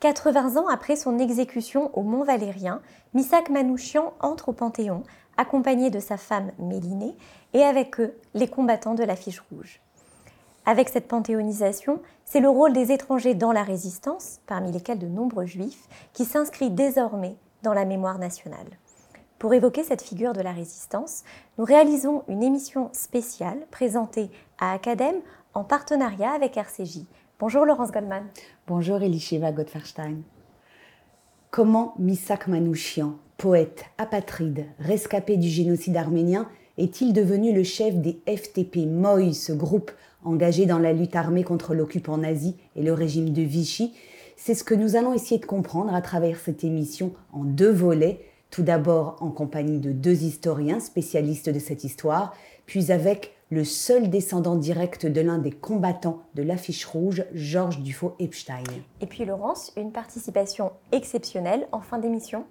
80 0.00 0.56
ans 0.56 0.66
après 0.68 0.96
son 0.96 1.18
exécution 1.18 1.90
au 1.96 2.02
Mont 2.02 2.24
Valérien, 2.24 2.80
Misak 3.12 3.50
Manouchian 3.50 4.14
entre 4.20 4.48
au 4.48 4.52
Panthéon, 4.52 5.02
accompagné 5.36 5.90
de 5.90 6.00
sa 6.00 6.16
femme 6.16 6.52
Mélinée, 6.58 7.14
et 7.52 7.62
avec 7.62 8.00
eux 8.00 8.14
les 8.32 8.48
combattants 8.48 8.94
de 8.94 9.04
l'affiche 9.04 9.42
rouge. 9.50 9.82
Avec 10.64 10.88
cette 10.88 11.06
panthéonisation, 11.06 12.00
c'est 12.24 12.40
le 12.40 12.48
rôle 12.48 12.72
des 12.72 12.92
étrangers 12.92 13.34
dans 13.34 13.52
la 13.52 13.62
résistance, 13.62 14.40
parmi 14.46 14.72
lesquels 14.72 14.98
de 14.98 15.06
nombreux 15.06 15.46
juifs, 15.46 15.86
qui 16.14 16.24
s'inscrit 16.24 16.70
désormais 16.70 17.36
dans 17.62 17.74
la 17.74 17.84
mémoire 17.84 18.18
nationale. 18.18 18.78
Pour 19.38 19.52
évoquer 19.52 19.84
cette 19.84 20.02
figure 20.02 20.32
de 20.32 20.40
la 20.40 20.52
résistance, 20.52 21.24
nous 21.58 21.64
réalisons 21.64 22.24
une 22.28 22.42
émission 22.42 22.88
spéciale 22.92 23.66
présentée 23.70 24.30
à 24.58 24.72
Academ 24.72 25.16
en 25.52 25.64
partenariat 25.64 26.32
avec 26.32 26.56
RCJ. 26.56 27.00
Bonjour 27.40 27.64
Laurence 27.64 27.90
Goldman. 27.90 28.24
Bonjour 28.66 29.00
Elisheva 29.02 29.50
Gottfarstein. 29.50 30.16
Comment 31.50 31.94
Misak 31.98 32.48
Manouchian, 32.48 33.14
poète, 33.38 33.86
apatride, 33.96 34.66
rescapé 34.78 35.38
du 35.38 35.48
génocide 35.48 35.96
arménien, 35.96 36.50
est-il 36.76 37.14
devenu 37.14 37.54
le 37.54 37.62
chef 37.62 37.94
des 37.94 38.20
FTP 38.28 38.86
MOI, 38.86 39.32
ce 39.32 39.54
groupe 39.54 39.90
engagé 40.22 40.66
dans 40.66 40.78
la 40.78 40.92
lutte 40.92 41.16
armée 41.16 41.42
contre 41.42 41.72
l'occupant 41.72 42.18
nazi 42.18 42.56
et 42.76 42.82
le 42.82 42.92
régime 42.92 43.30
de 43.30 43.40
Vichy? 43.40 43.94
C'est 44.36 44.54
ce 44.54 44.62
que 44.62 44.74
nous 44.74 44.94
allons 44.94 45.14
essayer 45.14 45.40
de 45.40 45.46
comprendre 45.46 45.94
à 45.94 46.02
travers 46.02 46.38
cette 46.38 46.62
émission 46.62 47.14
en 47.32 47.44
deux 47.44 47.72
volets. 47.72 48.20
Tout 48.50 48.62
d'abord 48.62 49.16
en 49.20 49.30
compagnie 49.30 49.78
de 49.78 49.92
deux 49.92 50.24
historiens 50.24 50.78
spécialistes 50.78 51.48
de 51.48 51.58
cette 51.58 51.84
histoire, 51.84 52.34
puis 52.66 52.92
avec 52.92 53.32
le 53.50 53.64
seul 53.64 54.10
descendant 54.10 54.54
direct 54.54 55.06
de 55.06 55.20
l'un 55.20 55.38
des 55.38 55.50
combattants 55.50 56.20
de 56.36 56.42
l'affiche 56.44 56.84
rouge, 56.84 57.24
Georges 57.34 57.80
Dufaux-Epstein. 57.80 58.62
Et 59.00 59.06
puis 59.06 59.24
Laurence, 59.24 59.72
une 59.76 59.90
participation 59.90 60.70
exceptionnelle 60.92 61.66
en 61.72 61.80
fin 61.80 61.98
d'émission 61.98 62.44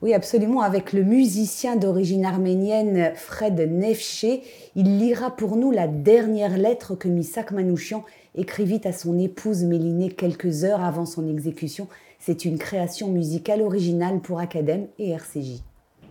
Oui, 0.00 0.14
absolument, 0.14 0.62
avec 0.62 0.94
le 0.94 1.04
musicien 1.04 1.76
d'origine 1.76 2.24
arménienne 2.24 3.12
Fred 3.14 3.60
Nefché. 3.60 4.42
Il 4.76 4.98
lira 4.98 5.30
pour 5.36 5.56
nous 5.56 5.72
la 5.72 5.88
dernière 5.88 6.56
lettre 6.56 6.94
que 6.94 7.08
Misak 7.08 7.50
Manouchian 7.50 8.02
écrivit 8.34 8.80
à 8.84 8.92
son 8.92 9.18
épouse 9.18 9.62
Mélinée 9.62 10.10
quelques 10.10 10.64
heures 10.64 10.82
avant 10.82 11.04
son 11.04 11.28
exécution. 11.28 11.86
C'est 12.18 12.46
une 12.46 12.56
création 12.56 13.08
musicale 13.08 13.60
originale 13.60 14.20
pour 14.20 14.40
Academ 14.40 14.86
et 14.98 15.10
RCJ. 15.10 15.60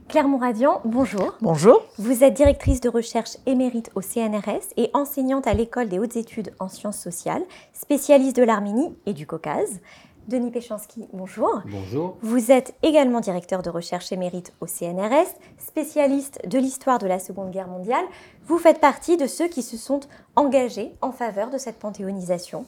Claire 0.08 0.28
Mouradian, 0.28 0.82
bonjour. 0.86 1.34
Bonjour. 1.42 1.84
Vous 1.98 2.24
êtes 2.24 2.36
directrice 2.36 2.80
de 2.80 2.90
recherche 2.90 3.38
émérite 3.48 3.90
au 3.96 4.02
CNRS 4.02 4.72
et 4.78 4.92
enseignante 4.94 5.48
à 5.48 5.54
l'école 5.54 5.90
des 5.90 5.98
hautes 5.98 6.16
études 6.16 6.54
en 6.60 6.70
sciences 6.70 7.00
sociales, 7.00 7.42
spécialiste 7.74 8.36
de 8.36 8.44
l'Arménie 8.44 8.96
et 9.08 9.14
du 9.14 9.26
Caucase. 9.26 9.82
Denis 10.28 10.52
Péchanski, 10.52 11.08
bonjour. 11.12 11.62
Bonjour. 11.66 12.18
Vous 12.22 12.52
êtes 12.52 12.76
également 12.84 13.20
directeur 13.20 13.64
de 13.64 13.70
recherche 13.72 14.12
émérite 14.12 14.54
au 14.62 14.68
CNRS, 14.68 15.28
spécialiste 15.58 16.40
de 16.48 16.60
l'histoire 16.60 17.00
de 17.00 17.08
la 17.08 17.20
Seconde 17.20 17.52
Guerre 17.52 17.68
mondiale. 17.68 18.06
Vous 18.46 18.60
faites 18.60 18.80
partie 18.80 19.18
de 19.18 19.26
ceux 19.26 19.48
qui 19.48 19.64
se 19.64 19.76
sont 19.76 20.02
engagés 20.36 20.94
en 21.02 21.12
faveur 21.12 21.50
de 21.50 21.58
cette 21.58 21.80
panthéonisation. 21.80 22.66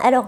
Alors, 0.00 0.26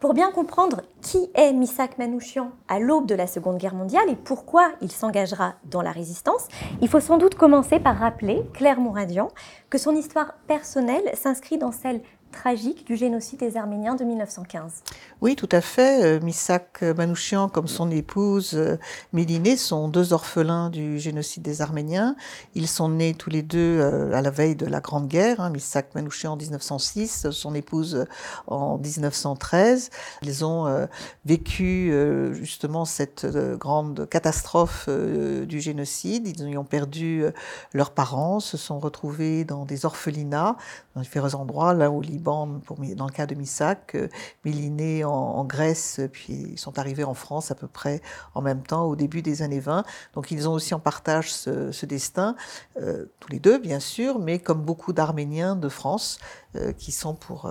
pour 0.00 0.14
bien 0.14 0.30
comprendre 0.30 0.82
qui 1.02 1.28
est 1.34 1.52
Misak 1.52 1.98
Manouchian 1.98 2.52
à 2.68 2.78
l'aube 2.78 3.06
de 3.06 3.14
la 3.14 3.26
Seconde 3.26 3.58
Guerre 3.58 3.74
mondiale 3.74 4.08
et 4.08 4.16
pourquoi 4.16 4.70
il 4.80 4.92
s'engagera 4.92 5.54
dans 5.64 5.82
la 5.82 5.90
résistance, 5.90 6.46
il 6.80 6.88
faut 6.88 7.00
sans 7.00 7.18
doute 7.18 7.34
commencer 7.34 7.80
par 7.80 7.96
rappeler, 7.96 8.42
Claire 8.54 8.80
Mouradian, 8.80 9.28
que 9.70 9.78
son 9.78 9.96
histoire 9.96 10.34
personnelle 10.46 11.10
s'inscrit 11.14 11.58
dans 11.58 11.72
celle 11.72 12.00
tragique 12.30 12.86
du 12.86 12.96
génocide 12.96 13.40
des 13.40 13.56
Arméniens 13.56 13.94
de 13.94 14.04
1915. 14.04 14.82
Oui, 15.20 15.34
tout 15.36 15.48
à 15.50 15.60
fait. 15.60 16.04
Euh, 16.04 16.20
Misak 16.20 16.82
Manouchian, 16.82 17.48
comme 17.48 17.68
son 17.68 17.90
épouse 17.90 18.52
euh, 18.54 18.78
Mélinée, 19.12 19.56
sont 19.56 19.88
deux 19.88 20.12
orphelins 20.12 20.70
du 20.70 20.98
génocide 20.98 21.42
des 21.42 21.62
Arméniens. 21.62 22.16
Ils 22.54 22.68
sont 22.68 22.88
nés 22.88 23.14
tous 23.14 23.30
les 23.30 23.42
deux 23.42 23.80
euh, 23.80 24.12
à 24.12 24.22
la 24.22 24.30
veille 24.30 24.56
de 24.56 24.66
la 24.66 24.80
Grande 24.80 25.08
Guerre. 25.08 25.40
Hein, 25.40 25.50
Misak 25.50 25.94
Manouchian 25.94 26.32
en 26.32 26.36
1906, 26.36 27.30
son 27.30 27.54
épouse 27.54 28.06
en 28.46 28.78
1913. 28.78 29.90
Ils 30.22 30.44
ont 30.44 30.88
vécu 31.24 31.92
justement 32.32 32.84
cette 32.84 33.26
grande 33.58 34.08
catastrophe 34.08 34.88
du 34.88 35.60
génocide. 35.60 36.26
Ils 36.26 36.58
ont 36.58 36.64
perdu 36.64 37.24
leurs 37.72 37.90
parents, 37.90 38.40
se 38.40 38.56
sont 38.56 38.78
retrouvés 38.78 39.44
dans 39.44 39.64
des 39.64 39.84
orphelinats, 39.84 40.56
dans 40.94 41.00
différents 41.00 41.34
endroits, 41.34 41.74
là 41.74 41.90
dans 42.20 43.06
le 43.06 43.12
cas 43.12 43.26
de 43.26 43.34
Missak, 43.34 43.94
euh, 43.94 44.08
Méliné 44.44 45.04
en, 45.04 45.10
en, 45.10 45.44
Grèce, 45.44 46.00
puis 46.12 46.50
ils 46.52 46.58
sont 46.58 46.78
arrivés 46.78 47.04
en 47.04 47.14
France 47.14 47.50
à 47.50 47.54
peu 47.54 47.66
près 47.66 48.00
en 48.34 48.42
même 48.42 48.62
temps, 48.62 48.84
au 48.84 48.96
début 48.96 49.22
des 49.22 49.42
années 49.42 49.60
20. 49.60 49.84
Donc 50.14 50.30
ils 50.30 50.48
ont 50.48 50.52
aussi 50.52 50.74
en 50.74 50.80
partage 50.80 51.32
ce, 51.32 51.86
destin, 51.86 52.36
euh, 52.80 53.06
tous 53.20 53.30
les 53.30 53.38
deux 53.38 53.58
bien 53.58 53.80
sûr, 53.80 54.18
mais 54.18 54.38
comme 54.38 54.62
beaucoup 54.62 54.92
d'Arméniens 54.92 55.56
de 55.56 55.68
France 55.68 56.18
euh, 56.56 56.72
qui 56.72 56.92
sont 56.92 57.14
pour 57.14 57.50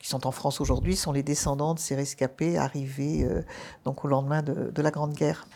qui 0.00 0.10
sont 0.10 0.26
en 0.26 0.32
France 0.32 0.60
aujourd'hui, 0.60 0.96
sont 0.96 1.12
les 1.12 1.22
descendants 1.22 1.72
de 1.72 1.78
ces 1.78 1.94
rescapés 1.94 2.58
arrivés 2.58 3.26
donc 3.86 4.04
au 4.04 4.08
lendemain 4.08 4.42
de, 4.42 4.70
de 4.70 4.82
la 4.82 4.90
Grande 4.90 5.14
Guerre. 5.14 5.46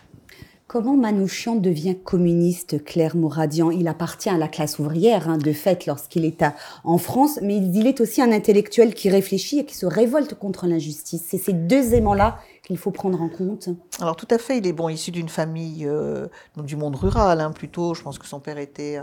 Comment 0.69 0.99
Manouchian 0.99 1.57
devient 1.57 1.97
communiste, 1.97 2.85
Claire 2.85 3.17
Mouradian 3.17 3.71
Il 3.71 3.89
appartient 3.89 4.29
à 4.29 4.37
la 4.37 4.49
classe 4.49 4.79
ouvrière, 4.79 5.27
hein, 5.27 5.39
de 5.39 5.55
fait, 5.55 5.87
lorsqu'il 5.87 6.27
est 6.27 6.45
en 6.85 6.99
France, 6.99 7.39
mais 7.41 7.57
il 7.57 7.87
est 7.87 8.03
aussi 8.03 8.21
un 8.21 8.31
intellectuel 8.33 8.93
qui 8.93 9.09
réfléchit 9.09 9.61
et 9.61 9.65
qui 9.65 9.75
se 9.75 9.87
révolte 9.87 10.35
contre 10.35 10.67
l'injustice. 10.67 11.25
C'est 11.27 11.39
ces 11.39 11.55
deux 11.55 11.95
aimants-là 11.95 12.37
qu'il 12.69 12.77
faut 12.77 12.91
prendre 12.91 13.23
en 13.23 13.31
compte 13.31 13.71
Alors 13.99 14.15
tout 14.15 14.29
à 14.31 14.37
fait, 14.37 14.59
il 14.59 14.67
est 14.67 14.75
bon 14.75 14.91
issu 14.91 15.11
d'une 15.11 15.31
famille 15.31 15.87
euh, 15.87 16.27
du 16.59 16.77
monde 16.77 16.97
rural, 16.97 17.41
hein, 17.41 17.51
plutôt. 17.51 17.95
Je 17.95 18.03
pense 18.03 18.19
que 18.19 18.27
son 18.27 18.41
père 18.41 18.59
était 18.59 19.01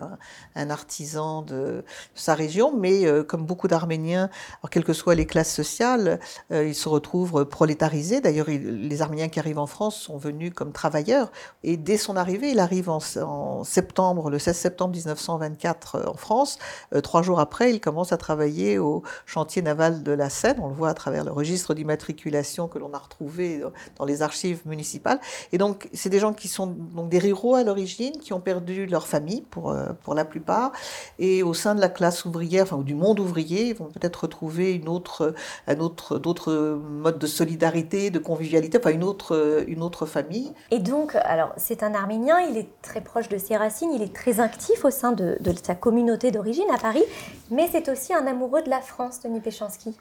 un, 0.55 0.69
artisan 0.69 1.41
de, 1.41 1.83
sa 2.13 2.35
région, 2.35 2.77
mais 2.77 3.07
euh, 3.07 3.23
comme 3.23 3.43
beaucoup 3.43 3.67
d'Arméniens, 3.67 4.29
quelles 4.69 4.83
que 4.83 4.93
soient 4.93 5.15
les 5.15 5.25
classes 5.25 5.51
sociales, 5.51 6.19
euh, 6.51 6.67
ils 6.67 6.75
se 6.75 6.87
retrouvent 6.87 7.43
prolétarisés. 7.45 8.21
D'ailleurs, 8.21 8.45
les 8.49 9.01
Arméniens 9.01 9.29
qui 9.29 9.39
arrivent 9.39 9.57
en 9.57 9.65
France 9.65 9.95
sont 9.95 10.17
venus 10.17 10.53
comme 10.53 10.71
travailleurs, 10.71 11.31
et 11.63 11.75
dès 11.75 11.97
son 11.97 12.17
arrivée, 12.17 12.51
il 12.51 12.59
arrive 12.59 12.91
en, 12.91 12.99
en 13.23 13.63
septembre, 13.63 14.29
le 14.29 14.37
16 14.37 14.55
septembre 14.55 14.93
1924 14.93 16.07
en 16.07 16.13
France. 16.13 16.59
trois 17.01 17.23
jours 17.23 17.39
après, 17.39 17.73
il 17.73 17.79
commence 17.79 18.11
à 18.11 18.17
travailler 18.17 18.77
au 18.77 19.01
chantier 19.25 19.63
naval 19.63 20.03
de 20.03 20.11
la 20.11 20.29
Seine. 20.29 20.57
On 20.61 20.67
le 20.67 20.75
voit 20.75 20.89
à 20.89 20.93
travers 20.93 21.23
le 21.23 21.31
registre 21.31 21.73
d'immatriculation 21.73 22.67
que 22.67 22.77
l'on 22.77 22.93
a 22.93 22.99
retrouvé 22.99 23.54
dans 23.97 24.05
les 24.05 24.21
archives 24.21 24.61
municipales. 24.66 25.19
Et 25.51 25.57
donc, 25.57 25.89
c'est 25.93 26.09
des 26.09 26.19
gens 26.19 26.33
qui 26.33 26.47
sont 26.47 26.67
donc 26.67 27.09
des 27.09 27.19
ruraux 27.19 27.55
à 27.55 27.63
l'origine, 27.63 28.17
qui 28.19 28.33
ont 28.33 28.39
perdu 28.39 28.85
leur 28.85 29.07
famille 29.07 29.41
pour, 29.41 29.71
euh, 29.71 29.88
pour 30.03 30.13
la 30.16 30.25
plupart. 30.25 30.71
Et 31.19 31.43
au 31.43 31.53
sein 31.53 31.75
de 31.75 31.81
la 31.81 31.89
classe 31.89 32.25
ouvrière, 32.25 32.63
enfin, 32.63 32.77
ou 32.77 32.83
du 32.83 32.95
monde 32.95 33.19
ouvrier, 33.19 33.67
ils 33.67 33.75
vont 33.75 33.85
peut-être 33.85 34.23
retrouver 34.23 34.73
une 34.73 34.89
autre, 34.89 35.33
un 35.67 35.79
autre, 35.79 36.17
d'autres 36.19 36.53
modes 36.53 37.19
de 37.19 37.27
solidarité, 37.27 38.09
de 38.09 38.19
convivialité, 38.19 38.77
enfin, 38.77 38.91
une 38.91 39.03
autre, 39.03 39.66
une 39.67 39.81
autre 39.81 40.05
famille. 40.05 40.51
Et 40.72 40.79
donc, 40.79 41.16
alors, 41.16 41.53
c'est 41.57 41.83
un 41.83 41.93
Arménien, 41.93 42.39
il 42.41 42.57
est 42.57 42.69
très 42.81 43.01
proche 43.01 43.29
de 43.29 43.37
ses 43.37 43.55
racines, 43.55 43.91
il 43.93 44.01
est 44.01 44.13
très 44.13 44.39
actif 44.39 44.85
au 44.85 44.91
sein 44.91 45.11
de, 45.11 45.37
de 45.39 45.53
sa 45.63 45.75
communauté 45.75 46.31
d'origine 46.31 46.69
à 46.73 46.77
Paris, 46.77 47.03
mais 47.51 47.67
c'est 47.72 47.89
aussi 47.89 48.13
un 48.13 48.27
amoureux 48.27 48.61
de 48.61 48.69
la 48.69 48.81
France, 48.81 49.22
Denis 49.22 49.39
Péchanski. 49.39 49.95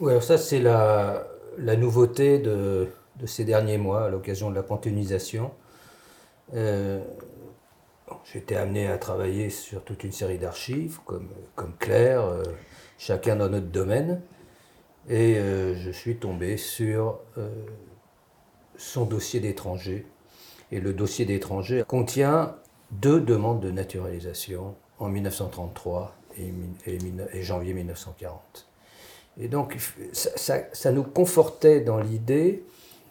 Oui, 0.00 0.10
alors 0.12 0.22
ça, 0.22 0.38
c'est 0.38 0.60
la, 0.60 1.24
la 1.58 1.76
nouveauté 1.76 2.38
de, 2.38 2.88
ces 3.26 3.44
derniers 3.44 3.78
mois 3.78 4.04
à 4.04 4.08
l'occasion 4.08 4.50
de 4.50 4.54
la 4.54 4.62
panthéonisation. 4.62 5.50
Euh, 6.54 7.02
j'ai 8.24 8.38
été 8.38 8.56
amené 8.56 8.86
à 8.86 8.96
travailler 8.96 9.50
sur 9.50 9.84
toute 9.84 10.04
une 10.04 10.12
série 10.12 10.38
d'archives, 10.38 10.98
comme, 11.04 11.28
Claire, 11.78 12.24
euh, 12.24 12.42
chacun 12.96 13.36
dans 13.36 13.48
notre 13.48 13.66
domaine, 13.66 14.22
et 15.08 15.36
euh, 15.36 15.74
je 15.74 15.90
suis 15.90 16.16
tombé 16.16 16.56
sur 16.56 17.20
son 18.76 19.04
dossier 19.04 19.40
d'étranger. 19.40 20.06
Et 20.70 20.80
le 20.80 20.92
dossier 20.92 21.24
d'étranger 21.24 21.82
contient 21.86 22.56
deux 22.90 23.20
demandes 23.20 23.60
de 23.60 23.70
naturalisation 23.70 24.74
en 24.98 25.08
1933 25.08 26.14
et 26.36 27.42
janvier 27.42 27.74
1940. 27.74 28.67
Et 29.40 29.48
donc, 29.48 29.76
ça, 30.12 30.92
nous 30.92 31.04
confortait 31.04 31.80
dans 31.80 31.98
l'idée 31.98 32.64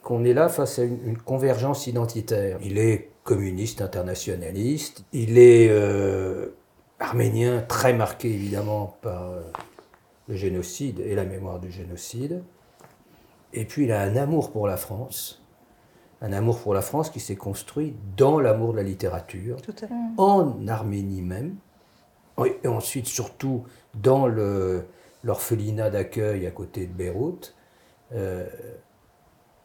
qu'on 0.04 0.26
est 0.26 0.34
là 0.34 0.50
face 0.50 0.80
à 0.80 0.84
une, 0.84 1.18
convergence 1.18 1.88
identitaire. 1.88 2.60
Il 2.62 2.78
est 2.78 3.12
communiste 3.24 3.82
internationaliste, 3.82 5.04
il 5.12 5.38
est 5.38 5.68
euh, 5.70 6.50
arménien, 7.00 7.62
très 7.68 7.94
marqué 7.94 8.30
évidemment 8.30 8.98
par 9.02 9.32
euh, 9.32 9.42
le 10.28 10.36
génocide 10.36 11.00
et 11.02 11.16
la 11.16 11.26
mémoire 11.26 11.60
du 11.60 11.72
génocide. 11.72 12.44
Et 13.54 13.66
puis 13.66 13.86
il 13.86 13.92
a 13.92 14.02
un 14.02 14.16
amour 14.16 14.52
pour 14.52 14.68
la 14.68 14.78
France, 14.78 15.42
un 16.22 16.32
amour 16.34 16.60
pour 16.60 16.74
la 16.74 16.82
France 16.82 17.10
qui 17.10 17.20
s'est 17.20 17.36
construit 17.36 17.96
dans 18.16 18.40
l'amour 18.40 18.72
de 18.72 18.78
la 18.78 18.84
littérature, 18.84 19.58
en 20.18 20.68
Arménie 20.68 21.22
même, 21.22 21.56
et 22.64 22.68
ensuite 22.68 23.08
surtout 23.08 23.64
dans 23.94 24.28
le, 24.28 24.86
l'orphelinat 25.24 25.90
d'accueil 25.90 26.46
à 26.48 26.52
côté 26.52 26.88
de 26.88 26.94
Beyrouth. 26.94 27.56
Euh, 28.14 28.46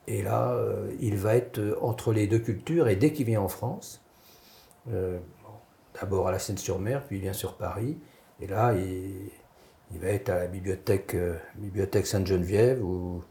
Et 0.09 0.23
là, 0.23 0.59
il 1.01 1.17
va 1.17 1.37
être 1.37 1.61
entre 1.81 2.13
les 2.13 2.27
deux 2.27 2.41
cultures, 2.41 2.89
et 2.89 2.97
dès 2.97 3.13
qu'il 3.13 3.27
vient 3.27 3.41
en 3.41 3.49
France, 3.49 4.03
d'abord 5.95 6.27
à 6.27 6.33
la 6.33 6.41
Seine-sur-Mer, 6.41 7.05
puis 7.07 7.19
il 7.19 7.23
vient 7.23 7.33
sur 7.33 7.57
Paris, 7.57 7.99
et 8.41 8.49
là, 8.49 8.75
il, 8.75 9.99
va 10.01 10.09
être 10.09 10.29
à 10.31 10.41
la 10.41 10.47
bibliothèque, 10.49 11.17
bibliothèque 11.55 12.07
Sainte-Geneviève, 12.09 12.83
où, 12.85 13.23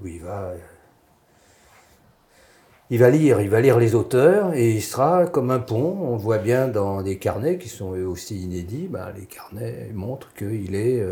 où 0.00 0.06
il 0.06 0.22
va 0.22 0.54
il 2.88 3.00
va 3.00 3.10
lire, 3.10 3.40
il 3.40 3.50
va 3.50 3.60
lire 3.60 3.78
les 3.78 3.96
auteurs 3.96 4.54
et 4.54 4.70
il 4.70 4.82
sera 4.82 5.26
comme 5.26 5.50
un 5.50 5.58
pont. 5.58 5.98
On 6.02 6.16
voit 6.16 6.38
bien 6.38 6.68
dans 6.68 7.02
des 7.02 7.18
carnets 7.18 7.58
qui 7.58 7.68
sont 7.68 7.94
eux 7.96 8.06
aussi 8.06 8.40
inédits. 8.40 8.86
Ben, 8.88 9.12
les 9.16 9.26
carnets 9.26 9.90
montrent 9.92 10.32
qu'il 10.34 10.76
est, 10.76 11.04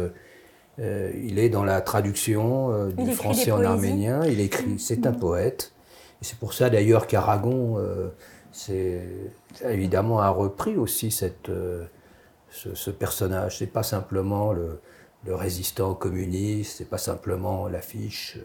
euh, 0.78 0.82
euh, 0.82 1.12
il 1.22 1.38
est 1.38 1.48
dans 1.48 1.64
la 1.64 1.80
traduction 1.80 2.72
euh, 2.72 2.90
du 2.90 3.12
français 3.12 3.52
en 3.52 3.62
arménien. 3.62 4.24
Il 4.26 4.40
écrit, 4.40 4.78
c'est 4.78 5.06
un 5.06 5.12
mm. 5.12 5.18
poète. 5.18 5.72
Et 6.20 6.24
c'est 6.24 6.38
pour 6.38 6.54
ça 6.54 6.70
d'ailleurs 6.70 7.06
qu'Aragon, 7.06 7.78
c'est 8.52 9.02
évidemment 9.64 10.20
a 10.20 10.30
repris 10.30 10.76
aussi 10.76 11.10
cette, 11.10 11.50
ce, 12.50 12.74
ce, 12.74 12.90
personnage. 12.90 13.58
C'est 13.58 13.66
pas 13.66 13.82
simplement 13.82 14.52
le, 14.52 14.80
le 15.26 15.34
résistant 15.34 15.94
communiste, 15.94 16.78
c'est 16.78 16.88
pas 16.88 16.98
simplement 16.98 17.68
l'affiche 17.68 18.38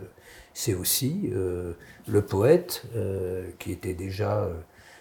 c'est 0.59 0.73
aussi 0.73 1.29
euh, 1.33 1.73
le 2.07 2.21
poète 2.21 2.83
euh, 2.95 3.49
qui 3.59 3.71
était 3.71 3.93
déjà 3.93 4.39
euh, 4.39 4.53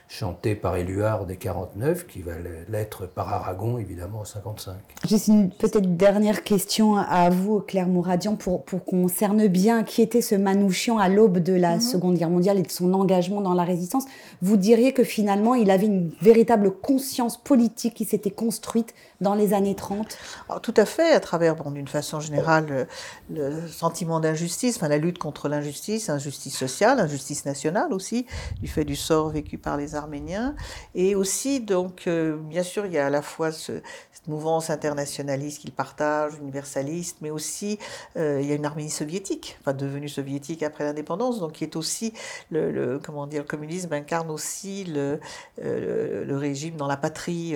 chanté 0.08 0.54
par 0.54 0.76
Éluard 0.76 1.26
des 1.26 1.36
49, 1.36 2.06
qui 2.06 2.22
va 2.22 2.32
l'être 2.68 3.06
par 3.06 3.32
Aragon, 3.32 3.76
évidemment, 3.76 4.20
en 4.20 4.24
55. 4.24 4.74
Juste 5.06 5.28
une 5.28 5.50
peut-être 5.50 5.96
dernière 5.96 6.44
question 6.44 6.96
à 6.96 7.28
vous, 7.28 7.60
Claire 7.60 7.88
Mouradian, 7.88 8.34
pour, 8.34 8.64
pour 8.64 8.86
qu'on 8.86 9.06
cerne 9.08 9.46
bien 9.48 9.84
qui 9.84 10.00
était 10.00 10.22
ce 10.22 10.34
Manouchian 10.34 10.98
à 10.98 11.10
l'aube 11.10 11.38
de 11.38 11.52
la 11.52 11.74
mhm. 11.74 11.80
Seconde 11.82 12.16
Guerre 12.16 12.30
mondiale 12.30 12.58
et 12.58 12.62
de 12.62 12.70
son 12.70 12.94
engagement 12.94 13.42
dans 13.42 13.52
la 13.52 13.64
résistance. 13.64 14.06
Vous 14.40 14.56
diriez 14.56 14.94
que 14.94 15.04
finalement, 15.04 15.54
il 15.54 15.70
avait 15.70 15.86
une 15.86 16.10
véritable 16.22 16.70
conscience 16.70 17.36
politique 17.36 17.92
qui 17.92 18.06
s'était 18.06 18.30
construite 18.30 18.94
dans 19.20 19.34
les 19.34 19.52
années 19.52 19.74
30 19.74 20.16
Tout 20.62 20.74
à 20.76 20.86
fait, 20.86 21.12
à 21.12 21.20
travers, 21.20 21.54
bon, 21.54 21.70
d'une 21.70 21.88
façon 21.88 22.20
générale, 22.20 22.86
le, 23.30 23.66
sentiment 23.68 24.20
d'injustice, 24.20 24.76
enfin, 24.76 24.88
la 24.88 24.98
lutte 24.98 25.18
contre 25.18 25.48
l'injustice, 25.48 26.08
injustice 26.08 26.56
sociale, 26.56 26.98
injustice 26.98 27.44
nationale 27.44 27.92
aussi, 27.92 28.26
du 28.62 28.68
fait 28.68 28.84
du 28.84 28.96
sort 28.96 29.28
vécu 29.28 29.58
par 29.58 29.76
les 29.76 29.94
Arméniens. 29.98 30.54
Et 30.94 31.14
aussi, 31.14 31.60
donc, 31.60 32.04
euh, 32.06 32.36
bien 32.36 32.62
sûr, 32.62 32.86
il 32.86 32.92
y 32.92 32.98
a 32.98 33.06
à 33.06 33.10
la 33.10 33.22
fois 33.22 33.52
ce, 33.52 33.72
cette 34.12 34.28
mouvance 34.28 34.70
internationaliste 34.70 35.60
qu'il 35.60 35.72
partage, 35.72 36.34
universaliste, 36.40 37.18
mais 37.20 37.30
aussi 37.30 37.78
euh, 38.16 38.40
il 38.40 38.48
y 38.48 38.52
a 38.52 38.54
une 38.54 38.64
Arménie 38.64 38.90
soviétique, 38.90 39.58
enfin 39.60 39.74
devenue 39.74 40.08
soviétique 40.08 40.62
après 40.62 40.84
l'indépendance, 40.84 41.40
donc 41.40 41.52
qui 41.52 41.64
est 41.64 41.76
aussi, 41.76 42.12
le, 42.50 42.98
comment 43.02 43.26
dire, 43.26 43.42
le 43.42 43.48
communisme 43.48 43.92
incarne 43.92 44.30
aussi 44.30 44.84
le, 44.84 45.20
euh, 45.62 46.24
le 46.24 46.36
régime 46.36 46.76
dans 46.76 46.86
la 46.86 46.96
patrie 46.96 47.54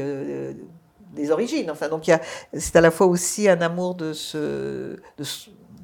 des 1.14 1.30
origines. 1.30 1.70
Enfin, 1.70 1.88
donc 1.88 2.10
c'est 2.52 2.76
à 2.76 2.80
la 2.80 2.90
fois 2.90 3.06
aussi 3.06 3.48
un 3.48 3.60
amour 3.60 3.94
de, 3.94 4.12
ce, 4.12 4.98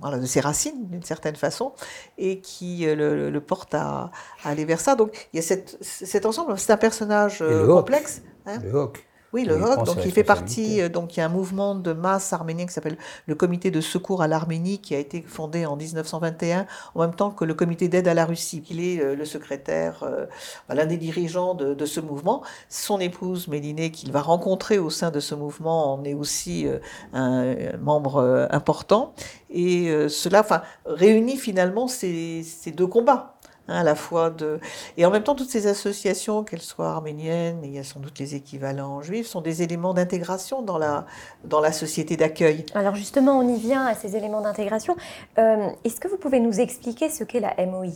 voilà, 0.00 0.18
de 0.18 0.26
ses 0.26 0.40
racines 0.40 0.88
d'une 0.88 1.02
certaine 1.02 1.36
façon 1.36 1.72
et 2.16 2.40
qui 2.40 2.86
euh, 2.86 3.30
le, 3.30 3.40
porte 3.40 3.74
à, 3.74 4.10
aller 4.44 4.64
vers 4.64 4.80
ça. 4.80 4.94
Donc 4.94 5.28
il 5.32 5.36
y 5.36 5.38
a 5.40 5.42
cette, 5.42 5.78
cet 5.80 6.26
ensemble, 6.26 6.58
c'est 6.58 6.72
un 6.72 6.76
personnage 6.76 7.38
euh, 7.42 7.66
complexe. 7.66 8.22
Hein. 8.46 8.58
le. 8.64 9.04
Oui, 9.34 9.44
le 9.44 9.56
ROC, 9.56 9.84
donc 9.84 9.98
il 10.06 10.10
fait 10.10 10.24
partie, 10.24 10.80
euh, 10.80 10.88
donc 10.88 11.14
il 11.14 11.20
y 11.20 11.22
a 11.22 11.26
un 11.26 11.28
mouvement 11.28 11.74
de 11.74 11.92
masse 11.92 12.32
arménien 12.32 12.64
qui 12.64 12.72
s'appelle 12.72 12.96
le 13.26 13.34
Comité 13.34 13.70
de 13.70 13.82
secours 13.82 14.22
à 14.22 14.28
l'Arménie 14.28 14.78
qui 14.78 14.94
a 14.94 14.98
été 14.98 15.20
fondé 15.20 15.66
en 15.66 15.76
1921 15.76 16.66
en 16.94 17.00
même 17.00 17.14
temps 17.14 17.30
que 17.30 17.44
le 17.44 17.52
Comité 17.52 17.88
d'aide 17.88 18.08
à 18.08 18.14
la 18.14 18.24
Russie. 18.24 18.64
Il 18.70 18.80
est 18.80 19.02
euh, 19.02 19.14
le 19.14 19.26
secrétaire, 19.26 20.02
euh, 20.02 20.24
l'un 20.70 20.86
des 20.86 20.96
dirigeants 20.96 21.54
de, 21.54 21.84
ce 21.84 22.00
mouvement. 22.00 22.42
Son 22.70 23.00
épouse 23.00 23.48
Méliné, 23.48 23.90
qu'il 23.90 24.12
va 24.12 24.22
rencontrer 24.22 24.78
au 24.78 24.88
sein 24.88 25.10
de 25.10 25.20
ce 25.20 25.34
mouvement, 25.34 25.92
en 25.92 26.04
est 26.04 26.14
aussi 26.14 26.66
un 27.12 27.54
membre 27.80 28.48
important. 28.50 29.14
Et 29.50 29.90
cela 30.08 30.40
enfin, 30.40 30.62
réunit 30.86 31.36
finalement 31.36 31.88
ces 31.88 32.44
deux 32.74 32.86
combats. 32.86 33.37
Hein, 33.68 33.80
à 33.80 33.82
la 33.82 33.94
fois 33.94 34.30
de... 34.30 34.58
Et 34.96 35.04
en 35.04 35.10
même 35.10 35.22
temps, 35.22 35.34
toutes 35.34 35.50
ces 35.50 35.66
associations, 35.66 36.42
qu'elles 36.42 36.62
soient 36.62 36.88
arméniennes, 36.88 37.60
il 37.62 37.70
y 37.72 37.78
a 37.78 37.84
sans 37.84 38.00
doute 38.00 38.18
les 38.18 38.34
équivalents 38.34 39.02
juifs, 39.02 39.26
sont 39.26 39.42
des 39.42 39.62
éléments 39.62 39.94
d'intégration 39.94 40.62
dans 40.62 40.78
la, 40.78 41.06
dans 41.44 41.60
la 41.60 41.72
société 41.72 42.16
d'accueil. 42.16 42.64
Alors 42.74 42.94
justement, 42.94 43.38
on 43.38 43.48
y 43.48 43.58
vient 43.58 43.84
à 43.84 43.94
ces 43.94 44.16
éléments 44.16 44.40
d'intégration. 44.40 44.96
Euh, 45.38 45.68
est-ce 45.84 46.00
que 46.00 46.08
vous 46.08 46.16
pouvez 46.16 46.40
nous 46.40 46.60
expliquer 46.60 47.10
ce 47.10 47.24
qu'est 47.24 47.40
la 47.40 47.54
MOI 47.66 47.88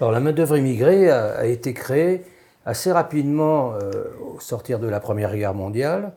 Alors 0.00 0.10
la 0.10 0.20
main-d'œuvre 0.20 0.56
immigrée 0.56 1.08
a, 1.08 1.46
été 1.46 1.72
créée 1.72 2.24
assez 2.66 2.90
rapidement 2.90 3.74
euh, 3.74 4.04
au 4.34 4.40
sortir 4.40 4.80
de 4.80 4.88
la 4.88 4.98
Première 4.98 5.36
Guerre 5.36 5.54
mondiale. 5.54 6.12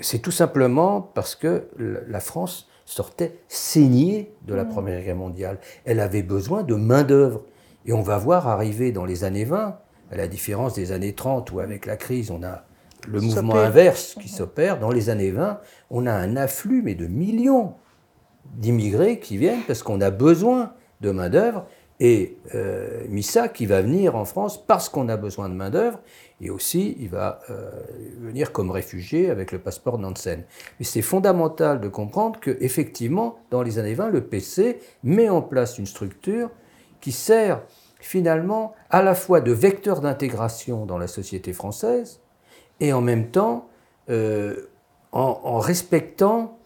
C'est 0.00 0.18
tout 0.18 0.32
simplement 0.32 1.00
parce 1.00 1.36
que 1.36 1.68
la 1.78 2.20
France 2.20 2.68
sortait 2.84 3.38
saignée 3.48 4.34
de 4.42 4.52
la 4.54 4.64
mmh. 4.64 4.68
Première 4.68 5.02
Guerre 5.02 5.16
mondiale. 5.16 5.58
Elle 5.86 6.00
avait 6.00 6.22
besoin 6.22 6.64
de 6.64 6.74
main-d'œuvre. 6.74 7.42
Et 7.86 7.92
on 7.92 8.02
va 8.02 8.18
voir 8.18 8.48
arriver 8.48 8.92
dans 8.92 9.04
les 9.04 9.24
années 9.24 9.44
20, 9.44 9.78
à 10.10 10.16
la 10.16 10.28
différence 10.28 10.74
des 10.74 10.92
années 10.92 11.12
30 11.12 11.52
où 11.52 11.60
avec 11.60 11.86
la 11.86 11.96
crise 11.96 12.30
on 12.30 12.42
a 12.42 12.64
le 13.06 13.20
mouvement 13.20 13.56
inverse 13.56 14.16
qui 14.20 14.28
s'opère, 14.28 14.78
dans 14.78 14.90
les 14.90 15.10
années 15.10 15.30
20, 15.30 15.60
on 15.90 16.06
a 16.06 16.12
un 16.12 16.36
afflux 16.36 16.82
mais 16.82 16.94
de 16.94 17.06
millions 17.06 17.74
d'immigrés 18.56 19.18
qui 19.18 19.36
viennent 19.36 19.62
parce 19.66 19.82
qu'on 19.82 20.00
a 20.00 20.10
besoin 20.10 20.72
de 21.00 21.10
main-d'œuvre. 21.10 21.66
Et 22.00 22.38
euh, 22.54 23.04
Missa 23.08 23.48
qui 23.48 23.66
va 23.66 23.80
venir 23.80 24.16
en 24.16 24.24
France 24.24 24.64
parce 24.66 24.88
qu'on 24.88 25.08
a 25.08 25.16
besoin 25.16 25.48
de 25.48 25.54
main-d'œuvre 25.54 26.00
et 26.40 26.50
aussi 26.50 26.96
il 26.98 27.08
va 27.08 27.40
euh, 27.50 27.70
venir 28.20 28.50
comme 28.50 28.72
réfugié 28.72 29.30
avec 29.30 29.52
le 29.52 29.60
passeport 29.60 29.98
Nansen. 29.98 30.42
Mais 30.80 30.84
c'est 30.84 31.02
fondamental 31.02 31.80
de 31.80 31.88
comprendre 31.88 32.40
que 32.40 32.56
effectivement 32.60 33.36
dans 33.50 33.62
les 33.62 33.78
années 33.78 33.94
20 33.94 34.08
le 34.08 34.22
PC 34.22 34.80
met 35.04 35.28
en 35.28 35.40
place 35.40 35.78
une 35.78 35.86
structure 35.86 36.50
qui 37.04 37.12
sert 37.12 37.60
finalement 38.00 38.72
à 38.88 39.02
la 39.02 39.14
fois 39.14 39.42
de 39.42 39.52
vecteur 39.52 40.00
d'intégration 40.00 40.86
dans 40.86 40.96
la 40.96 41.06
société 41.06 41.52
française 41.52 42.20
et 42.80 42.94
en 42.94 43.02
même 43.02 43.26
temps 43.30 43.68
euh, 44.08 44.56
en, 45.12 45.58
respectant 45.58 46.58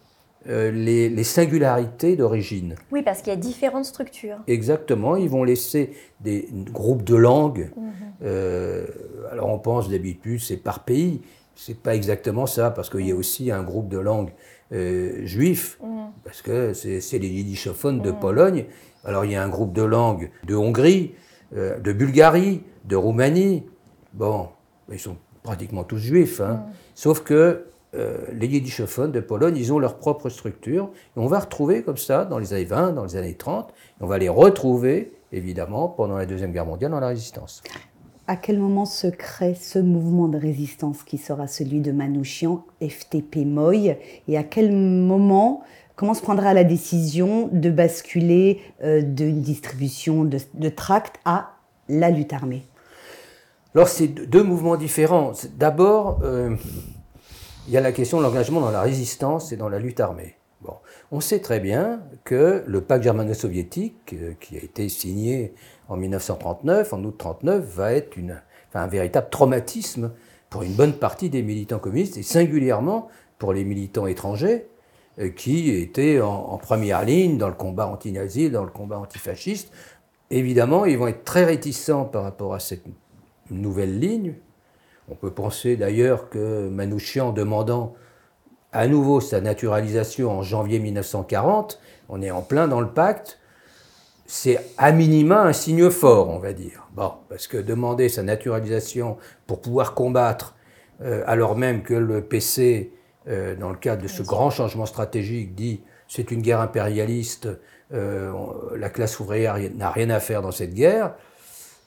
euh, 0.47 0.71
les, 0.71 1.23
singularités 1.25 2.15
d'origine. 2.15 2.75
Oui, 2.89 3.01
parce 3.03 3.21
qu'il 3.21 3.33
y 3.33 3.35
a 3.35 3.39
différentes 3.39 3.83
structures. 3.83 4.37
Exactement, 4.47 5.17
ils 5.17 5.29
vont 5.29 5.43
laisser 5.43 5.91
des 6.21 6.47
groupes 6.71 7.03
de 7.03 7.15
langues. 7.15 7.69
Mhm. 7.75 7.91
Euh, 8.23 8.85
alors 9.29 9.49
on 9.49 9.59
pense 9.59 9.89
d'habitude 9.89 10.39
c'est 10.39 10.55
par 10.55 10.85
pays, 10.85 11.21
c'est 11.53 11.77
pas 11.77 11.95
exactement 11.95 12.45
ça 12.45 12.71
parce 12.71 12.89
qu'il 12.89 13.05
y 13.05 13.11
a 13.11 13.15
aussi 13.15 13.51
un 13.51 13.61
groupe 13.61 13.89
de 13.89 13.99
langues 13.99 14.31
juifs, 14.71 15.79
mhm. 15.83 16.11
parce 16.23 16.41
que 16.41 16.73
c'est 16.73 17.19
les 17.19 17.27
yiddishophones 17.27 18.01
de 18.01 18.11
mhm. 18.11 18.19
Pologne 18.19 18.65
alors 19.05 19.25
il 19.25 19.31
y 19.31 19.35
a 19.35 19.43
un 19.43 19.49
groupe 19.49 19.73
de 19.73 19.83
langues 19.83 20.31
de 20.45 20.55
Hongrie, 20.55 21.13
euh, 21.55 21.79
de 21.79 21.93
Bulgarie, 21.93 22.63
de 22.85 22.95
Roumanie. 22.95 23.63
Bon, 24.13 24.49
ils 24.91 24.99
sont 24.99 25.17
pratiquement 25.43 25.83
tous 25.83 25.97
juifs, 25.97 26.41
hein. 26.41 26.53
mm. 26.53 26.73
sauf 26.95 27.23
que 27.23 27.65
euh, 27.95 28.17
les 28.33 28.47
yiddishophones 28.47 29.11
de 29.11 29.19
Pologne, 29.19 29.57
ils 29.57 29.73
ont 29.73 29.79
leur 29.79 29.97
propre 29.97 30.29
structure. 30.29 30.91
Et 31.17 31.19
on 31.19 31.27
va 31.27 31.39
retrouver 31.39 31.81
comme 31.81 31.97
ça 31.97 32.25
dans 32.25 32.37
les 32.37 32.53
années 32.53 32.65
20, 32.65 32.91
dans 32.91 33.05
les 33.05 33.15
années 33.15 33.33
30, 33.33 33.69
et 33.69 34.03
on 34.03 34.07
va 34.07 34.17
les 34.17 34.29
retrouver 34.29 35.13
évidemment 35.31 35.87
pendant 35.87 36.17
la 36.17 36.25
Deuxième 36.25 36.51
Guerre 36.51 36.65
mondiale 36.65 36.91
dans 36.91 36.99
la 36.99 37.07
résistance. 37.07 37.63
À 38.27 38.35
quel 38.35 38.59
moment 38.59 38.85
se 38.85 39.07
crée 39.07 39.55
ce 39.55 39.79
mouvement 39.79 40.27
de 40.27 40.37
résistance 40.37 41.01
qui 41.01 41.17
sera 41.17 41.47
celui 41.47 41.79
de 41.79 41.91
Manouchian, 41.91 42.63
FTP 42.79 43.37
Moy 43.37 43.97
Et 44.27 44.37
à 44.37 44.43
quel 44.43 44.71
moment 44.71 45.63
comment 45.99 46.13
se 46.13 46.21
prendra 46.21 46.53
la 46.53 46.63
décision 46.63 47.49
de 47.51 47.69
basculer 47.69 48.61
euh, 48.81 49.01
d'une 49.01 49.41
distribution 49.41 50.23
de, 50.23 50.69
tracts 50.69 51.19
à 51.25 51.57
la 51.89 52.09
lutte 52.09 52.31
armée? 52.31 52.65
Alors, 53.75 53.89
c'est 53.89 54.07
deux 54.07 54.41
mouvements 54.41 54.77
différents. 54.77 55.33
D'abord, 55.57 56.21
euh, 56.23 56.55
il 57.67 57.73
y 57.73 57.77
a 57.77 57.81
la 57.81 57.91
question 57.91 58.19
de 58.19 58.23
l'engagement 58.23 58.61
dans 58.61 58.71
la 58.71 58.79
résistance 58.79 59.51
et 59.51 59.57
dans 59.57 59.67
la 59.67 59.77
lutte 59.77 59.99
armée. 59.99 60.35
On 61.11 61.19
sait 61.19 61.39
très 61.39 61.59
bien 61.59 62.01
que 62.23 62.63
le 62.65 62.79
pacte 62.79 63.03
germano-soviétique, 63.03 64.13
euh, 64.13 64.35
qui 64.39 64.55
a 64.55 64.59
été 64.59 64.87
signé 64.87 65.53
en 65.89 65.97
1939, 65.97 66.93
en 66.93 66.99
août 66.99 67.21
1939, 67.25 67.75
va 67.75 67.91
être 67.91 68.17
un 68.73 68.87
véritable 68.87 69.27
traumatisme 69.29 70.11
pour 70.49 70.63
une 70.63 70.73
bonne 70.73 70.93
partie 70.93 71.29
des 71.29 71.41
militants 71.41 71.79
communistes 71.79 72.15
et 72.15 72.23
singulièrement 72.23 73.09
pour 73.37 73.51
les 73.51 73.65
militants 73.65 74.07
étrangers 74.07 74.69
qui 75.35 75.71
étaient 75.71 76.21
en, 76.21 76.57
première 76.57 77.03
ligne 77.03 77.37
dans 77.37 77.49
le 77.49 77.53
combat 77.53 77.87
anti-nazi, 77.87 78.49
dans 78.49 78.63
le 78.63 78.71
combat 78.71 78.97
antifasciste. 78.97 79.71
Évidemment, 80.31 80.85
ils 80.85 80.97
vont 80.97 81.07
être 81.07 81.23
très 81.23 81.43
réticents 81.43 82.05
par 82.05 82.23
rapport 82.23 82.53
à 82.53 82.59
cette 82.59 82.83
nouvelle 83.51 83.99
ligne. 83.99 84.35
On 85.09 85.15
peut 85.15 85.31
penser 85.31 85.75
d'ailleurs 85.75 86.29
que 86.29 86.69
Manouchian, 86.69 87.31
demandant 87.31 87.95
à 88.71 88.87
nouveau 88.87 89.19
sa 89.19 89.41
naturalisation 89.41 90.31
en 90.31 90.43
janvier 90.43 90.79
1940, 90.79 91.79
on 92.07 92.21
est 92.21 92.31
en 92.31 92.41
plein 92.41 92.67
dans 92.67 92.81
le 92.81 92.89
pacte, 92.89 93.39
c'est 94.27 94.59
à 94.77 94.91
minima 94.91 95.41
un 95.41 95.53
signe 95.53 95.89
fort, 95.89 96.29
on 96.29 96.37
va 96.37 96.53
dire. 96.53 96.87
Bon, 96.93 97.13
parce 97.29 97.47
que 97.47 97.57
demander 97.57 98.09
sa 98.09 98.21
naturalisation 98.21 99.17
pour 99.47 99.59
pouvoir 99.59 99.95
combattre, 99.95 100.55
euh, 101.01 101.23
alors 101.25 101.57
même 101.57 101.81
que 101.81 101.95
le 101.95 102.21
PC, 102.21 102.93
euh, 103.27 103.55
dans 103.55 103.69
le 103.69 103.75
cadre 103.75 104.01
de 104.01 104.07
ce 104.07 104.23
grand 104.23 104.49
changement 104.49 104.85
stratégique, 104.85 105.55
dit 105.55 105.81
c'est 106.07 106.31
une 106.31 106.41
guerre 106.41 106.61
impérialiste, 106.61 107.49
euh, 107.93 108.31
la 108.75 108.89
classe 108.89 109.19
ouvrière 109.19 109.57
n'a 109.75 109.89
rien 109.89 110.09
à 110.09 110.19
faire 110.19 110.41
dans 110.41 110.51
cette 110.51 110.73
guerre, 110.73 111.13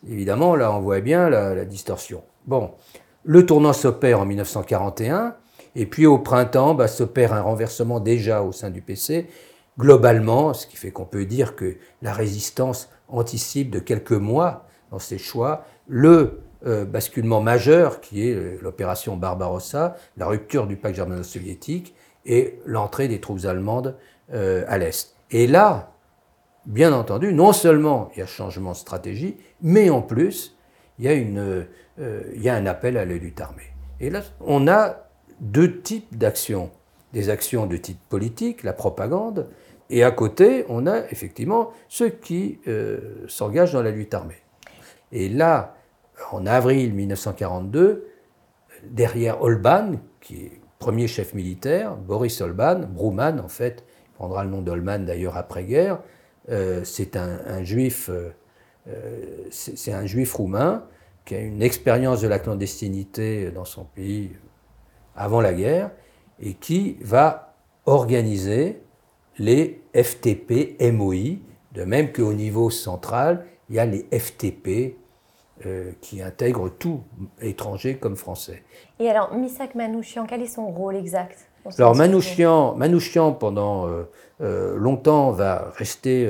évidemment, 0.08 0.56
là, 0.56 0.72
on 0.72 0.80
voit 0.80 1.00
bien 1.00 1.30
la, 1.30 1.54
la 1.54 1.64
distorsion. 1.64 2.22
Bon, 2.46 2.72
le 3.24 3.46
tournant 3.46 3.72
s'opère 3.72 4.20
en 4.20 4.26
1941, 4.26 5.36
et 5.74 5.86
puis 5.86 6.06
au 6.06 6.18
printemps, 6.18 6.74
bah, 6.74 6.88
s'opère 6.88 7.32
un 7.32 7.40
renversement 7.40 8.00
déjà 8.00 8.42
au 8.42 8.52
sein 8.52 8.70
du 8.70 8.82
PC, 8.82 9.28
globalement, 9.78 10.54
ce 10.54 10.66
qui 10.66 10.76
fait 10.76 10.90
qu'on 10.90 11.04
peut 11.04 11.24
dire 11.24 11.56
que 11.56 11.76
la 12.02 12.12
résistance 12.12 12.90
anticipe 13.08 13.70
de 13.70 13.78
quelques 13.78 14.12
mois 14.12 14.66
dans 14.90 14.98
ses 14.98 15.18
choix 15.18 15.64
le 15.88 16.40
euh, 16.64 16.84
basculement 16.84 17.40
majeur 17.40 18.00
qui 18.00 18.28
est 18.28 18.34
euh, 18.34 18.56
l'opération 18.62 19.16
Barbarossa, 19.16 19.96
la 20.16 20.28
rupture 20.28 20.68
du 20.68 20.76
pacte 20.76 20.94
germano-soviétique 20.94 21.92
et 22.24 22.60
l'entrée 22.66 23.08
des 23.08 23.20
troupes 23.20 23.44
allemandes 23.46 23.96
euh, 24.32 24.64
à 24.68 24.78
l'Est. 24.78 25.16
Et 25.32 25.48
là, 25.48 25.92
bien 26.66 26.92
entendu, 26.92 27.32
non 27.32 27.52
seulement 27.52 28.12
il 28.14 28.20
y 28.20 28.22
a 28.22 28.26
changement 28.26 28.72
de 28.72 28.76
stratégie, 28.76 29.38
mais 29.60 29.90
en 29.90 30.02
plus, 30.02 30.56
il 31.00 31.06
y 31.06 31.08
a, 31.08 31.14
une, 31.14 31.66
il 31.98 32.40
y 32.40 32.48
a 32.48 32.54
un 32.54 32.66
appel 32.66 32.96
à 32.96 33.04
la 33.04 33.14
lutte 33.14 33.40
armée. 33.40 33.72
Et 33.98 34.08
là, 34.08 34.22
on 34.40 34.68
a 34.68 35.08
deux 35.40 35.80
types 35.80 36.16
d'actions. 36.16 36.70
Des 37.12 37.28
actions 37.28 37.66
de 37.66 37.76
type 37.76 37.98
politique, 38.08 38.62
la 38.62 38.72
propagande, 38.72 39.48
et 39.90 40.04
à 40.04 40.12
côté, 40.12 40.64
on 40.68 40.86
a 40.86 40.98
effectivement 41.10 41.72
ceux 41.88 42.10
qui 42.10 42.60
s'engagent 43.26 43.72
dans 43.72 43.82
la 43.82 43.90
lutte 43.90 44.14
armée. 44.14 44.42
Et 45.10 45.28
là, 45.28 45.74
en 46.30 46.46
avril 46.46 46.94
1942, 46.94 48.08
derrière 48.84 49.42
Holban, 49.42 49.92
qui 50.20 50.44
est 50.44 50.60
premier 50.78 51.06
chef 51.06 51.34
militaire, 51.34 51.96
Boris 51.96 52.40
Holban, 52.40 52.80
Brouman 52.88 53.40
en 53.40 53.48
fait, 53.48 53.84
il 54.06 54.12
prendra 54.14 54.44
le 54.44 54.50
nom 54.50 54.62
d'Holman 54.62 55.04
d'ailleurs 55.04 55.36
après-guerre, 55.36 56.00
euh, 56.50 56.80
c'est 56.84 57.16
un, 57.16 57.62
juif, 57.62 58.10
euh, 58.10 58.30
c'est 59.50 59.92
un 59.92 60.06
juif 60.06 60.34
roumain 60.34 60.84
qui 61.24 61.36
a 61.36 61.40
une 61.40 61.62
expérience 61.62 62.20
de 62.20 62.28
la 62.28 62.40
clandestinité 62.40 63.50
dans 63.52 63.64
son 63.64 63.84
pays 63.84 64.32
avant 65.14 65.40
la 65.40 65.52
guerre 65.52 65.90
et 66.40 66.54
qui 66.54 66.96
va 67.00 67.54
organiser 67.86 68.82
les 69.38 69.82
FTP 69.94 70.76
MOI, 70.92 71.38
de 71.72 71.84
même 71.84 72.12
qu'au 72.12 72.32
niveau 72.32 72.70
central, 72.70 73.46
il 73.68 73.76
y 73.76 73.78
a 73.78 73.86
les 73.86 74.06
FTP 74.12 74.96
euh, 75.66 75.92
qui 76.00 76.22
intègrent 76.22 76.70
tout, 76.70 77.02
étranger 77.40 77.96
comme 77.96 78.16
français. 78.16 78.62
Et 78.98 79.08
alors, 79.08 79.34
Misak 79.34 79.74
Manouchian, 79.74 80.26
quel 80.26 80.42
est 80.42 80.46
son 80.46 80.70
rôle 80.70 80.96
exact 80.96 81.48
Alors, 81.78 81.94
Manouchian, 81.94 82.74
Manouchian 82.74 83.32
pendant 83.32 83.86
euh, 83.86 84.02
euh, 84.40 84.76
longtemps, 84.76 85.30
va 85.30 85.72
rester 85.76 86.28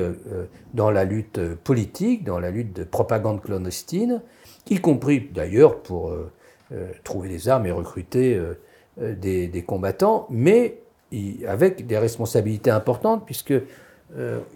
dans 0.73 0.91
la 0.91 1.03
lutte 1.03 1.39
politique, 1.63 2.23
dans 2.23 2.39
la 2.39 2.51
lutte 2.51 2.75
de 2.75 2.83
propagande 2.83 3.41
clandestine, 3.41 4.21
y 4.69 4.79
compris 4.79 5.29
d'ailleurs 5.33 5.81
pour 5.81 6.15
trouver 7.03 7.29
des 7.29 7.49
armes 7.49 7.65
et 7.65 7.71
recruter 7.71 8.41
des, 8.97 9.47
des 9.47 9.63
combattants, 9.63 10.27
mais 10.29 10.79
avec 11.47 11.85
des 11.85 11.97
responsabilités 11.97 12.71
importantes, 12.71 13.25
puisque 13.25 13.53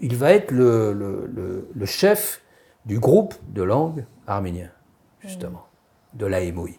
il 0.00 0.16
va 0.16 0.32
être 0.32 0.50
le, 0.50 1.66
chef 1.84 2.42
du 2.86 2.98
groupe 2.98 3.34
de 3.52 3.62
langue 3.62 4.04
arménien, 4.28 4.70
justement, 5.20 5.66
de 6.14 6.26
la 6.26 6.40
MOI. 6.52 6.70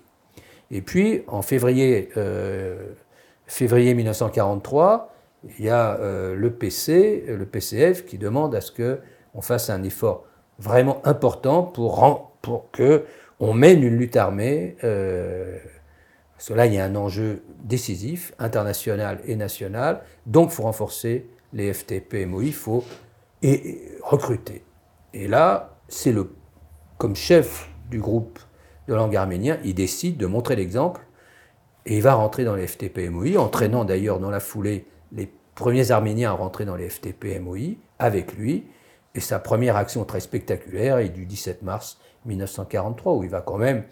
Et 0.71 0.81
puis, 0.81 1.23
en 1.27 1.41
février, 1.41 2.09
euh, 2.17 2.93
février 3.47 3.93
1943, 3.93 5.13
il 5.57 5.65
y 5.65 5.69
a 5.69 5.97
euh, 5.99 6.35
le 6.35 6.51
PC, 6.51 7.25
le 7.27 7.45
PCF, 7.45 8.05
qui 8.05 8.17
demande 8.17 8.55
à 8.55 8.61
ce 8.61 8.71
qu'on 8.71 9.41
fasse 9.41 9.69
un 9.69 9.83
effort 9.83 10.25
vraiment 10.59 11.01
important 11.05 11.63
pour, 11.63 12.31
pour 12.41 12.71
que 12.71 13.05
on 13.39 13.53
mène 13.53 13.83
une 13.83 13.97
lutte 13.97 14.17
armée 14.17 14.75
parce 16.39 16.51
là, 16.51 16.67
il 16.67 16.73
y 16.73 16.79
a 16.79 16.85
un 16.85 16.95
enjeu 16.95 17.43
décisif, 17.65 18.33
international 18.39 19.19
et 19.25 19.35
national. 19.35 20.03
Donc, 20.25 20.51
il 20.51 20.55
faut 20.55 20.63
renforcer 20.63 21.27
les 21.51 21.73
FTP, 21.73 22.25
MOI, 22.25 22.45
il 22.45 22.53
faut 22.53 22.85
et, 23.41 23.91
recruter. 24.01 24.63
Et 25.13 25.27
là, 25.27 25.75
c'est 25.89 26.13
le, 26.13 26.31
comme 26.99 27.15
chef 27.15 27.69
du 27.89 27.99
groupe 27.99 28.39
de 28.87 28.93
langue 28.93 29.15
arménien, 29.15 29.57
il 29.63 29.73
décide 29.73 30.17
de 30.17 30.27
montrer 30.27 30.55
l'exemple 30.55 31.01
et 31.85 31.95
il 31.95 32.03
va 32.03 32.13
rentrer 32.13 32.43
dans 32.43 32.55
les 32.55 32.67
FTP 32.67 33.09
MOI, 33.09 33.37
entraînant 33.39 33.85
d'ailleurs 33.85 34.19
dans 34.19 34.29
la 34.29 34.41
foulée 34.41 34.85
les 35.13 35.31
premiers 35.55 35.91
Arméniens 35.91 36.29
à 36.29 36.33
rentrer 36.33 36.65
dans 36.65 36.75
les 36.75 36.89
FTP 36.89 37.39
MOI 37.39 37.77
avec 37.97 38.33
lui. 38.33 38.65
Et 39.15 39.21
sa 39.21 39.39
première 39.39 39.75
action 39.75 40.03
très 40.05 40.19
spectaculaire 40.19 40.99
est 40.99 41.09
du 41.09 41.25
17 41.25 41.63
mars 41.63 41.99
1943, 42.25 43.13
où 43.13 43.23
il 43.23 43.29
va 43.29 43.41
quand 43.41 43.57
même 43.57 43.83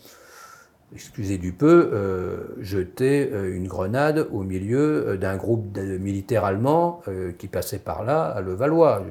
excusez 0.93 1.37
du 1.37 1.51
peu, 1.51 1.89
euh, 1.93 2.55
jeter 2.59 3.29
euh, 3.31 3.55
une 3.55 3.67
grenade 3.67 4.27
au 4.31 4.43
milieu 4.43 5.07
euh, 5.07 5.17
d'un 5.17 5.35
groupe 5.35 5.71
de 5.71 5.97
militaires 5.97 6.45
allemands 6.45 7.01
qui 7.37 7.47
passait 7.47 7.79
par 7.79 8.03
là 8.03 8.23
à 8.25 8.41
Levallois. 8.41 9.03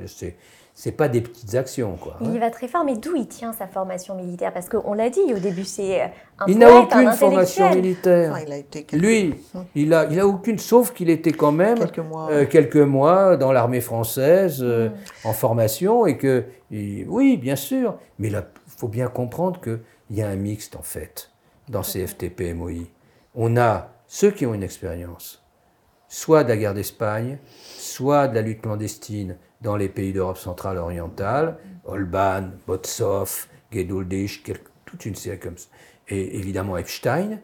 C'est 0.78 0.92
pas 0.92 1.09
des 1.09 1.23
petites 1.23 1.54
actions. 1.54 1.97
Quoi, 1.97 2.18
Il 2.21 2.35
y 2.35 2.38
va 2.38 2.50
très 2.50 2.68
fort, 2.68 2.85
mais 2.85 2.97
d'où 2.97 3.16
il 3.16 3.26
tient 3.26 3.54
sa 3.54 3.66
formation 3.66 4.14
militaire? 4.14 4.52
Parce 4.52 4.68
qu'on 4.68 4.92
l'a 4.92 5.09
dit 5.09 5.33
au 5.35 5.38
début, 5.38 5.64
c'est 5.64 6.02
un 6.38 6.45
Il 6.47 6.59
n'a 6.59 6.71
aucune 6.71 7.12
formation 7.12 7.75
militaire. 7.75 8.38
il 8.47 8.52
a 8.52 8.59
été 8.59 8.87
Lui, 8.95 9.35
il 9.75 9.95
a, 9.95 10.06
il 10.11 10.21
a 10.21 10.26
aucune, 10.26 10.59
sauf 10.59 10.92
qu'il 10.92 11.09
était 11.09 11.33
quand 11.33 11.50
même 11.50 11.78
quelques 11.78 11.99
mois, 11.99 12.45
quelques 12.45 12.76
mois 12.76 13.38
dans 13.38 13.52
l'armée 13.52 13.80
française 13.80 14.62
mm. 14.62 14.92
en 15.25 15.33
formation 15.33 16.04
et 16.04 16.18
que, 16.18 16.45
oui, 16.71 17.38
bien 17.38 17.56
sûr, 17.56 17.97
mais 18.18 18.28
il 18.28 18.45
faut 18.66 18.88
bien 18.88 19.09
comprendre 19.09 19.59
qu'il 19.62 19.80
y 20.11 20.21
a 20.21 20.28
un 20.28 20.37
mixte 20.37 20.76
en 20.76 20.83
fait 20.83 21.30
dans 21.71 21.83
ces 21.83 22.06
FTP 22.06 22.54
MOI. 22.54 22.85
On 23.35 23.56
a 23.56 23.92
ceux 24.06 24.30
qui 24.30 24.45
ont 24.45 24.52
une 24.52 24.62
expérience, 24.62 25.42
soit 26.06 26.45
de 26.45 26.50
la 26.50 26.59
guerre 26.59 26.75
d'Espagne, 26.75 27.38
soit 27.78 28.28
de 28.28 28.35
la 28.35 28.42
lutte 28.42 28.61
clandestine 28.61 29.38
dans 29.60 29.76
les 29.76 29.88
pays 29.88 30.12
d'Europe 30.12 30.38
centrale 30.38 30.78
orientale, 30.78 31.58
Holban, 31.84 32.50
Botsov, 32.66 33.46
Geduldisch, 33.72 34.42
toute 34.84 35.06
une 35.06 35.14
série 35.14 35.38
comme 35.38 35.56
ça, 35.56 35.68
et 36.08 36.38
évidemment 36.38 36.76
Epstein. 36.76 37.40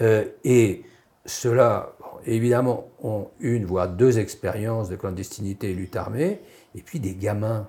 Euh, 0.00 0.26
et 0.44 0.84
ceux-là, 1.24 1.92
évidemment, 2.24 2.88
ont 3.02 3.28
une, 3.40 3.64
voire 3.64 3.88
deux 3.88 4.18
expériences 4.18 4.88
de 4.88 4.96
clandestinité 4.96 5.70
et 5.70 5.74
lutte 5.74 5.96
armée, 5.96 6.40
et 6.74 6.82
puis 6.82 7.00
des 7.00 7.14
gamins. 7.14 7.68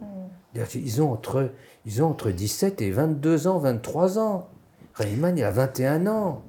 Mm. 0.00 0.06
Ils 0.74 1.02
ont, 1.02 1.12
entre, 1.12 1.50
ils 1.84 2.02
ont 2.02 2.10
entre 2.10 2.30
17 2.30 2.80
et 2.80 2.90
22 2.90 3.48
ans, 3.48 3.58
23 3.58 4.18
ans. 4.18 4.48
Rayman, 4.94 5.36
il 5.36 5.42
a 5.42 5.50
21 5.50 6.06
ans. 6.06 6.42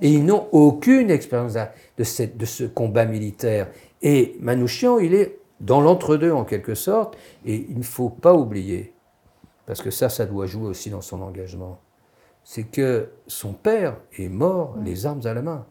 Et 0.00 0.10
ils 0.10 0.24
n'ont 0.24 0.48
aucune 0.52 1.10
expérience 1.10 1.54
de, 1.98 2.04
ce 2.04 2.64
combat 2.64 3.04
militaire. 3.04 3.68
Et 4.02 4.36
Manouchian, 4.40 4.98
il 4.98 5.14
est 5.14 5.39
dans 5.60 5.80
l'entre-deux 5.80 6.32
en 6.32 6.44
quelque 6.44 6.74
sorte. 6.74 7.16
Et 7.44 7.66
il 7.68 7.78
ne 7.78 7.84
faut 7.84 8.08
pas 8.08 8.34
oublier, 8.34 8.92
parce 9.66 9.82
que 9.82 9.90
ça, 9.90 10.08
ça 10.08 10.26
doit 10.26 10.46
jouer 10.46 10.68
aussi 10.68 10.90
dans 10.90 11.00
son 11.02 11.22
engagement, 11.22 11.78
c'est 12.44 12.64
que 12.64 13.10
son 13.26 13.52
père 13.52 13.96
est 14.18 14.28
mort 14.28 14.76
les 14.84 15.06
armes 15.06 15.20
à 15.24 15.34
la 15.34 15.42
main. 15.42 15.66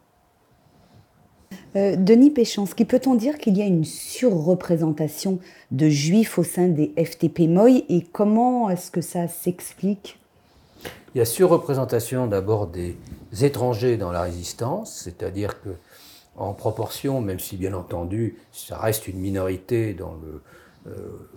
Euh, 1.76 1.96
Denis 1.96 2.32
Péchanski, 2.32 2.86
peut-on 2.86 3.16
dire 3.16 3.38
qu'il 3.38 3.58
y 3.58 3.62
a 3.62 3.66
une 3.66 3.84
surreprésentation 3.84 5.40
de 5.72 5.88
juifs 5.88 6.38
au 6.40 6.44
sein 6.44 6.68
des 6.68 6.94
FTP 6.98 7.42
Moy 7.48 7.86
et 7.90 8.02
comment 8.02 8.70
est-ce 8.70 8.92
que 8.92 9.02
ça 9.02 9.28
s'explique? 9.28 10.20
Il 11.14 11.18
y 11.18 11.22
a 11.22 11.26
surreprésentation 11.26 12.28
d'abord 12.28 12.68
des 12.68 12.96
étrangers 13.42 13.98
dans 13.98 14.12
la 14.12 14.22
résistance, 14.22 15.02
c'est-à-dire 15.04 15.62
que 15.62 15.70
en 16.40 16.54
proportion, 16.54 17.22
même 17.22 17.40
si 17.40 17.58
bien 17.58 17.74
entendu 17.74 18.38
ça 18.52 18.78
reste 18.78 19.08
une 19.08 19.20
minorité 19.20 19.96
euh, 20.88 21.30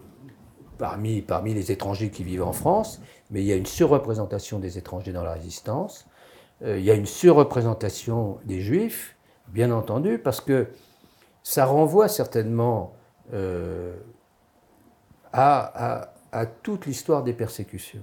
parmi, 0.78 1.24
les 1.54 1.72
étrangers 1.72 2.10
qui 2.10 2.24
vivent 2.24 2.44
en 2.44 2.52
France, 2.52 3.00
mais 3.30 3.42
il 3.42 3.46
y 3.46 3.52
a 3.52 3.56
une 3.56 3.66
surreprésentation 3.66 4.58
des 4.58 4.78
étrangers 4.78 5.12
dans 5.12 5.24
la 5.24 5.32
résistance, 5.32 6.06
euh, 6.62 6.78
il 6.78 6.84
y 6.84 6.90
a 6.90 6.94
une 6.94 7.06
surreprésentation 7.06 8.38
des 8.44 8.60
juifs, 8.60 9.16
bien 9.48 9.72
entendu, 9.72 10.18
parce 10.18 10.40
que 10.40 10.68
ça 11.42 11.66
renvoie 11.66 12.08
certainement 12.08 12.94
euh, 13.34 13.96
à, 15.32 16.08
toute 16.62 16.86
l'histoire 16.86 17.24
des 17.24 17.32
persécutions. 17.32 18.02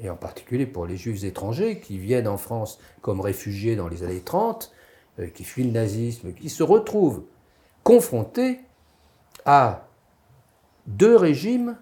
Et 0.00 0.08
en 0.08 0.16
particulier 0.16 0.66
pour 0.66 0.86
les 0.86 0.96
juifs 0.96 1.24
étrangers 1.24 1.80
qui 1.80 1.98
viennent 1.98 2.28
en 2.28 2.36
France 2.36 2.78
comme 3.02 3.20
réfugiés 3.20 3.74
dans 3.74 3.88
les 3.88 4.04
années 4.04 4.20
30, 4.20 4.70
euh, 4.70 4.83
qui 5.34 5.44
fuient 5.44 5.64
le 5.64 5.70
nazisme, 5.70 6.32
qui 6.32 6.48
se 6.48 6.62
retrouvent 6.62 7.22
confrontés 7.82 8.60
à 9.44 9.86
deux 10.86 11.16
régimes 11.16 11.76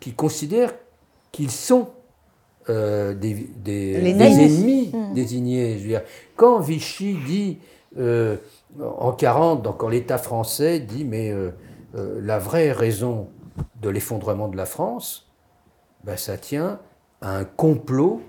qui 0.00 0.12
considèrent 0.14 0.74
qu'ils 1.32 1.50
sont 1.50 1.90
euh, 2.68 3.14
des, 3.14 3.48
ennemis 3.96 4.80
Mm. 4.92 5.14
désignés. 5.14 5.78
Je 5.78 5.82
veux 5.82 5.88
dire, 5.88 6.02
quand 6.36 6.60
Vichy 6.60 7.16
dit 7.26 7.58
euh, 7.98 8.36
en 8.80 9.12
40, 9.12 9.62
donc 9.62 9.78
quand 9.78 9.88
l'État 9.88 10.18
français 10.18 10.80
dit 10.80 11.04
mais 11.04 11.30
euh, 11.30 11.50
euh, 11.96 12.20
la 12.22 12.38
vraie 12.38 12.72
raison 12.72 13.28
de 13.80 13.88
l'effondrement 13.88 14.48
de 14.48 14.56
la 14.56 14.66
France, 14.66 15.30
ben, 16.04 16.16
ça 16.16 16.36
tient 16.36 16.78
à 17.20 17.36
un 17.36 17.44
complot 17.44 18.22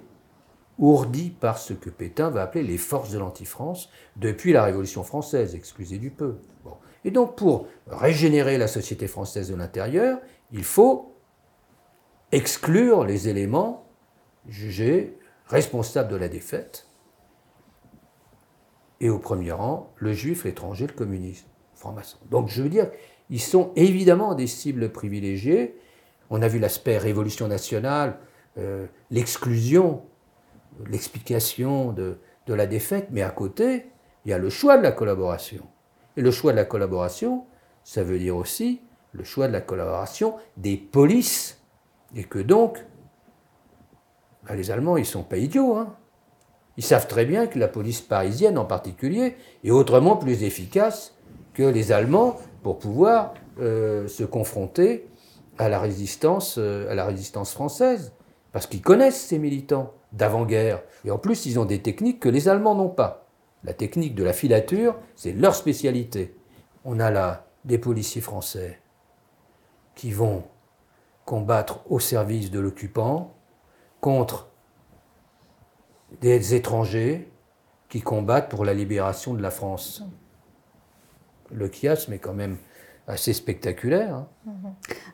ourdi 0.82 1.30
par 1.30 1.60
ce 1.60 1.74
que 1.74 1.90
Pétain 1.90 2.30
va 2.32 2.42
appeler 2.42 2.64
les 2.64 2.78
forces 2.78 3.12
de 3.12 3.20
l'anti-France 3.20 3.90
depuis 4.18 4.52
la 4.52 4.64
Révolution 4.64 5.04
française, 5.04 5.56
excusez 5.56 6.00
du 6.00 6.10
peu. 6.10 6.40
Et 7.06 7.12
donc 7.12 7.38
pour 7.38 7.68
régénérer 7.88 8.58
la 8.58 8.68
société 8.68 9.08
française 9.08 9.50
de 9.50 9.56
l'intérieur, 9.56 10.20
il 10.52 10.64
faut 10.64 11.16
exclure 12.32 13.06
les 13.06 13.30
éléments 13.30 13.86
jugés 14.48 15.18
responsables 15.48 16.10
de 16.10 16.16
la 16.16 16.28
défaite, 16.28 16.88
et 19.00 19.10
au 19.10 19.20
premier 19.20 19.52
rang, 19.52 19.92
le 19.98 20.14
juif, 20.14 20.46
l'étranger, 20.46 20.88
le 20.88 20.94
communiste, 20.94 21.48
franc-maçon. 21.76 22.18
Donc 22.30 22.50
je 22.50 22.62
veux 22.62 22.70
dire, 22.70 22.90
ils 23.30 23.42
sont 23.42 23.72
évidemment 23.76 24.36
des 24.36 24.48
cibles 24.48 24.92
privilégiées. 24.92 25.76
On 26.30 26.42
a 26.42 26.48
vu 26.48 26.60
l'aspect 26.60 26.98
révolution 26.98 27.48
nationale, 27.48 28.20
euh, 28.58 28.86
l'exclusion, 29.10 30.04
l'explication 30.88 31.92
de, 31.92 32.18
de 32.48 32.54
la 32.54 32.68
défaite, 32.68 33.08
mais 33.12 33.22
à 33.22 33.30
côté, 33.30 33.88
il 34.26 34.32
y 34.32 34.34
a 34.34 34.38
le 34.38 34.50
choix 34.50 34.78
de 34.78 34.84
la 34.84 34.92
collaboration. 34.92 35.66
Et 36.18 36.22
le 36.22 36.32
choix 36.32 36.52
de 36.52 36.58
la 36.58 36.66
collaboration, 36.66 37.46
ça 37.84 38.04
veut 38.04 38.20
dire 38.20 38.36
aussi 38.36 38.82
le 39.14 39.24
choix 39.24 39.48
de 39.48 39.54
la 39.54 39.62
collaboration 39.62 40.36
des 40.58 40.78
polices. 40.78 41.62
Et 42.16 42.24
que 42.24 42.40
donc, 42.40 42.84
ben, 44.48 44.56
les 44.56 44.72
Allemands, 44.72 44.98
ils 44.98 45.06
sont 45.06 45.24
pas 45.24 45.38
idiots. 45.38 45.76
Hein. 45.76 45.96
Ils 46.78 46.84
savent 46.84 47.08
très 47.08 47.26
bien 47.26 47.48
que 47.48 47.60
la 47.60 47.68
police 47.68 48.02
parisienne 48.02 48.58
en 48.58 48.66
particulier 48.66 49.36
est 49.64 49.72
autrement 49.72 50.18
plus 50.18 50.44
efficace 50.44 51.16
que 51.54 51.64
les 51.64 51.92
Allemands 51.92 52.38
pour 52.64 52.80
pouvoir 52.80 53.34
euh, 53.60 54.08
se 54.08 54.24
confronter 54.24 55.08
à 55.58 55.70
la 55.70 55.80
résistance, 55.80 56.56
euh, 56.58 56.90
à 56.90 56.96
la 56.96 57.06
résistance 57.06 57.54
française, 57.54 58.14
parce 58.52 58.68
qu'ils 58.68 58.82
connaissent 58.82 59.22
ces 59.22 59.38
militants 59.38 59.94
d'avant-guerre. 60.12 60.82
Et 61.06 61.12
en 61.12 61.18
plus, 61.18 61.46
ils 61.46 61.60
ont 61.60 61.66
des 61.66 61.82
techniques 61.82 62.20
que 62.20 62.30
les 62.30 62.50
Allemands 62.50 62.76
n'ont 62.76 62.90
pas. 62.90 63.28
La 63.64 63.74
technique 63.74 64.16
de 64.16 64.24
la 64.24 64.34
filature, 64.34 64.96
c'est 65.16 65.34
leur 65.34 65.56
spécialité. 65.56 66.36
On 66.84 67.00
a 67.00 67.12
là 67.12 67.46
des 67.66 67.78
policiers 67.78 68.22
français 68.22 68.82
qui 69.96 70.12
vont 70.12 70.44
combattre 71.26 71.82
au 71.92 72.00
service 72.00 72.50
de 72.50 72.60
l'occupant 72.60 73.36
contre 74.00 74.50
des 76.20 76.56
étrangers 76.56 77.32
qui 77.88 78.02
combattent 78.02 78.50
pour 78.50 78.66
la 78.66 78.74
libération 78.74 79.34
de 79.34 79.42
la 79.42 79.52
France. 79.52 80.04
Le 81.52 81.70
chiasme 81.72 82.14
est 82.14 82.20
quand 82.20 82.34
même 82.34 82.58
assez 83.12 83.34
spectaculaire. 83.34 84.16
hein. 84.16 84.28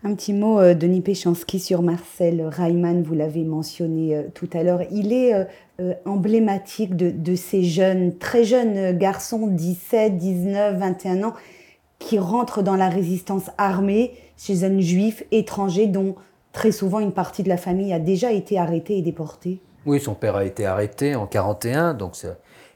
Un 0.03 0.13
petit 0.13 0.33
mot, 0.33 0.59
euh, 0.59 0.73
Denis 0.73 1.01
Péchanski, 1.01 1.59
sur 1.59 1.81
Marcel 1.81 2.41
Reimann, 2.47 3.01
vous 3.03 3.15
l'avez 3.15 3.43
mentionné 3.43 4.15
euh, 4.15 4.23
tout 4.33 4.49
à 4.53 4.63
l'heure. 4.63 4.81
Il 4.91 5.11
est 5.11 5.33
euh, 5.79 5.93
emblématique 6.05 6.95
de, 6.95 7.09
de 7.09 7.35
ces 7.35 7.63
jeunes, 7.63 8.17
très 8.17 8.43
jeunes 8.43 8.97
garçons, 8.97 9.47
17, 9.47 10.17
19, 10.17 10.77
21 10.77 11.23
ans, 11.23 11.33
qui 11.99 12.19
rentrent 12.19 12.61
dans 12.61 12.75
la 12.75 12.89
résistance 12.89 13.49
armée 13.57 14.13
chez 14.37 14.63
un 14.63 14.79
juif 14.79 15.23
étranger 15.31 15.87
dont 15.87 16.15
très 16.53 16.71
souvent 16.71 16.99
une 16.99 17.11
partie 17.11 17.41
de 17.43 17.49
la 17.49 17.57
famille 17.57 17.91
a 17.93 17.99
déjà 17.99 18.31
été 18.31 18.57
arrêtée 18.59 18.97
et 18.97 19.01
déportée. 19.01 19.59
Oui, 19.85 19.99
son 19.99 20.13
père 20.13 20.35
a 20.35 20.45
été 20.45 20.65
arrêté 20.65 21.15
en 21.15 21.25
41, 21.25 21.93
donc 21.95 22.15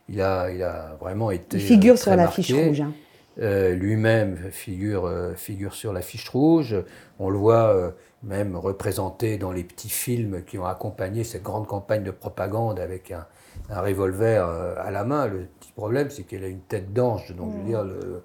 il, 0.10 0.21
a, 0.21 0.49
il 0.51 0.63
a 0.63 0.97
vraiment 0.99 1.29
été. 1.29 1.57
Il 1.57 1.63
figure 1.63 1.97
sur 1.97 2.12
la 2.12 2.17
marqué. 2.23 2.41
fiche 2.41 2.55
rouge. 2.55 2.81
hein. 2.81 2.93
Euh, 3.41 3.73
Lui-même 3.73 4.38
figure, 4.51 5.06
euh, 5.06 5.34
figure 5.34 5.73
sur 5.73 5.93
la 5.93 6.01
fiche 6.01 6.30
rouge. 6.30 6.75
On 7.19 7.30
le 7.30 7.38
voit 7.38 7.73
euh, 7.75 7.91
même 8.23 8.56
représenté 8.56 9.38
dans 9.38 9.51
les 9.51 9.63
petits 9.63 9.89
films 9.89 10.43
qui 10.45 10.60
ont 10.60 10.65
accompagné 10.65 11.23
cette 11.23 11.41
grande 11.43 11.65
campagne 11.67 12.04
de 12.04 12.12
propagande 12.12 12.80
avec 12.80 13.12
un, 13.12 13.25
un 13.69 13.82
revolver 13.82 14.45
à 14.77 14.91
la 14.91 15.04
main. 15.04 15.25
Le 15.27 15.45
petit 15.60 15.71
problème, 15.71 16.10
c'est 16.12 16.23
qu'elle 16.23 16.43
a 16.43 16.47
une 16.47 16.62
tête 16.62 16.93
d'ange. 16.93 17.36
Donc, 17.36 17.54
je 17.54 17.58
veux 17.58 17.63
dire, 17.67 17.84
le- 17.84 18.21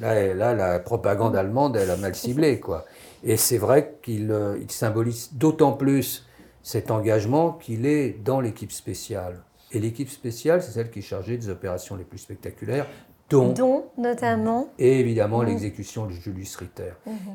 là, 0.00 0.34
là, 0.34 0.54
la 0.54 0.78
propagande 0.78 1.36
allemande, 1.36 1.76
elle 1.76 1.90
a 1.90 1.96
mal 1.96 2.14
ciblé. 2.14 2.58
Quoi. 2.60 2.86
Et 3.22 3.36
c'est 3.36 3.58
vrai 3.58 3.98
qu'il 4.02 4.34
il 4.60 4.70
symbolise 4.70 5.34
d'autant 5.34 5.72
plus 5.72 6.26
cet 6.62 6.90
engagement 6.90 7.52
qu'il 7.52 7.86
est 7.86 8.10
dans 8.24 8.40
l'équipe 8.40 8.72
spéciale. 8.72 9.42
Et 9.70 9.80
l'équipe 9.80 10.08
spéciale, 10.08 10.62
c'est 10.62 10.72
celle 10.72 10.90
qui 10.90 11.00
est 11.00 11.02
chargée 11.02 11.36
des 11.36 11.50
opérations 11.50 11.96
les 11.96 12.04
plus 12.04 12.18
spectaculaires, 12.18 12.86
dont 13.30 13.52
dont 13.52 13.84
notamment 13.98 14.68
et 14.78 15.00
évidemment 15.00 15.38
Mhm. 15.40 15.46
l'exécution 15.46 16.06
de 16.06 16.12
Julius 16.12 16.56
Ritter. 16.56 16.92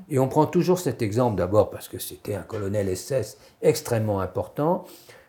Et 0.10 0.18
on 0.20 0.28
prend 0.28 0.46
toujours 0.46 0.80
cet 0.80 1.02
exemple 1.02 1.36
d'abord 1.38 1.70
parce 1.70 1.88
que 1.88 2.00
c'était 2.00 2.36
un 2.36 2.42
colonel 2.42 2.90
SS 2.90 3.38
extrêmement 3.62 4.20
important, 4.20 4.86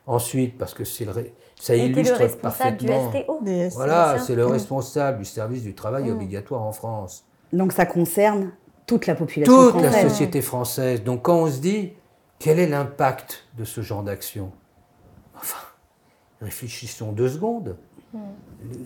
ensuite 0.07 0.57
parce 0.59 0.72
que 0.74 0.85
c'est 0.85 1.05
le 1.05 1.12
ça 1.61 1.74
il 1.77 1.85
était 1.85 1.92
le 1.94 1.98
illustre 2.00 2.18
responsable 2.18 2.77
du 2.79 2.87
parfaitement. 2.87 3.22
STO. 3.22 3.38
Des- 3.42 3.68
Voilà, 3.70 4.18
c'est 4.18 4.35
le 4.35 4.46
Mhm. 4.46 4.53
responsable 4.53 5.18
du 5.18 5.24
service 5.24 5.62
du 5.62 5.74
travail 5.74 6.05
Mhm. 6.05 6.12
obligatoire 6.16 6.62
en 6.62 6.72
France. 6.72 7.24
Donc 7.53 7.72
ça 7.72 7.87
concerne 7.87 8.50
toute 8.87 9.07
la 9.07 9.14
population 9.14 9.55
Toute 9.55 9.70
française. 9.81 9.92
la 10.05 10.09
société 10.11 10.42
française. 10.42 11.03
Donc 11.05 11.22
quand 11.22 11.37
on 11.42 11.50
se 11.50 11.59
dit 11.59 11.92
quel 12.38 12.59
est 12.59 12.66
l'impact 12.68 13.46
de 13.57 13.64
ce 13.64 13.81
genre 13.81 14.03
d'action, 14.03 14.50
enfin, 15.37 15.59
réfléchissons 16.40 17.12
deux 17.12 17.29
secondes. 17.29 17.77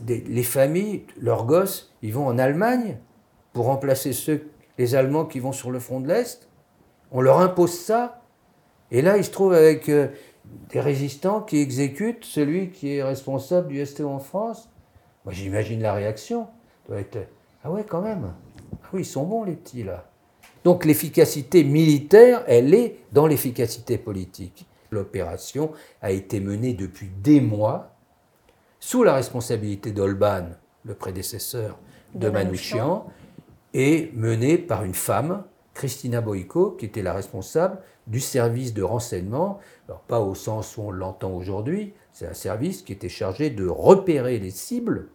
Les 0.06 0.42
familles, 0.42 1.04
leurs 1.20 1.46
gosses, 1.46 1.94
ils 2.02 2.12
vont 2.12 2.26
en 2.26 2.38
Allemagne 2.38 2.98
pour 3.52 3.66
remplacer 3.66 4.12
ceux, 4.12 4.48
les 4.78 4.94
Allemands 4.94 5.24
qui 5.24 5.40
vont 5.40 5.52
sur 5.52 5.70
le 5.70 5.78
front 5.78 6.00
de 6.00 6.08
l'Est. 6.08 6.48
On 7.10 7.20
leur 7.20 7.38
impose 7.40 7.78
ça. 7.78 8.22
Et 8.90 9.02
là, 9.02 9.16
ils 9.16 9.24
se 9.24 9.30
trouvent 9.30 9.54
avec 9.54 9.88
euh, 9.88 10.08
des 10.70 10.80
résistants 10.80 11.40
qui 11.40 11.58
exécutent 11.58 12.24
celui 12.24 12.70
qui 12.70 12.96
est 12.96 13.02
responsable 13.02 13.68
du 13.68 13.84
STO 13.84 14.08
en 14.08 14.18
France. 14.18 14.68
Moi, 15.24 15.34
j'imagine 15.34 15.82
la 15.82 15.92
réaction. 15.92 16.46
Doit 16.88 17.00
être, 17.00 17.18
ah 17.64 17.70
ouais, 17.70 17.84
quand 17.84 18.00
même. 18.00 18.32
Ah 18.72 18.88
oui, 18.92 19.02
ils 19.02 19.06
sont 19.06 19.24
bons, 19.24 19.44
les 19.44 19.56
petits, 19.56 19.82
là. 19.82 20.08
Donc 20.64 20.84
l'efficacité 20.84 21.64
militaire, 21.64 22.42
elle 22.46 22.74
est 22.74 22.98
dans 23.12 23.26
l'efficacité 23.26 23.96
politique. 23.96 24.66
L'opération 24.90 25.72
a 26.02 26.10
été 26.10 26.40
menée 26.40 26.72
depuis 26.72 27.08
des 27.22 27.40
mois 27.40 27.97
sous 28.80 29.02
la 29.04 29.14
responsabilité 29.14 29.92
d'Olban, 29.92 30.46
le 30.84 30.94
prédécesseur 30.94 31.78
de, 32.14 32.20
De 32.26 32.30
Manouchian, 32.30 33.06
et 33.74 34.10
menée 34.14 34.58
par 34.58 34.84
une 34.84 34.94
femme, 34.94 35.44
Christina 35.74 36.20
Boïko, 36.20 36.72
qui 36.72 36.86
était 36.86 37.02
la 37.02 37.12
responsable 37.12 37.78
du 38.06 38.20
service 38.20 38.72
de 38.74 38.82
renseignement. 38.82 39.58
Alors 39.88 40.00
pas 40.00 40.20
au 40.20 40.34
sens 40.34 40.76
où 40.76 40.82
on 40.82 40.90
l'entend 40.90 41.30
aujourd'hui, 41.32 41.92
c'est 42.12 42.26
un 42.26 42.34
service 42.34 42.82
qui 42.82 42.92
était 42.92 43.08
chargé 43.08 43.50
de 43.50 43.66
repérer 43.68 44.38
les 44.38 44.50
cibles 44.50 45.08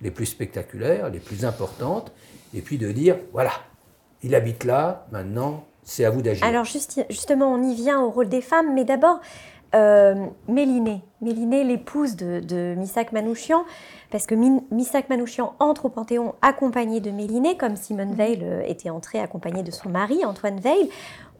les 0.00 0.10
plus 0.10 0.26
spectaculaires, 0.26 1.10
les 1.10 1.20
plus 1.20 1.44
importantes, 1.44 2.12
et 2.54 2.60
puis 2.60 2.78
de 2.78 2.90
dire, 2.90 3.16
voilà, 3.32 3.52
il 4.22 4.34
habite 4.34 4.64
là, 4.64 5.06
maintenant, 5.12 5.64
c'est 5.82 6.04
à 6.04 6.10
vous 6.10 6.22
d'agir. 6.22 6.44
Alors 6.44 6.64
juste- 6.64 7.04
justement, 7.10 7.52
on 7.52 7.62
y 7.62 7.74
vient 7.74 8.00
au 8.00 8.10
rôle 8.10 8.28
des 8.28 8.40
femmes, 8.40 8.74
mais 8.74 8.84
d'abord, 8.84 9.20
Mélinée, 10.48 11.02
Mélinée, 11.20 11.64
l'épouse 11.64 12.16
de, 12.16 12.40
de 12.40 12.74
Missak 12.76 13.12
Manouchian, 13.12 13.64
parce 14.14 14.26
que 14.26 14.36
Missak 14.72 15.08
Manouchian 15.08 15.56
entre 15.58 15.86
au 15.86 15.88
Panthéon 15.88 16.36
accompagné 16.40 17.00
de 17.00 17.10
Mélinée, 17.10 17.56
comme 17.56 17.74
Simone 17.74 18.14
Veil 18.14 18.38
euh, 18.44 18.62
était 18.64 18.88
entrée 18.88 19.18
accompagnée 19.18 19.64
de 19.64 19.72
son 19.72 19.88
mari, 19.88 20.24
Antoine 20.24 20.60
Veil. 20.60 20.88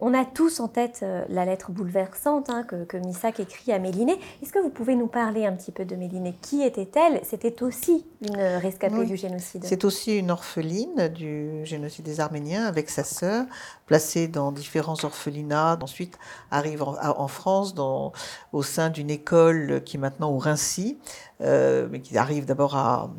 On 0.01 0.13
a 0.13 0.25
tous 0.25 0.59
en 0.59 0.67
tête 0.67 0.99
euh, 1.01 1.23
la 1.29 1.45
lettre 1.45 1.71
bouleversante 1.71 2.49
hein, 2.49 2.63
que, 2.63 2.83
que 2.83 2.97
Missak 2.97 3.39
écrit 3.39 3.71
à 3.71 3.79
Mélinée. 3.79 4.19
Est-ce 4.43 4.51
que 4.51 4.59
vous 4.59 4.69
pouvez 4.69 4.95
nous 4.97 5.07
parler 5.07 5.45
un 5.45 5.53
petit 5.53 5.71
peu 5.71 5.85
de 5.85 5.95
Mélinée 5.95 6.35
Qui 6.41 6.63
était-elle? 6.63 7.21
C'était 7.23 7.63
aussi 7.63 8.05
une 8.27 8.35
rescapée 8.35 8.97
Oui. 8.97 9.07
du 9.07 9.15
génocide. 9.15 9.63
C'est 9.63 9.85
aussi 9.85 10.17
une 10.17 10.29
orpheline 10.29 11.07
du 11.07 11.65
génocide 11.65 12.03
des 12.03 12.19
Arméniens 12.19 12.65
avec 12.65 12.89
sa 12.89 13.05
sœur, 13.05 13.45
placée 13.85 14.27
dans 14.27 14.51
différents 14.51 15.01
orphelinats. 15.01 15.79
Ensuite, 15.81 16.19
arrive 16.51 16.83
en, 16.83 17.27
France 17.29 17.73
dans, 17.73 18.11
au 18.51 18.63
sein 18.63 18.89
d'une 18.89 19.09
école 19.09 19.81
qui 19.85 19.95
est 19.95 19.99
maintenant 20.01 20.29
au 20.29 20.39
Rincy, 20.39 20.97
mais 21.39 21.99
qui 22.01 22.17
arrive 22.17 22.45
d'abord 22.45 22.75
à, 22.75 23.11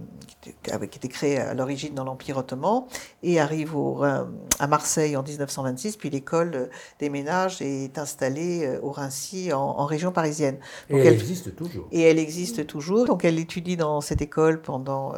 qui 0.42 0.50
était 0.98 1.08
créé 1.08 1.38
à 1.38 1.54
l'origine 1.54 1.94
dans 1.94 2.04
l'Empire 2.04 2.38
ottoman, 2.38 2.84
et 3.22 3.40
arrive 3.40 3.76
au, 3.76 4.02
à 4.02 4.66
Marseille 4.68 5.16
en 5.16 5.22
1926, 5.22 5.96
puis 5.96 6.10
l'école 6.10 6.70
des 6.98 7.10
ménages 7.10 7.60
est 7.60 7.98
installée 7.98 8.78
au 8.82 8.90
Rincy 8.90 9.52
en, 9.52 9.86
région 9.86 10.12
parisienne. 10.12 10.58
et 10.90 10.98
elle, 10.98 11.14
existe 11.14 11.54
toujours. 11.54 11.88
Et 11.92 12.02
elle 12.02 12.18
existe 12.18 12.66
toujours. 12.66 13.06
Donc 13.06 13.24
elle 13.24 13.38
étudie 13.38 13.76
dans 13.76 14.00
cette 14.00 14.22
école 14.22 14.60
pendant 14.60 15.14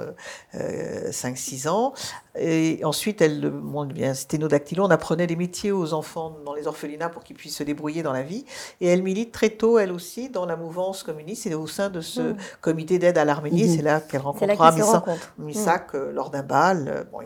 5-6 0.55 1.69
ans. 1.69 1.95
Et 2.41 2.81
ensuite, 2.85 3.21
elle, 3.21 3.51
bon, 3.51 3.85
bien 3.87 4.15
sténodactylo, 4.15 4.85
on 4.85 4.91
apprenait 4.91 5.27
les 5.27 5.37
métiers 5.37 5.73
aux 5.73 5.93
enfants 5.93 6.37
dans 6.45 6.55
les 6.55 6.67
orphelinats 6.67 7.09
pour 7.09 7.25
qu'ils 7.25 7.37
puissent 7.37 7.57
se 7.57 7.65
débrouiller 7.65 8.03
dans 8.03 8.13
la 8.13 8.23
vie. 8.23 8.45
Et 8.81 8.87
elle 8.87 9.03
milite 9.03 9.33
très 9.33 9.51
tôt, 9.51 9.79
elle 9.79 9.93
aussi, 9.93 10.29
dans 10.29 10.47
la 10.47 10.57
mouvance 10.57 11.03
communiste 11.03 11.47
et 11.47 11.55
au 11.55 11.67
sein 11.67 11.91
de 11.91 12.01
ce 12.01 12.21
mmh. 12.21 12.37
comité 12.61 12.88
d'aide 12.97 13.19
à 13.19 13.25
l'Arménie. 13.25 13.65
Mmh. 13.65 13.77
C'est 13.77 13.83
là 13.83 14.01
qu'elle 14.01 14.23
rencontrera 14.23 14.73
Missak, 15.37 15.93
mmh. 15.93 15.99
lors 16.15 16.31
d'un 16.31 16.43
bal. 16.43 17.07
Bon, 17.13 17.21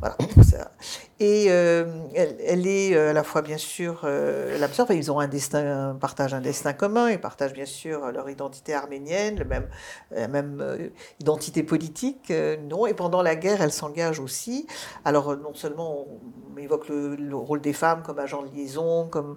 voilà, 0.00 0.16
et 1.22 1.48
euh, 1.50 1.84
elle, 2.14 2.66
est 2.66 2.94
euh, 2.94 3.10
à 3.10 3.12
la 3.12 3.22
fois, 3.22 3.42
bien 3.42 3.58
sûr, 3.58 4.00
euh, 4.04 4.56
ils 4.88 5.12
ont 5.12 5.20
un 5.20 5.28
destin, 5.28 5.94
partagent 6.00 6.32
un 6.32 6.40
destin 6.40 6.72
commun, 6.72 7.10
ils 7.10 7.20
partagent 7.20 7.52
bien 7.52 7.66
sûr 7.66 8.10
leur 8.10 8.30
identité 8.30 8.72
arménienne, 8.72 9.38
le 9.38 9.44
même, 9.44 9.68
la 10.10 10.28
même 10.28 10.90
identité 11.20 11.62
politique, 11.62 12.32
non. 12.70 12.86
Et 12.86 12.94
pendant 12.94 13.20
la 13.20 13.36
guerre, 13.36 13.60
elle 13.60 13.70
s'engage 13.70 14.18
aussi. 14.18 14.66
Alors, 15.04 15.36
non 15.36 15.52
seulement 15.52 16.06
on 16.54 16.58
évoque 16.58 16.88
le, 16.88 17.36
rôle 17.36 17.60
des 17.60 17.74
femmes 17.74 18.02
comme 18.02 18.18
agent 18.18 18.42
de 18.42 18.48
liaison, 18.56 19.06
comme 19.06 19.36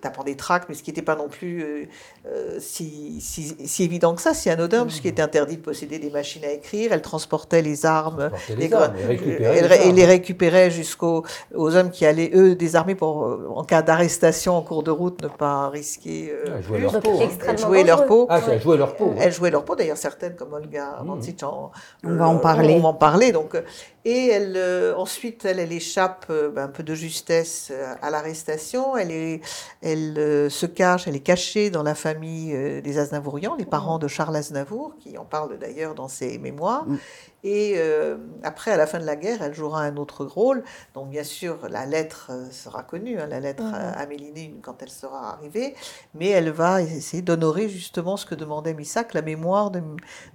tapant 0.00 0.24
des 0.24 0.36
tracts, 0.36 0.70
mais 0.70 0.74
ce 0.74 0.82
qui 0.82 0.90
n'était 0.90 1.02
pas 1.02 1.16
non 1.16 1.28
plus 1.28 1.90
si, 2.58 3.20
si, 3.20 3.84
évident 3.84 4.14
que 4.14 4.22
ça, 4.22 4.32
si 4.32 4.48
anodin, 4.48 4.86
puisqu'il 4.86 5.08
était 5.08 5.22
interdit 5.22 5.58
de 5.58 5.62
posséder 5.62 5.98
des 5.98 6.10
machines 6.10 6.44
à 6.44 6.52
écrire. 6.52 6.92
Elle 6.94 7.02
transportait 7.02 7.62
les 7.62 7.84
armes, 7.84 8.30
les 8.56 8.72
armes 8.72 8.94
et 9.06 9.92
les 9.92 10.04
récupérait 10.06 10.70
jusqu'au 10.70 11.09
aux, 11.54 11.76
hommes 11.76 11.90
qui 11.90 12.06
allaient, 12.06 12.30
eux, 12.34 12.54
désarmer 12.54 12.94
pour, 12.94 13.24
euh, 13.24 13.48
en 13.54 13.64
cas 13.64 13.82
d'arrestation 13.82 14.56
en 14.56 14.62
cours 14.62 14.82
de 14.82 14.90
route, 14.90 15.22
ne 15.22 15.28
pas 15.28 15.68
risquer 15.68 16.32
euh, 16.32 16.58
ah, 16.58 16.60
jouer 16.60 16.80
leur 16.80 17.00
peau. 17.00 17.20
Hein. 17.20 17.56
Jouer 17.56 17.84
leur 17.84 18.06
peau. 18.06 18.26
Ah, 18.28 18.40
elles 18.48 18.60
jouaient 18.60 18.76
leur 18.76 18.96
peau. 18.96 19.14
Elles 19.18 19.32
jouaient 19.32 19.50
leur 19.50 19.64
peau, 19.64 19.76
d'ailleurs, 19.76 19.96
certaines, 19.96 20.36
comme 20.36 20.52
Olga 20.52 20.98
mmh. 21.02 21.20
on 22.04 22.16
va 22.16 22.28
en 22.28 22.38
parler. 22.38 22.74
On 22.74 22.80
va 22.80 22.88
en 22.88 22.94
parler. 22.94 23.32
Donc, 23.32 23.60
et 24.04 24.28
elle, 24.28 24.54
euh, 24.56 24.94
ensuite, 24.96 25.44
elle, 25.44 25.58
elle 25.58 25.72
échappe 25.72 26.26
ben, 26.28 26.64
un 26.64 26.68
peu 26.68 26.82
de 26.82 26.94
justesse 26.94 27.72
à 28.02 28.10
l'arrestation. 28.10 28.96
Elle, 28.96 29.10
est, 29.10 29.40
elle 29.82 30.50
se 30.50 30.66
cache, 30.66 31.06
elle 31.06 31.16
est 31.16 31.20
cachée 31.20 31.70
dans 31.70 31.82
la 31.82 31.94
famille 31.94 32.80
des 32.82 32.98
Aznavourians, 32.98 33.56
les 33.56 33.66
parents 33.66 33.98
de 33.98 34.08
Charles 34.08 34.36
Aznavour, 34.36 34.94
qui 34.98 35.18
en 35.18 35.24
parle 35.24 35.58
d'ailleurs 35.58 35.94
dans 35.94 36.08
ses 36.08 36.38
mémoires. 36.38 36.86
Mmh. 36.86 36.96
Et 37.42 37.74
euh, 37.76 38.18
après, 38.42 38.70
à 38.70 38.76
la 38.76 38.86
fin 38.86 38.98
de 38.98 39.06
la 39.06 39.16
guerre, 39.16 39.40
elle 39.40 39.54
jouera 39.54 39.82
un 39.82 39.96
autre 39.96 40.24
rôle. 40.26 40.62
Donc, 40.94 41.08
bien 41.08 41.24
sûr, 41.24 41.68
la 41.70 41.86
lettre 41.86 42.28
euh, 42.30 42.50
sera 42.50 42.82
connue, 42.82 43.18
hein, 43.18 43.26
la 43.26 43.40
lettre 43.40 43.62
à, 43.64 44.04
Mélinée 44.06 44.54
quand 44.60 44.82
elle 44.82 44.90
sera 44.90 45.32
arrivée. 45.32 45.74
Mais 46.14 46.28
elle 46.28 46.50
va 46.50 46.82
essayer 46.82 47.22
d'honorer 47.22 47.68
justement 47.68 48.18
ce 48.18 48.26
que 48.26 48.34
demandait 48.34 48.74
Missak, 48.74 49.14
la 49.14 49.22
mémoire 49.22 49.70
de, 49.70 49.80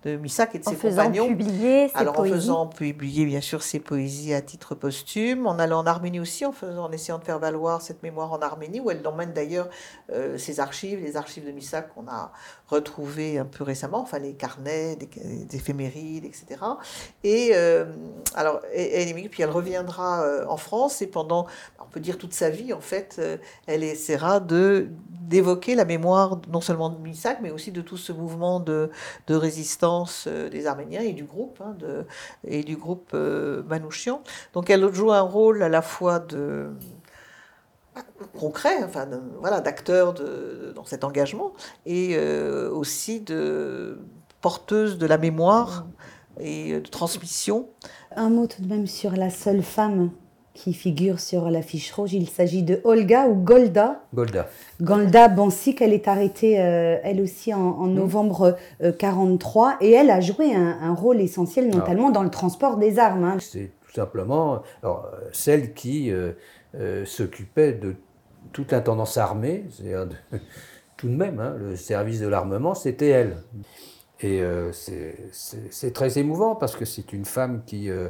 de 0.03 0.15
Missak 0.17 0.55
et 0.55 0.59
de 0.59 0.63
ses 0.63 0.75
compagnons. 0.75 1.27
Publier 1.27 1.89
ses 1.89 1.95
Alors, 1.95 2.19
en 2.19 2.23
faisant 2.23 2.65
publier, 2.67 3.25
bien 3.25 3.41
sûr, 3.41 3.54
ses 3.63 3.79
poésies 3.79 4.33
à 4.33 4.41
titre 4.41 4.75
posthume, 4.75 5.47
en 5.47 5.59
allant 5.59 5.79
en 5.79 5.85
Arménie 5.85 6.19
aussi, 6.19 6.45
en, 6.45 6.51
faisant, 6.51 6.85
en 6.85 6.91
essayant 6.91 7.19
de 7.19 7.23
faire 7.23 7.39
valoir 7.39 7.81
cette 7.81 8.03
mémoire 8.03 8.31
en 8.31 8.39
Arménie, 8.39 8.79
où 8.79 8.91
elle 8.91 9.05
emmène 9.07 9.33
d'ailleurs 9.33 9.69
euh, 10.11 10.37
ses 10.37 10.59
archives, 10.59 10.99
les 10.99 11.17
archives 11.17 11.45
de 11.45 11.51
Missak 11.51 11.93
qu'on 11.93 12.07
a 12.07 12.31
retrouvées 12.67 13.37
un 13.37 13.45
peu 13.45 13.63
récemment, 13.63 14.01
enfin 14.01 14.19
les 14.19 14.33
carnets, 14.33 14.95
des, 14.95 15.05
des 15.05 15.55
éphémérides, 15.55 16.25
etc. 16.25 16.61
Et 17.23 17.51
euh, 17.53 17.85
alors, 18.33 18.61
elle 18.73 19.13
puis 19.29 19.43
elle 19.43 19.49
reviendra 19.49 20.23
euh, 20.23 20.45
en 20.47 20.57
France 20.57 21.01
et 21.01 21.07
pendant, 21.07 21.45
on 21.79 21.85
peut 21.85 21.99
dire 21.99 22.17
toute 22.17 22.33
sa 22.33 22.49
vie, 22.49 22.73
en 22.73 22.81
fait, 22.81 23.17
euh, 23.19 23.37
elle 23.67 23.83
essaiera 23.83 24.39
de 24.39 24.89
d'évoquer 25.09 25.73
la 25.73 25.85
mémoire 25.85 26.39
non 26.51 26.61
seulement 26.61 26.89
de 26.89 26.99
Misak, 26.99 27.39
mais 27.41 27.49
aussi 27.49 27.71
de 27.71 27.81
tout 27.81 27.97
ce 27.97 28.11
mouvement 28.11 28.59
de, 28.59 28.91
de 29.25 29.33
résistance 29.33 30.27
des 30.27 30.67
Arméniens 30.67 31.01
et 31.01 31.13
du 31.13 31.23
groupe, 31.23 31.59
hein, 31.65 31.75
de, 31.79 32.05
et 32.47 32.61
du 32.61 32.77
groupe 32.77 33.13
Manouchian. 33.13 34.21
Donc 34.53 34.69
elle 34.69 34.93
joue 34.93 35.11
un 35.11 35.21
rôle 35.21 35.63
à 35.63 35.69
la 35.69 35.81
fois 35.81 36.19
de 36.19 36.69
concret, 38.37 38.83
enfin, 38.83 39.07
voilà, 39.39 39.61
d'acteur 39.61 40.13
dans 40.73 40.85
cet 40.85 41.03
engagement, 41.03 41.53
et 41.85 42.17
aussi 42.17 43.21
de 43.21 43.99
porteuse 44.41 44.97
de 44.97 45.05
la 45.05 45.17
mémoire 45.17 45.87
et 46.39 46.73
de 46.73 46.87
transmission. 46.87 47.67
Un 48.15 48.29
mot 48.29 48.47
tout 48.47 48.61
de 48.61 48.67
même 48.67 48.87
sur 48.87 49.11
la 49.11 49.29
seule 49.29 49.63
femme 49.63 50.11
qui 50.55 50.73
figure 50.73 51.19
sur 51.19 51.51
la 51.51 51.61
fiche 51.61 51.91
rouge. 51.91 52.13
Il 52.13 52.27
s'agit 52.29 52.63
de 52.63 52.79
Olga 52.85 53.27
ou 53.27 53.35
Golda? 53.35 54.01
Golda. 54.13 54.47
Golda 54.81 55.27
Bansik, 55.27 55.81
elle 55.81 55.93
est 55.93 56.07
arrêtée 56.07 56.59
euh, 56.61 56.97
elle 57.03 57.21
aussi 57.21 57.53
en, 57.53 57.85
hmm. 57.85 57.93
novembre 57.93 58.57
1943 58.79 59.69
euh, 59.69 59.71
et 59.81 59.91
elle 59.91 60.09
a 60.09 60.21
joué 60.21 60.55
un, 60.55 60.93
rôle 60.95 61.19
essentiel 61.19 61.67
notamment 61.67 62.09
dans 62.09 62.23
le 62.23 62.29
transport 62.29 62.77
des 62.77 62.97
armes. 62.97 63.25
Hein. 63.25 63.37
C'est 63.39 63.71
tout 63.85 63.93
simplement 63.93 64.61
alors, 64.81 65.11
celle 65.33 65.73
qui 65.73 66.09
euh, 66.09 66.31
s'occupait 67.05 67.73
de 67.73 67.95
toute 68.53 68.71
l'intendance 68.71 69.17
armée, 69.17 69.65
c'est-à-dire 69.69 70.07
tout 70.97 71.09
de 71.09 71.15
même, 71.15 71.39
hein, 71.39 71.55
le 71.57 71.75
service 71.75 72.19
de 72.19 72.27
l'armement, 72.27 72.73
c'était 72.73 73.09
elle. 73.09 73.37
Et 74.21 74.41
euh, 74.41 74.71
c'est 74.71 75.93
très 75.93 76.17
émouvant 76.17 76.55
parce 76.55 76.75
que 76.75 76.85
c'est 76.85 77.11
une 77.11 77.25
femme 77.25 77.63
qui, 77.65 77.89
euh, 77.89 78.09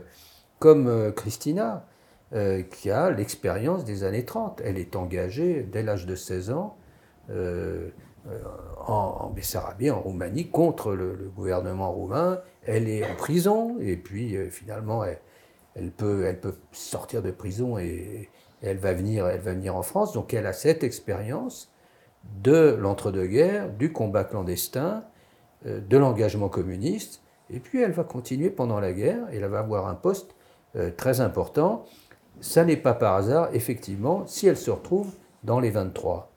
comme 0.60 0.88
euh, 0.88 1.12
Christina, 1.12 1.86
qui 2.70 2.92
a 2.92 3.12
l'expérience 3.12 3.86
des 3.86 4.04
années 4.04 4.26
30. 4.26 4.62
Elle 4.66 4.78
est 4.78 4.98
engagée 4.98 5.64
dès 5.64 5.84
l'âge 5.84 6.06
de 6.06 6.16
16 6.16 6.52
ans 6.52 6.76
en, 8.86 9.30
Bessarabie, 9.30 9.90
en 9.90 10.02
Roumanie, 10.02 10.50
contre 10.50 10.96
le, 10.96 11.32
gouvernement 11.34 11.94
roumain. 11.94 12.42
Elle 12.66 12.90
est 12.90 13.10
en 13.10 13.16
prison 13.16 13.78
et 13.80 13.96
puis 13.96 14.36
finalement 14.52 15.06
elle, 15.06 15.20
elle 15.76 15.92
peut 15.92 16.56
sortir 16.72 17.22
de 17.22 17.32
prison 17.32 17.78
et, 17.78 18.30
elle, 18.62 18.78
va 18.78 18.94
venir, 18.94 19.28
elle 19.28 19.42
va 19.42 19.54
venir 19.54 19.76
en 19.76 19.84
France. 19.84 20.14
Donc 20.14 20.34
elle 20.34 20.46
a 20.46 20.54
cette 20.54 20.84
expérience 20.84 21.72
de 22.42 22.76
l'entre-deux-guerres, 22.80 23.70
du 23.70 23.92
combat 23.92 24.24
clandestin 24.24 25.04
euh, 25.66 25.80
de 25.80 25.98
l'engagement 25.98 26.50
communiste, 26.50 27.22
et 27.50 27.60
puis 27.60 27.82
elle 27.82 27.92
va 27.92 28.04
continuer 28.04 28.50
pendant 28.50 28.80
la 28.80 28.94
guerre, 28.94 29.32
et 29.32 29.38
elle 29.38 29.46
va 29.46 29.60
avoir 29.60 29.88
un 29.88 29.96
poste 29.96 30.36
euh, 30.76 30.90
très 30.96 31.22
important. 31.22 31.86
Ça 32.42 32.66
n'est 32.66 32.78
pas 32.78 32.94
par 32.94 33.16
hasard, 33.16 33.50
effectivement, 33.54 34.26
si 34.26 34.48
elle 34.48 34.58
se 34.58 34.72
retrouve 34.72 35.14
dans 35.44 35.60
les 35.60 35.70
23. 35.70 36.32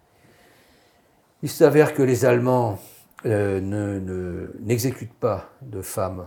Il 1.42 1.48
s'avère 1.48 1.94
que 1.94 2.02
les 2.02 2.24
Allemands 2.24 2.78
euh, 3.24 4.50
n'exécutent 4.60 5.18
pas 5.18 5.50
de 5.62 5.82
femmes 5.82 6.26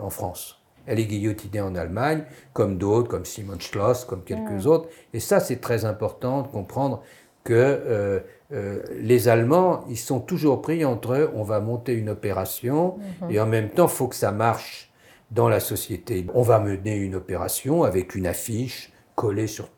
en 0.00 0.10
France. 0.10 0.61
Elle 0.86 1.00
est 1.00 1.06
guillotinée 1.06 1.60
en 1.60 1.74
Allemagne, 1.74 2.24
comme 2.52 2.78
d'autres, 2.78 3.08
comme 3.08 3.24
Simon 3.24 3.58
Schloss, 3.58 4.04
comme 4.04 4.22
quelques 4.22 4.66
autres. 4.66 4.88
Et 5.12 5.20
ça, 5.20 5.40
c'est 5.40 5.60
très 5.60 5.84
important 5.84 6.42
de 6.42 6.48
comprendre 6.48 7.02
que 7.44 8.20
euh, 8.52 8.82
les 9.00 9.28
Allemands, 9.28 9.84
ils 9.88 9.98
sont 9.98 10.20
toujours 10.20 10.60
pris 10.62 10.84
entre 10.84 11.14
eux, 11.14 11.30
on 11.34 11.42
va 11.42 11.60
monter 11.60 11.94
une 11.94 12.10
opération 12.10 12.98
mhm. 13.22 13.30
et 13.30 13.40
en 13.40 13.46
même 13.46 13.70
temps, 13.70 13.86
il 13.86 13.90
faut 13.90 14.08
que 14.08 14.16
ça 14.16 14.32
marche 14.32 14.92
dans 15.30 15.48
la 15.48 15.60
société. 15.60 16.26
On 16.34 16.42
va 16.42 16.58
mener 16.58 16.96
une 16.96 17.14
opération 17.14 17.82
avec 17.84 18.14
une 18.14 18.26
affiche 18.26 18.92
collée 19.14 19.46
sur 19.46 19.68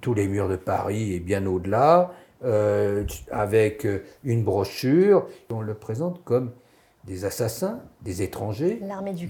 tous 0.00 0.14
les 0.14 0.26
murs 0.26 0.48
de 0.48 0.56
Paris 0.56 1.14
et 1.14 1.20
bien 1.20 1.46
au-delà, 1.46 2.12
euh, 2.44 3.04
avec 3.30 3.86
une 4.24 4.42
brochure. 4.42 5.26
On 5.50 5.60
le 5.60 5.74
présente 5.74 6.24
comme 6.24 6.50
des 7.10 7.24
assassins, 7.24 7.80
des 8.02 8.22
étrangers, 8.22 8.80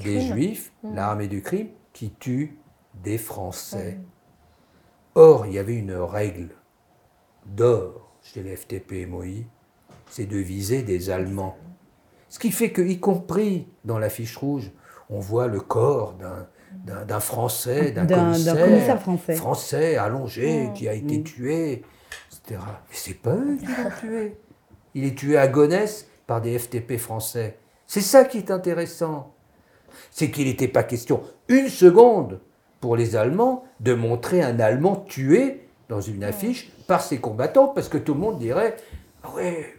des 0.05 0.21
juifs, 0.21 0.71
mhm. 0.83 0.95
l'armée 0.95 1.29
du 1.29 1.41
crime 1.41 1.69
qui 1.95 2.11
tue 2.11 2.59
des 3.03 3.17
Français. 3.17 3.95
Mhm. 3.95 4.05
Or, 5.15 5.47
il 5.47 5.55
y 5.55 5.59
avait 5.59 5.77
une 5.77 5.95
règle 5.95 6.51
d'or 7.47 8.13
chez 8.21 8.43
les 8.43 8.55
FTP 8.55 8.93
et 8.93 9.07
MOI, 9.07 9.47
c'est 10.11 10.27
de 10.27 10.37
viser 10.37 10.83
des 10.83 11.09
Allemands. 11.09 11.57
Ce 12.29 12.39
qui 12.39 12.51
fait 12.51 12.71
que, 12.71 12.83
y 12.83 13.01
compris 13.01 13.67
dans 13.87 13.99
la 13.99 14.11
fiche 14.11 14.37
rouge, 14.37 14.71
on 15.09 15.19
voit 15.19 15.47
le 15.47 15.61
corps 15.61 16.15
d'un 16.85 17.21
Français, 17.21 17.93
d'un 17.93 18.07
commissaire, 18.07 19.01
français. 19.01 19.35
français 19.37 19.97
allongé 19.97 20.69
qui 20.75 20.87
a 20.87 20.93
été 20.93 21.23
tué, 21.23 21.83
etc. 22.31 22.61
Mais 22.61 22.93
c'est 22.93 23.15
pas 23.15 23.37
eux 23.37 23.57
qui 23.57 23.65
l'ont 23.65 23.91
tué. 24.01 24.37
Il 24.95 25.05
est 25.05 25.17
tué 25.17 25.39
à 25.39 25.49
Gonesse 25.49 26.09
par 26.27 26.43
des 26.43 26.59
FTP 26.59 26.99
français. 26.99 27.57
C'est 27.91 28.03
ça 28.03 28.25
qui 28.25 28.39
est 28.39 28.53
intéressant. 28.53 29.35
C'est 30.13 30.31
qu'il 30.31 30.45
n'était 30.45 30.69
pas 30.69 30.85
question 30.85 31.25
une 31.49 31.69
seconde 31.69 32.39
pour 32.81 32.95
les 32.95 33.17
Allemands 33.17 33.65
de 33.81 33.95
montrer 33.95 34.43
un 34.43 34.61
Allemand 34.61 34.95
tué 34.95 35.67
dans 35.89 36.01
une 36.01 36.23
affiche 36.23 36.71
par 36.87 37.03
ses 37.03 37.19
combattants, 37.19 37.67
parce 37.67 37.89
que 37.89 37.99
tout 37.99 38.15
le 38.15 38.21
monde 38.21 38.39
dirait 38.39 38.77
Ah 39.25 39.35
ouais, 39.35 39.75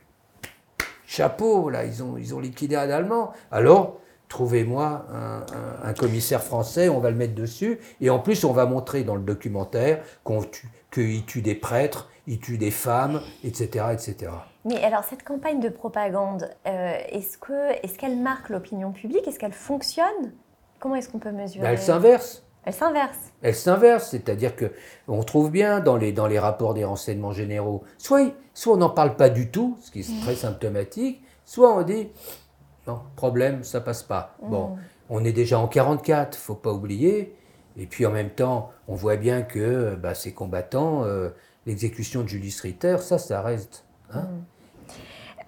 chapeau, 1.06 1.69
là, 1.69 1.86
ils 1.86 2.04
ont, 2.04 2.17
ils 2.17 2.36
ont 2.36 2.41
liquidé 2.41 2.76
un 2.76 2.89
Allemand. 2.89 3.32
Alors, 3.50 4.02
trouvez-moi 4.32 5.06
un, 5.84 5.94
commissaire 5.94 6.41
français, 6.41 6.88
on 6.88 7.00
va 7.00 7.12
le 7.12 7.17
mettre 7.17 7.36
dessus. 7.36 7.80
Et 8.00 8.10
en 8.10 8.20
plus, 8.20 8.46
on 8.46 8.54
va 8.54 8.65
montrer 8.65 9.04
dans 9.04 9.15
le 9.15 9.22
documentaire 9.22 10.02
qu'il 10.89 11.26
tue 11.26 11.41
des 11.41 11.54
prêtres, 11.54 12.10
il 12.28 12.39
tue 12.39 12.58
des 12.58 12.72
femmes, 12.72 13.22
etc. 13.44 13.88
etc. 13.91 14.32
Mais 14.63 14.82
alors, 14.84 15.04
cette 15.04 15.24
campagne 15.24 15.60
de 15.60 15.67
propagande, 15.67 16.50
euh, 16.65 16.94
est-ce 17.10 17.38
qu'elle 17.38 18.12
est 18.12 18.15
marque 18.15 18.50
l'opinion 18.50 18.94
publique? 18.94 19.28
Est-ce 19.28 19.38
qu'elle 19.38 19.52
fonctionne? 19.52 20.32
Comment 20.80 20.96
est-ce 20.96 21.10
qu'on 21.10 21.20
peut 21.20 21.32
mesurer? 21.32 21.63
Ben, 21.63 21.72
Elle 21.72 21.80
s'inverse. 21.80 22.44
Elle 22.63 22.74
s'inverse. 22.74 23.17
Elle 23.41 23.56
s'inverse, 23.56 24.10
c'est-à-dire 24.12 24.56
que 24.56 24.72
on 25.10 25.24
trouve 25.24 25.52
bien 25.52 25.82
dans 25.82 25.98
les, 25.98 26.13
dans 26.13 26.28
les 26.28 26.39
rapports 26.39 26.74
des 26.74 26.86
renseignements 26.86 27.34
généraux, 27.34 27.84
soit, 27.98 28.34
soit 28.54 28.76
on 28.76 28.78
n'en 28.78 28.91
parle 28.91 29.17
pas 29.17 29.30
du 29.30 29.50
tout, 29.52 29.78
ce 29.82 29.91
qui 29.91 30.02
est 30.02 30.22
très 30.22 30.36
symptomatique, 30.36 31.22
soit 31.44 31.76
on 31.76 31.82
dit 31.82 32.08
non, 32.88 33.02
problème, 33.15 33.63
ça 33.63 33.82
passe 33.82 34.04
pas. 34.04 34.36
Bon, 34.41 34.70
mm. 34.70 34.80
on 35.10 35.24
est 35.24 35.32
déjà 35.32 35.60
en 35.60 35.67
44, 35.67 36.36
faut 36.36 36.56
pas 36.56 36.72
oublier. 36.72 37.36
Et 37.78 37.86
puis 37.86 38.06
en 38.06 38.12
même 38.12 38.30
temps, 38.30 38.72
on 38.88 38.96
voit 38.96 39.15
bien 39.15 39.44
que 39.44 39.96
bah, 39.96 40.13
ces 40.13 40.34
combattants, 40.34 41.04
euh, 41.06 41.30
l'exécution 41.65 42.24
de 42.24 42.28
Julius 42.28 42.60
Ritter, 42.62 42.98
ça, 43.00 43.17
ça 43.17 43.41
reste. 43.41 43.86
Hein. 44.13 44.22
Mm. 44.22 44.46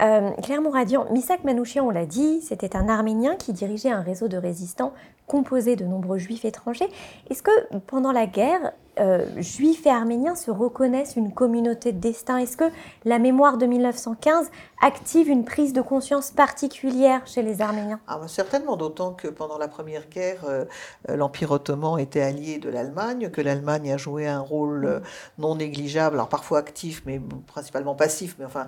Euh, 0.02 0.32
Claire 0.42 0.62
Mouradian, 0.62 1.06
Misak 1.12 1.44
Manouchian, 1.44 1.86
on 1.86 1.90
l'a 1.90 2.06
dit, 2.06 2.42
c'était 2.42 2.76
un 2.76 2.90
Arménien 2.90 3.36
qui 3.36 3.54
dirigeait 3.54 3.92
un 3.92 4.02
réseau 4.02 4.28
de 4.28 4.38
résistants 4.38 4.94
composé 5.28 5.76
de 5.76 5.86
nombreux 5.86 6.18
juifs 6.18 6.46
étrangers. 6.46 6.90
Est-ce 7.30 7.44
que 7.44 7.78
pendant 7.88 8.12
la 8.12 8.26
guerre, 8.26 8.74
euh, 9.00 9.26
juifs 9.38 9.88
et 9.88 9.90
arméniens 9.90 10.36
se 10.36 10.52
reconnaissent 10.52 11.16
une 11.16 11.34
communauté 11.34 11.92
de 11.92 12.00
destin 12.00 12.38
Est-ce 12.38 12.58
que 12.58 12.66
la 13.06 13.18
mémoire 13.18 13.58
de 13.58 13.66
1915 13.66 14.52
active 14.84 15.30
une 15.30 15.46
prise 15.46 15.74
de 15.74 15.82
conscience 15.82 16.30
particulière 16.30 17.26
chez 17.26 17.42
les 17.42 17.62
Arméniens? 17.62 18.00
Ah, 18.08 18.20
bah, 18.20 18.28
Certainement, 18.28 18.78
d'autant 18.78 19.14
que 19.14 19.28
pendant 19.28 19.58
la 19.58 19.68
Première 19.68 20.08
Guerre, 20.10 20.44
euh, 20.48 20.66
euh, 21.10 21.16
l'Empire 21.16 21.52
ottoman 21.52 21.98
était 21.98 22.22
allié 22.22 22.60
de 22.60 22.70
l'Allemagne, 22.70 23.30
que 23.30 23.42
l'Allemagne 23.42 23.92
a 23.92 23.98
joué 23.98 24.28
un 24.28 24.42
rôle 24.42 25.02
non 25.40 25.56
négligeable, 25.56 26.18
alors 26.18 26.30
parfois 26.30 26.60
actif, 26.60 27.02
mais 27.08 27.20
principalement 27.48 27.96
passif, 27.96 28.36
mais 28.38 28.46
enfin 28.46 28.68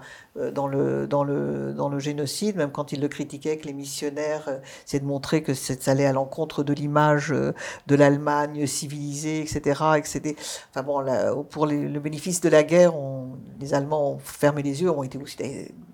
dans, 0.54 0.68
le, 0.68 1.08
dans, 1.08 1.24
le, 1.24 1.74
dans 1.74 1.90
le 1.90 2.00
génocide, 2.00 2.56
même 2.56 2.72
quand 2.72 2.92
il 2.92 3.02
le 3.02 3.08
critiquait, 3.08 3.58
que 3.58 3.68
les 3.68 3.74
missionnaires, 3.74 4.60
c'est 4.86 5.00
de 5.00 5.06
montrer 5.06 5.44
que 5.44 5.54
ça 5.54 5.74
allait 5.92 6.06
à 6.06 6.14
l'encontre 6.14 6.64
de 6.64 6.74
l'image 6.74 7.30
de 7.30 7.96
l'Allemagne 7.96 8.66
civilisée, 8.66 9.42
etc., 9.42 9.82
etc 9.98 10.15
Enfin 10.70 10.84
bon, 10.84 11.44
pour 11.44 11.66
le 11.66 12.00
bénéfice 12.00 12.42
de 12.42 12.50
la 12.50 12.64
guerre, 12.64 12.94
les 13.60 13.74
Allemands 13.74 14.12
ont 14.14 14.20
fermé 14.20 14.64
les 14.64 14.82
yeux, 14.82 14.90
ont 14.90 15.04
été 15.04 15.18
aussi. 15.18 15.38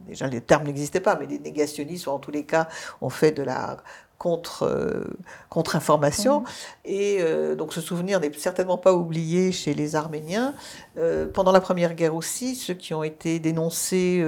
Déjà, 0.07 0.27
les 0.27 0.41
termes 0.41 0.65
n'existaient 0.65 0.99
pas, 0.99 1.15
mais 1.15 1.25
les 1.25 1.39
négationnistes, 1.39 2.07
en 2.07 2.19
tous 2.19 2.31
les 2.31 2.45
cas, 2.45 2.67
ont 2.99 3.09
fait 3.09 3.31
de 3.31 3.43
la 3.43 3.77
contre, 4.21 4.67
euh, 4.67 5.03
contre 5.49 5.75
information. 5.75 6.41
Mmh. 6.41 6.45
Et 6.85 7.17
euh, 7.21 7.55
donc 7.55 7.73
ce 7.73 7.81
souvenir 7.81 8.19
n'est 8.19 8.31
certainement 8.33 8.77
pas 8.77 8.93
oublié 8.93 9.51
chez 9.51 9.73
les 9.73 9.95
Arméniens. 9.95 10.53
Euh, 10.97 11.25
pendant 11.25 11.51
la 11.51 11.59
Première 11.59 11.95
Guerre 11.95 12.13
aussi, 12.13 12.53
ceux 12.53 12.75
qui 12.75 12.93
ont 12.93 13.01
été 13.01 13.39
dénoncés, 13.39 14.23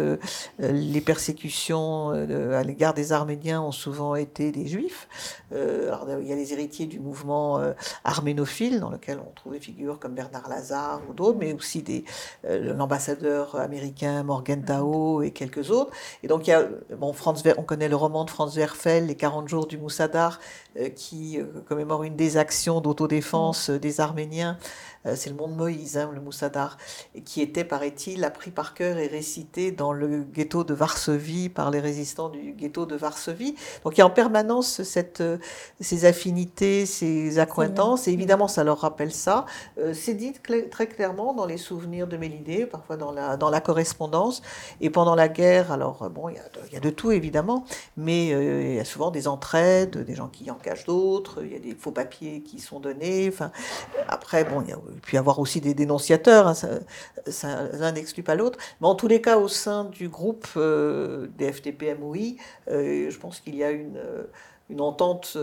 les 0.57 1.01
persécutions 1.01 2.09
à 2.09 2.63
l'égard 2.63 2.95
des 2.95 3.11
Arméniens 3.11 3.61
ont 3.61 3.71
souvent 3.71 4.15
été 4.15 4.51
des 4.51 4.65
Juifs. 4.65 5.07
alors, 5.51 6.07
il 6.21 6.27
y 6.27 6.33
a 6.33 6.35
les 6.35 6.53
héritiers 6.53 6.87
du 6.87 6.99
mouvement 6.99 7.61
arménophile, 8.03 8.79
dans 8.79 8.89
lequel 8.89 9.19
on 9.19 9.31
trouvait 9.35 9.59
figures 9.59 9.99
comme 9.99 10.13
Bernard 10.15 10.49
Lazare 10.49 11.01
ou 11.09 11.13
d'autres, 11.13 11.37
mais 11.37 11.53
aussi 11.53 11.83
des 11.83 12.05
l'ambassadeur 12.43 13.55
américain 13.55 14.23
Morgenthau 14.23 15.21
et 15.21 15.31
quelques 15.31 15.69
autres. 15.69 15.91
Et 16.23 16.27
donc 16.27 16.47
il 16.47 16.51
y 16.51 16.53
a, 16.53 16.67
bon, 16.97 17.13
Franz, 17.13 17.43
on 17.57 17.63
connaît 17.63 17.89
le 17.89 17.95
roman 17.95 18.25
de 18.25 18.29
Franz 18.29 18.57
Werfel, 18.57 19.07
Les 19.07 19.15
40 19.15 19.47
jours 19.47 19.67
du 19.67 19.77
Moussadar, 19.83 20.39
euh, 20.79 20.89
qui 20.89 21.39
euh, 21.39 21.45
commémore 21.67 22.03
une 22.03 22.15
des 22.15 22.37
actions 22.37 22.81
d'autodéfense 22.81 23.69
euh, 23.69 23.77
des 23.79 23.99
Arméniens 23.99 24.57
c'est 25.15 25.29
le 25.29 25.35
monde 25.35 25.55
Moïse, 25.55 25.97
hein, 25.97 26.09
le 26.13 26.21
Moussadar, 26.21 26.77
qui 27.25 27.41
était, 27.41 27.63
paraît-il, 27.63 28.23
appris 28.23 28.51
par 28.51 28.73
cœur 28.73 28.97
et 28.97 29.07
récité 29.07 29.71
dans 29.71 29.93
le 29.93 30.23
ghetto 30.23 30.63
de 30.63 30.73
Varsovie 30.73 31.49
par 31.49 31.71
les 31.71 31.79
résistants 31.79 32.29
du 32.29 32.53
ghetto 32.53 32.85
de 32.85 32.95
Varsovie. 32.95 33.55
Donc 33.83 33.97
il 33.97 33.99
y 33.99 34.01
a 34.01 34.05
en 34.05 34.09
permanence 34.09 34.83
cette, 34.83 35.21
euh, 35.21 35.37
ces 35.79 36.05
affinités, 36.05 36.85
ces 36.85 37.39
accointances, 37.39 38.07
et 38.07 38.11
évidemment 38.11 38.47
ça 38.47 38.63
leur 38.63 38.79
rappelle 38.79 39.11
ça. 39.11 39.45
Euh, 39.77 39.93
c'est 39.93 40.13
dit 40.13 40.33
très 40.33 40.87
clairement 40.87 41.33
dans 41.33 41.45
les 41.45 41.57
souvenirs 41.57 42.07
de 42.07 42.17
Mélinée, 42.17 42.65
parfois 42.65 42.97
dans 42.97 43.11
la, 43.11 43.37
dans 43.37 43.49
la 43.49 43.61
correspondance, 43.61 44.41
et 44.81 44.89
pendant 44.89 45.15
la 45.15 45.27
guerre, 45.27 45.71
alors 45.71 46.09
bon, 46.09 46.29
il 46.29 46.35
y 46.35 46.39
a 46.39 46.43
de, 46.43 46.67
il 46.67 46.73
y 46.73 46.77
a 46.77 46.79
de 46.79 46.89
tout 46.89 47.11
évidemment, 47.11 47.65
mais 47.97 48.27
il 48.27 48.75
y 48.75 48.79
a 48.79 48.85
souvent 48.85 49.11
des 49.11 49.27
entraides, 49.27 49.97
des 49.97 50.15
gens 50.15 50.27
qui 50.27 50.49
en 50.49 50.55
cachent 50.55 50.85
d'autres, 50.85 51.43
il 51.43 51.51
y 51.51 51.55
a 51.55 51.59
des 51.59 51.75
faux 51.75 51.91
papiers 51.91 52.41
qui 52.41 52.59
sont 52.59 52.79
donnés, 52.79 53.29
enfin, 53.31 53.51
après, 54.07 54.43
bon, 54.43 54.61
il 54.61 54.69
y 54.69 54.73
a 54.73 54.77
y 55.11 55.17
avoir 55.17 55.39
aussi 55.39 55.61
des 55.61 55.73
dénonciateurs, 55.73 56.47
hein, 56.47 56.53
l'un 57.73 57.91
n'exclut 57.91 58.23
pas 58.23 58.35
l'autre. 58.35 58.59
Mais 58.81 58.87
en 58.87 58.95
tous 58.95 59.07
les 59.07 59.21
cas, 59.21 59.37
au 59.37 59.47
sein 59.47 59.85
du 59.85 60.09
groupe 60.09 60.47
euh, 60.57 61.27
des 61.37 61.51
FTP-MOI, 61.51 62.37
euh, 62.69 63.09
je 63.09 63.17
pense 63.17 63.39
qu'il 63.39 63.55
y 63.55 63.63
a 63.63 63.71
une, 63.71 63.97
euh, 63.97 64.23
une 64.73 64.81
entente 64.81 65.37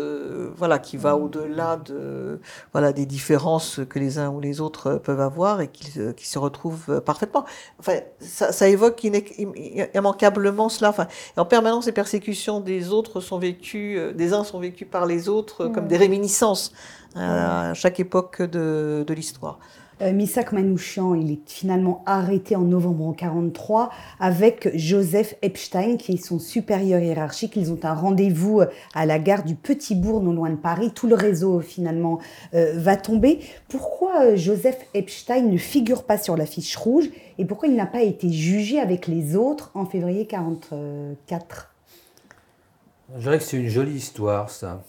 voilà, 0.57 0.79
qui 0.79 0.97
va 0.97 1.17
mmh. 1.17 1.23
au-delà 1.23 1.77
de, 1.77 2.41
voilà, 2.73 2.93
des 2.93 3.07
différences 3.07 3.81
que 3.89 3.99
les 3.99 4.19
uns 4.19 4.29
ou 4.31 4.41
les 4.41 4.61
autres 4.61 4.95
peuvent 4.97 5.21
avoir 5.21 5.61
et 5.61 5.69
qui, 5.69 5.93
qui 6.17 6.29
se 6.29 6.39
retrouvent 6.39 7.01
parfaitement. 7.01 7.45
Enfin, 7.79 8.01
ça, 8.19 8.53
ça 8.53 8.69
évoque 8.69 9.03
immanquablement 9.95 10.69
cela. 10.69 10.91
Enfin, 10.91 11.07
en 11.37 11.45
permanence, 11.45 11.87
les 11.87 11.93
persécutions 11.93 12.61
des 12.61 12.93
autres 12.93 13.21
sont 13.21 13.39
vécues, 13.39 13.99
des 14.15 14.33
uns 14.33 14.45
sont 14.45 14.59
vécues 14.59 14.87
par 14.87 15.07
les 15.07 15.29
autres 15.29 15.69
comme 15.69 15.85
mmh. 15.85 15.89
des 15.89 15.97
réminiscences 15.97 16.73
à 17.15 17.73
chaque 17.75 18.01
époque 18.01 18.43
de, 18.43 19.05
de 19.07 19.15
l'histoire. 19.15 19.59
Euh, 20.03 20.13
Misak 20.13 20.53
Manouchian, 20.53 21.15
il 21.15 21.31
est 21.33 21.41
finalement 21.47 22.03
arrêté 22.07 22.57
en 22.57 22.63
novembre 22.63 23.13
1943 23.13 23.91
avec 24.19 24.71
Joseph 24.75 25.35
Epstein, 25.43 25.97
qui 25.97 26.13
est 26.13 26.25
son 26.25 26.39
supérieur 26.39 27.01
hiérarchique. 27.01 27.57
Ils 27.57 27.71
ont 27.71 27.79
un 27.83 27.93
rendez-vous 27.93 28.63
à 28.95 29.07
la 29.07 29.19
gare 29.19 29.45
du 29.45 29.55
Petit 29.55 29.95
Bourg, 29.95 30.23
non 30.23 30.33
loin 30.33 30.51
de 30.51 30.57
Paris. 30.57 30.93
Tout 30.95 31.07
le 31.07 31.15
réseau, 31.15 31.61
finalement, 31.61 32.19
euh, 32.55 32.73
va 32.77 32.97
tomber. 32.97 33.41
Pourquoi 33.69 34.25
euh, 34.25 34.37
Joseph 34.37 34.79
Epstein 34.95 35.43
ne 35.43 35.59
figure 35.59 36.05
pas 36.05 36.17
sur 36.17 36.37
la 36.37 36.47
fiche 36.47 36.77
rouge 36.77 37.11
et 37.39 37.45
pourquoi 37.45 37.69
il 37.69 37.77
n'a 37.77 37.87
pas 37.87 38.03
été 38.03 38.31
jugé 38.31 38.81
avec 38.81 39.07
les 39.07 39.37
autres 39.37 39.71
en 39.75 39.85
février 39.85 40.27
1944 40.31 41.75
Je 43.17 43.21
dirais 43.21 43.39
que 43.39 43.45
c'est 43.45 43.59
une 43.59 43.69
jolie 43.69 43.97
histoire, 43.97 44.51
ça. 44.51 44.83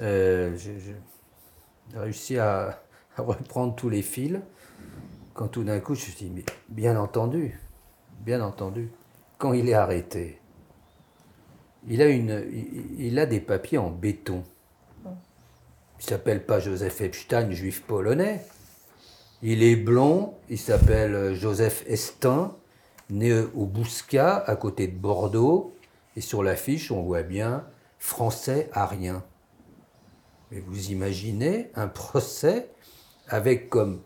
Euh, 0.00 0.56
j'ai 0.56 0.94
réussi 1.98 2.38
à, 2.38 2.80
reprendre 3.22 3.74
tous 3.74 3.88
les 3.88 4.02
fils. 4.02 4.38
Quand 5.34 5.48
tout 5.48 5.64
d'un 5.64 5.80
coup, 5.80 5.94
je 5.94 6.06
me 6.06 6.10
suis 6.10 6.26
dit, 6.26 6.32
mais 6.34 6.44
bien 6.68 6.98
entendu, 6.98 7.58
bien 8.20 8.42
entendu, 8.42 8.90
quand 9.38 9.52
il 9.52 9.68
est 9.68 9.74
arrêté, 9.74 10.40
il 11.86 12.02
a, 13.18 13.26
des 13.26 13.40
papiers 13.40 13.78
en 13.78 13.90
béton. 13.90 14.42
Il 16.00 16.04
s'appelle 16.04 16.44
pas 16.44 16.60
Joseph 16.60 17.00
Epstein, 17.00 17.50
juif 17.50 17.82
polonais. 17.82 18.44
Il 19.42 19.62
est 19.62 19.76
blond, 19.76 20.34
il 20.48 20.58
s'appelle 20.58 21.34
Joseph 21.34 21.84
Estin, 21.86 22.54
né 23.10 23.32
au 23.54 23.64
Bouscat, 23.64 24.36
à 24.46 24.56
côté 24.56 24.88
de 24.88 24.96
Bordeaux. 24.96 25.74
Et 26.16 26.20
sur 26.20 26.42
l'affiche, 26.42 26.90
on 26.90 27.02
voit 27.02 27.22
bien 27.22 27.64
français 27.98 28.68
arien. 28.72 29.22
Mais 30.50 30.60
vous 30.60 30.90
imaginez 30.90 31.70
un 31.74 31.88
procès 31.88 32.70
avec 33.28 33.68
comme 33.68 34.00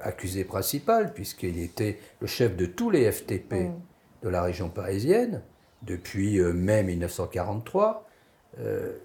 accusé 0.00 0.44
principal, 0.44 1.12
puisqu'il 1.12 1.60
était 1.60 1.98
le 2.20 2.26
chef 2.26 2.56
de 2.56 2.66
tous 2.66 2.90
les 2.90 3.10
FTP 3.10 3.52
mm. 3.52 3.74
de 4.22 4.28
la 4.28 4.42
région 4.42 4.68
parisienne 4.68 5.42
depuis 5.82 6.38
euh, 6.38 6.52
mai 6.52 6.82
1943, 6.82 8.06
euh, 8.58 8.98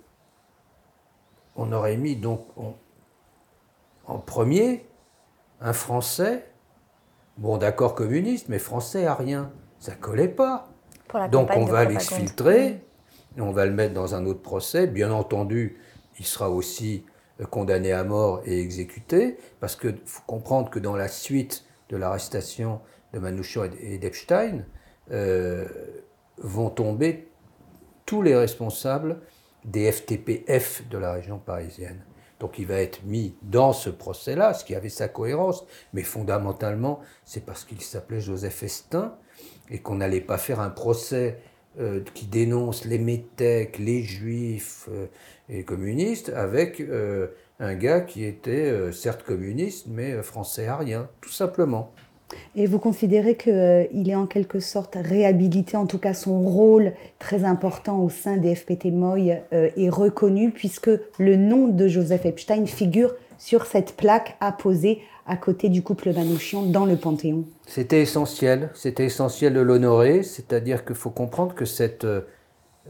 on 1.56 1.72
aurait 1.72 1.98
mis 1.98 2.16
donc 2.16 2.46
en, 4.08 4.18
premier 4.20 4.86
un 5.62 5.74
Français, 5.74 6.46
bon 7.38 7.58
d'accord 7.58 7.96
communiste, 7.96 8.50
mais 8.50 8.60
Français 8.60 9.06
à 9.06 9.16
rien, 9.16 9.52
ça 9.80 9.96
collait 9.96 10.28
pas. 10.28 10.70
Donc 11.32 11.50
on 11.56 11.66
va 11.66 11.86
l'exfiltrer, 11.86 12.82
et 13.38 13.42
on 13.42 13.52
va 13.52 13.66
le 13.66 13.72
mettre 13.72 13.94
dans 13.94 14.16
un 14.16 14.26
autre 14.26 14.42
procès, 14.42 14.88
bien 14.88 15.12
entendu 15.12 15.78
il 16.20 16.26
sera 16.26 16.50
aussi 16.50 17.06
condamné 17.50 17.92
à 17.92 18.04
mort 18.04 18.42
et 18.46 18.60
exécuté, 18.60 19.38
parce 19.60 19.76
qu'il 19.76 19.98
faut 20.06 20.24
comprendre 20.26 20.70
que 20.70 20.80
dans 20.80 20.96
la 20.96 21.08
suite 21.08 21.66
de 21.90 21.98
l'arrestation 21.98 22.82
de 23.14 23.20
Manouchian 23.20 23.70
et 23.80 23.98
d'Epstein, 23.98 24.66
euh, 25.12 25.68
vont 26.38 26.70
tomber 26.70 27.28
tous 28.06 28.22
les 28.22 28.36
responsables 28.36 29.20
des 29.64 29.92
FTPF 29.92 30.88
de 30.90 30.98
la 30.98 31.14
région 31.14 31.40
parisienne. 31.40 32.04
Donc 32.40 32.60
il 32.60 32.68
va 32.68 32.76
être 32.76 33.04
mis 33.06 33.36
dans 33.42 33.74
ce 33.74 33.90
procès-là, 33.90 34.54
ce 34.54 34.66
qui 34.66 34.76
avait 34.76 34.90
sa 34.90 35.08
cohérence, 35.08 35.66
mais 35.94 36.04
fondamentalement, 36.04 37.00
c'est 37.24 37.46
parce 37.46 37.64
qu'il 37.64 37.82
s'appelait 37.82 38.20
Joseph 38.20 38.64
Estin, 38.64 39.16
et 39.70 39.80
qu'on 39.80 39.96
n'allait 39.96 40.22
pas 40.22 40.38
faire 40.38 40.60
un 40.60 40.70
procès 40.70 41.40
euh, 41.78 42.00
qui 42.14 42.26
dénonce 42.26 42.86
les 42.86 43.00
métèques, 43.00 43.80
les 43.80 44.02
juifs 44.02 44.88
euh, 44.90 45.08
et 45.50 45.58
les 45.58 45.64
communistes 45.64 46.32
avec 46.34 46.80
euh, 46.80 47.28
un 47.60 47.74
gars 47.74 48.00
qui 48.00 48.24
était 48.24 48.92
certes 48.94 49.24
communiste 49.24 49.88
mais 49.90 50.24
français 50.24 50.68
à 50.68 50.78
rien, 50.78 51.10
tout 51.20 51.32
simplement. 51.32 51.92
Et 52.56 52.66
vous 52.66 52.80
considérez 52.80 53.36
qu'il 53.36 54.10
est 54.10 54.16
en 54.16 54.26
quelque 54.26 54.62
sorte 54.62 54.96
réhabilité, 54.96 55.76
en 55.76 55.86
tout 55.86 56.00
cas 56.00 56.14
son 56.14 56.40
rôle 56.42 56.94
très 57.20 57.44
important 57.44 58.02
au 58.02 58.10
sein 58.10 58.38
des 58.38 58.56
FPT 58.56 58.86
Moy 58.86 59.42
est 59.52 59.90
reconnu 59.90 60.52
puisque 60.52 60.92
le 61.20 61.36
nom 61.36 61.68
de 61.68 61.88
Joseph 61.88 62.26
Epstein 62.26 62.66
figure 62.66 63.14
sur 63.38 63.66
cette 63.66 63.96
plaque 63.96 64.38
apposée 64.40 65.02
à 65.26 65.38
côté 65.38 65.70
du 65.70 65.82
couple 65.82 66.14
Manouchian 66.14 66.64
dans 66.64 66.86
le 66.86 66.96
Panthéon 66.98 67.46
C'était 67.66 68.02
essentiel, 68.02 68.70
c'était 68.74 69.06
essentiel 69.06 69.54
de 69.54 69.60
l'honorer, 69.60 70.24
c'est-à-dire 70.24 70.86
qu'il 70.86 70.96
faut 70.96 71.10
comprendre 71.10 71.56
que 71.56 71.66
cette, 71.66 72.06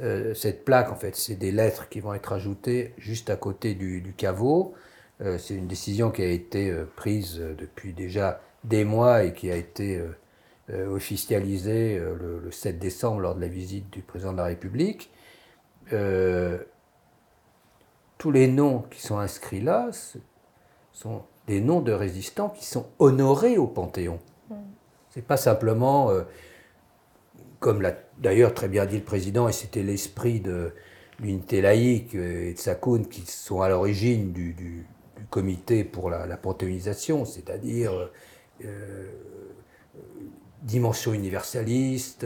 euh, 0.01 0.33
cette 0.33 0.65
plaque, 0.65 0.91
en 0.91 0.95
fait, 0.95 1.15
c'est 1.15 1.35
des 1.35 1.51
lettres 1.51 1.87
qui 1.87 2.01
vont 2.01 2.13
être 2.13 2.33
ajoutées 2.33 2.93
juste 2.97 3.29
à 3.29 3.37
côté 3.37 3.73
du, 3.73 4.13
caveau. 4.17 4.73
Euh, 5.21 5.37
c'est 5.37 5.55
une 5.55 5.67
décision 5.67 6.11
qui 6.11 6.23
a 6.23 6.27
été 6.27 6.69
euh, 6.69 6.83
prise 6.95 7.41
depuis 7.57 7.93
déjà 7.93 8.41
des 8.65 8.83
mois 8.83 9.23
et 9.23 9.33
qui 9.33 9.51
a 9.51 9.55
été 9.55 10.01
officialisée 10.89 11.99
le, 11.99 12.49
7 12.49 12.79
décembre 12.79 13.19
lors 13.19 13.35
de 13.35 13.41
la 13.41 13.47
visite 13.47 13.91
du 13.91 14.01
président 14.01 14.31
de 14.31 14.37
la 14.37 14.45
République. 14.45 15.11
tous 18.17 18.31
les 18.31 18.47
noms 18.47 18.83
qui 18.89 18.99
sont 19.03 19.19
inscrits 19.19 19.61
là 19.61 19.91
sont 20.95 21.23
des 21.45 21.61
noms 21.61 21.81
de 21.81 21.91
résistants 21.91 22.49
qui 22.49 22.65
sont 22.65 22.87
honorés 22.99 23.57
au 23.57 23.67
Panthéon. 23.67 24.19
Ce 24.49 24.55
C'est 25.09 25.21
pas 25.21 25.37
simplement, 25.37 26.09
euh, 26.09 26.23
comme 27.59 27.81
l'a 27.81 27.93
d'ailleurs 28.17 28.53
très 28.53 28.69
bien 28.69 28.85
dit 28.85 28.97
le 28.97 29.03
président, 29.03 29.47
et 29.47 29.51
c'était 29.51 29.83
l'esprit 29.83 30.39
de 30.39 30.73
l'unité 31.19 31.61
laïque 31.61 32.15
et 32.15 32.53
de 32.53 32.57
Sakoun 32.57 33.07
qui 33.07 33.21
sont 33.25 33.61
à 33.61 33.69
l'origine 33.69 34.31
du, 34.31 34.87
comité 35.29 35.83
pour 35.83 36.09
la, 36.09 36.37
panthéonisation, 36.37 37.25
c'est-à-dire 37.25 37.91
euh, 37.93 38.11
euh, 38.63 39.11
dimension 40.61 41.13
universaliste. 41.13 42.25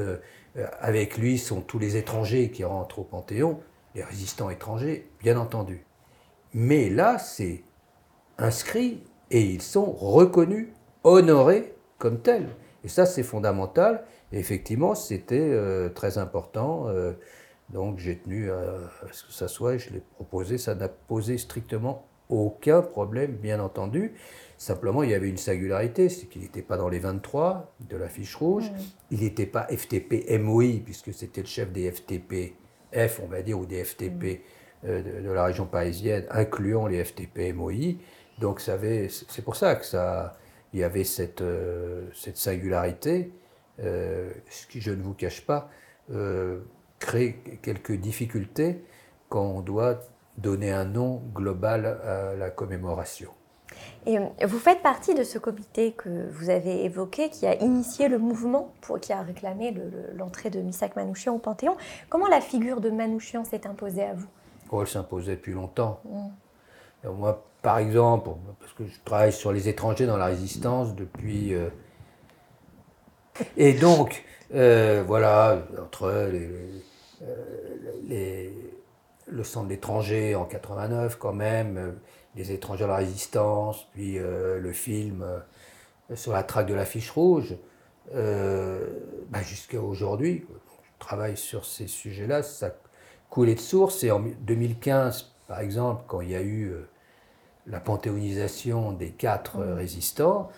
avec 0.80 1.18
lui 1.18 1.38
sont 1.38 1.62
tous 1.62 1.80
les 1.80 1.98
étrangers 1.98 2.52
qui 2.52 2.64
rentrent 2.64 3.00
au 3.00 3.04
Panthéon, 3.04 3.62
les 3.96 4.04
résistants 4.04 4.50
étrangers, 4.50 5.10
bien 5.22 5.38
entendu. 5.40 5.86
Mais 6.54 6.90
là, 6.90 7.18
c'est 7.18 7.64
inscrits 8.39 9.04
et 9.32 9.41
ils 9.41 9.62
sont 9.62 9.91
reconnus, 9.91 10.69
honorés 11.04 11.75
comme 11.97 12.19
tels. 12.19 12.49
Et 12.84 12.88
ça, 12.88 13.06
c'est 13.06 13.23
fondamental. 13.23 14.04
Et 14.32 14.39
effectivement, 14.39 14.95
c'était 14.95 15.38
euh, 15.39 15.89
très 15.89 16.17
important. 16.17 16.88
Euh, 16.88 17.13
donc 17.69 17.99
j'ai 17.99 18.17
tenu 18.17 18.52
à, 18.52 18.63
ce 19.12 19.25
que 19.25 19.32
ça 19.32 19.47
soit, 19.47 19.75
et 19.75 19.80
je 19.80 19.93
l'ai 19.93 20.02
proposé. 20.15 20.58
Ça 20.58 20.75
n'a 20.75 20.88
posé 20.88 21.38
strictement 21.38 22.06
aucun 22.30 22.82
problème, 22.82 23.34
bien 23.34 23.60
entendu. 23.60 24.13
Simplement, 24.58 25.04
il 25.04 25.12
y 25.12 25.13
avait 25.13 25.30
une 25.30 25.38
singularité, 25.38 26.10
c'est 26.10 26.28
qu'il 26.28 26.41
n'était 26.41 26.62
pas 26.62 26.78
dans 26.78 26.89
les 26.89 26.99
23 26.99 27.73
de 27.89 27.97
la 27.97 28.08
fiche 28.08 28.36
rouge. 28.36 28.71
Il 29.10 29.21
n'était 29.21 29.45
pas 29.45 29.67
FTP 29.67 30.38
MOI, 30.39 30.82
puisque 30.84 31.13
c'était 31.13 31.41
le 31.41 31.47
chef 31.47 31.71
des 31.71 31.91
FTP 31.91 32.56
F, 32.93 33.21
on 33.23 33.28
va 33.28 33.41
dire, 33.41 33.60
ou 33.60 33.65
des 33.65 33.84
FTP 33.84 34.41
euh, 34.86 35.02
de, 35.02 35.28
de, 35.28 35.32
la 35.32 35.45
région 35.45 35.65
parisienne, 35.65 36.25
incluant 36.30 36.88
les 36.88 37.04
FTP 37.04 37.54
MOI. 37.54 37.95
Donc 38.39 38.62
c'est 38.62 39.41
pour 39.43 39.56
ça 39.56 39.75
que 39.75 39.86
ça, 39.86 40.38
il 40.73 40.80
y 40.80 40.84
avait 40.84 41.04
cette, 41.04 41.41
euh, 41.41 42.08
cette 42.13 42.38
singularité, 42.38 43.34
euh, 43.82 44.32
ce 44.49 44.67
qui, 44.67 44.82
je 44.82 44.91
ne 44.91 45.02
vous 45.02 45.13
cache 45.13 45.45
pas, 45.45 45.69
euh, 46.12 46.60
crée 46.99 47.39
quelques 47.62 47.93
difficultés 47.93 48.84
quand 49.28 49.43
on 49.43 49.62
doit 49.62 49.99
donner 50.38 50.71
un 50.71 50.86
nom 50.86 51.21
global 51.34 51.86
à 51.86 52.34
la 52.36 52.49
commémoration. 52.49 53.32
Et 54.06 54.17
vous 54.45 54.58
faites 54.58 54.82
partie 54.82 55.13
de 55.13 55.23
ce 55.23 55.38
comité 55.38 55.91
que 55.91 56.28
vous 56.32 56.49
avez 56.49 56.86
évoqué, 56.86 57.30
qui 57.30 57.45
a 57.45 57.56
initié 57.62 58.08
le 58.08 58.17
mouvement, 58.17 58.73
pour, 58.82 58.99
qui 58.99 59.13
a 59.13 59.21
réclamé 59.21 59.75
l'entrée 60.15 60.49
de 60.49 60.60
Missak 60.62 60.95
Manouchian 60.95 61.36
au 61.36 61.39
Panthéon. 61.39 61.75
Comment 62.10 62.28
la 62.28 62.41
figure 62.41 62.82
de 62.82 62.89
Manouchian 62.89 63.43
s'est 63.43 63.67
imposée 63.67 64.04
à 64.04 64.13
vous? 64.13 64.28
Oh, 64.71 64.82
Elle 64.82 64.88
s'imposait 64.88 65.36
depuis 65.36 65.54
longtemps. 65.54 66.02
Mmh. 66.06 67.10
Moi, 67.10 67.43
par 67.62 67.78
exemple, 67.80 68.30
parce 68.60 68.74
que 68.74 68.86
je 68.86 69.00
travaille 69.04 69.34
sur 69.34 69.52
les 69.52 69.67
étrangers 69.67 70.06
dans 70.06 70.17
la 70.17 70.28
résistance 70.28 70.95
depuis. 70.95 71.54
Euh, 71.54 71.69
et 73.58 73.74
donc, 73.74 74.24
euh, 74.54 75.04
voilà, 75.06 75.62
entre 75.82 76.04
euh, 76.04 76.80
les, 78.08 78.54
le 79.28 79.43
centre 79.43 79.67
d'étrangers 79.67 80.36
en 80.36 80.45
89, 80.45 81.17
quand 81.17 81.34
même, 81.34 81.95
les 82.36 82.52
étrangers 82.52 82.86
dans 82.86 82.91
la 82.91 82.98
résistance, 82.98 83.88
puis 83.93 84.17
le 84.17 84.72
film 84.72 85.26
sur 86.15 86.32
la 86.32 86.43
traque 86.43 86.67
de 86.67 86.74
la 86.74 86.86
fiche 86.86 87.12
rouge, 87.12 87.56
bah, 88.13 89.41
jusqu'à 89.43 89.80
aujourd'hui, 89.80 90.45
je 90.50 91.06
travaille 91.06 91.38
sur 91.38 91.65
ces 91.65 91.88
sujets-là, 91.88 92.41
ça 92.41 92.76
coulait 93.30 93.56
de 93.56 93.60
source. 93.60 94.04
Et 94.04 94.12
en 94.12 94.22
2015, 94.41 95.34
par 95.48 95.60
exemple, 95.60 96.04
quand 96.08 96.22
il 96.22 96.30
y 96.32 96.36
a 96.36 96.41
eu 96.41 96.74
la 97.67 97.80
panthéonisation 97.80 98.91
des 98.91 99.12
quatre 99.12 99.58
mm. 99.58 99.74
résistants, 99.74 100.50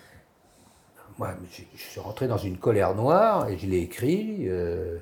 moi, 1.18 1.36
je, 1.52 1.82
suis 1.82 2.00
rentré 2.00 2.28
dans 2.28 2.38
une 2.38 2.58
colère 2.58 2.96
noire 2.96 3.50
et 3.50 3.58
je 3.58 3.68
l'ai 3.68 3.80
écrit 3.80 4.48
euh, 4.48 4.98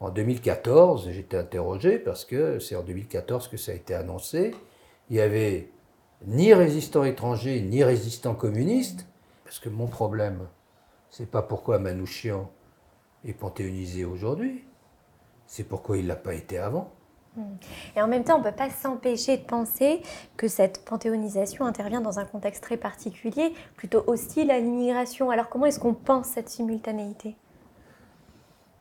en 0.00 0.10
2014. 0.10 1.10
J'étais 1.10 1.36
interrogé 1.36 1.98
parce 1.98 2.24
que 2.24 2.58
c'est 2.58 2.76
en 2.76 2.82
2014 2.82 3.48
que 3.48 3.56
ça 3.56 3.72
a 3.72 3.74
été 3.74 3.94
annoncé. 3.94 4.54
Il 5.08 5.16
n'y 5.16 5.22
avait 5.22 5.70
ni 6.26 6.54
résistants 6.54 7.04
étrangers 7.04 7.60
ni 7.60 7.84
résistants 7.84 8.34
communistes, 8.34 9.06
parce 9.44 9.58
que 9.58 9.68
mon 9.68 9.86
problème, 9.86 10.48
c'est 11.10 11.30
pas 11.30 11.42
pourquoi 11.42 11.78
Manouchian 11.78 12.50
est 13.24 13.34
panthéonisé 13.34 14.04
aujourd'hui, 14.04 14.64
c'est 15.46 15.64
pourquoi 15.64 15.98
il 15.98 16.04
ne 16.04 16.08
l'a 16.08 16.16
pas 16.16 16.34
été 16.34 16.58
avant. 16.58 16.93
Et 17.96 18.02
en 18.02 18.06
même 18.06 18.24
temps, 18.24 18.36
on 18.36 18.38
ne 18.38 18.44
peut 18.44 18.52
pas 18.52 18.70
s'empêcher 18.70 19.36
de 19.36 19.42
penser 19.42 20.00
que 20.36 20.48
cette 20.48 20.84
panthéonisation 20.84 21.64
intervient 21.64 22.00
dans 22.00 22.18
un 22.18 22.24
contexte 22.24 22.62
très 22.62 22.76
particulier, 22.76 23.52
plutôt 23.76 24.04
hostile 24.06 24.50
à 24.50 24.58
l'immigration. 24.58 25.30
Alors 25.30 25.48
comment 25.48 25.66
est-ce 25.66 25.80
qu'on 25.80 25.94
pense 25.94 26.28
cette 26.28 26.48
simultanéité? 26.48 27.36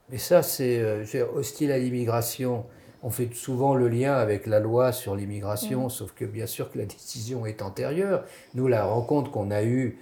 Mais 0.10 0.18
ça, 0.18 0.44
c'est 0.44 0.80
euh, 0.80 1.04
hostile 1.34 1.72
à 1.72 1.80
l'immigration. 1.80 2.66
On 3.02 3.10
fait 3.10 3.34
souvent 3.34 3.76
le 3.76 3.88
lien 3.89 4.13
avec 4.13 4.46
la 4.46 4.60
loi 4.60 4.92
sur 4.92 5.16
l'immigration, 5.16 5.88
mm. 5.88 5.89
sauf 5.89 6.13
que 6.13 6.26
bien 6.26 6.46
sûr 6.46 6.72
que 6.72 6.78
la 6.78 6.86
décision 6.86 7.46
est 7.46 7.62
antérieure. 7.62 8.24
Nous, 8.54 8.68
la 8.68 8.86
rencontre 8.86 9.32
qu'on 9.32 9.52
a 9.52 9.63
eue 9.63 9.98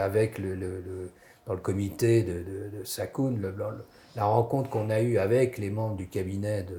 avec 0.00 0.38
le, 0.38 1.10
dans 1.46 1.54
le 1.54 1.60
comité 1.60 2.22
de, 2.22 2.32
de, 2.32 2.78
de 2.78 2.84
Sakoun, 2.84 3.38
la 4.16 4.24
rencontre 4.24 4.70
qu'on 4.70 4.88
a 4.88 5.00
eue 5.00 5.18
avec 5.18 5.58
les 5.58 5.68
membres 5.68 5.96
du 5.96 6.08
cabinet 6.08 6.62
de, 6.62 6.78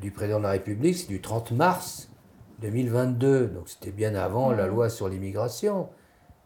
du 0.00 0.10
président 0.10 0.38
de 0.38 0.44
la 0.44 0.50
République, 0.50 0.96
c'est 0.96 1.08
du 1.08 1.20
30 1.20 1.52
mars 1.52 2.10
2022, 2.60 3.48
donc 3.48 3.68
c'était 3.68 3.92
bien 3.92 4.14
avant 4.14 4.52
la 4.52 4.66
loi 4.66 4.88
sur 4.88 5.08
l'immigration. 5.08 5.88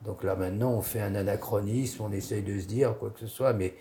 Donc 0.05 0.23
là 0.23 0.37
maintenant 0.37 0.73
on 0.73 0.83
fait 0.83 1.01
un 1.01 1.15
anachronisme, 1.15 2.05
on 2.05 2.13
essaye 2.13 2.43
de 2.43 2.59
se 2.59 2.67
dire 2.67 2.97
quoi 2.99 3.11
que 3.11 3.21
ce 3.21 3.27
soit, 3.27 3.53
mais, 3.53 3.75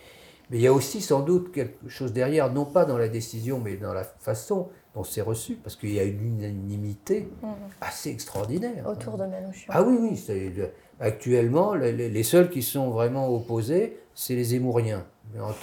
mais 0.49 0.57
il 0.57 0.61
y 0.61 0.67
a 0.67 0.73
aussi 0.73 1.01
sans 1.01 1.21
doute 1.21 1.51
quelque 1.51 1.89
chose 1.89 2.13
derrière, 2.13 2.51
non 2.51 2.65
pas 2.65 2.85
dans 2.85 2.97
la 2.97 3.07
décision, 3.07 3.59
mais 3.59 3.75
dans 3.75 3.93
la 3.93 4.03
façon 4.03 4.69
dont 4.95 5.03
c'est 5.03 5.21
reçu, 5.21 5.55
parce 5.55 5.75
qu'il 5.75 5.93
y 5.93 5.99
a 5.99 6.03
une 6.03 6.23
unanimité 6.23 7.29
mmh. 7.41 7.47
assez 7.81 8.09
extraordinaire. 8.09 8.87
Autour 8.87 9.17
de 9.17 9.25
Manouchian. 9.25 9.67
Ah 9.69 9.83
oui, 9.83 9.97
oui, 9.99 10.63
actuellement 10.99 11.75
les, 11.75 12.23
seuls 12.23 12.49
qui 12.49 12.63
sont 12.63 12.89
vraiment 12.89 13.29
opposés, 13.29 13.99
c'est 14.15 14.35
les 14.35 14.55
Émouriens. 14.55 15.05
Mais 15.33 15.39
en, 15.39 15.53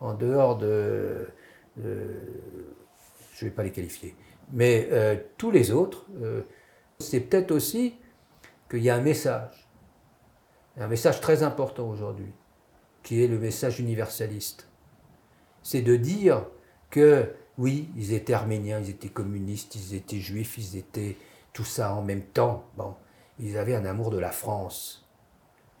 en 0.00 0.14
dehors 0.14 0.58
de 0.58 1.26
euh, 1.84 2.20
je 3.34 3.44
ne 3.44 3.50
vais 3.50 3.54
pas 3.54 3.62
les 3.62 3.72
qualifier. 3.72 4.14
Mais 4.52 4.88
euh, 4.92 5.16
tous 5.36 5.50
les 5.50 5.70
autres, 5.72 6.06
euh, 6.22 6.42
c'est 6.98 7.20
peut-être 7.20 7.50
aussi 7.50 7.96
qu'il 8.70 8.82
y 8.82 8.90
a 8.90 8.94
un 8.94 9.00
message, 9.00 9.68
un 10.78 10.86
message 10.86 11.20
très 11.20 11.42
important 11.42 11.88
aujourd'hui, 11.88 12.32
qui 13.02 13.22
est 13.22 13.26
le 13.26 13.38
message 13.38 13.80
universaliste. 13.80 14.68
C'est 15.62 15.82
de 15.82 15.96
dire 15.96 16.46
que 16.90 17.34
oui, 17.58 17.90
ils 17.96 18.12
étaient 18.12 18.32
arméniens, 18.32 18.80
ils 18.80 18.90
étaient 18.90 19.08
communistes, 19.08 19.74
ils 19.74 19.94
étaient 19.94 20.18
juifs, 20.18 20.56
ils 20.58 20.76
étaient 20.76 21.16
tout 21.52 21.64
ça 21.64 21.94
en 21.94 22.02
même 22.02 22.22
temps. 22.22 22.64
Bon, 22.76 22.94
ils 23.38 23.58
avaient 23.58 23.74
un 23.74 23.84
amour 23.84 24.10
de 24.10 24.18
la 24.18 24.30
France. 24.30 25.08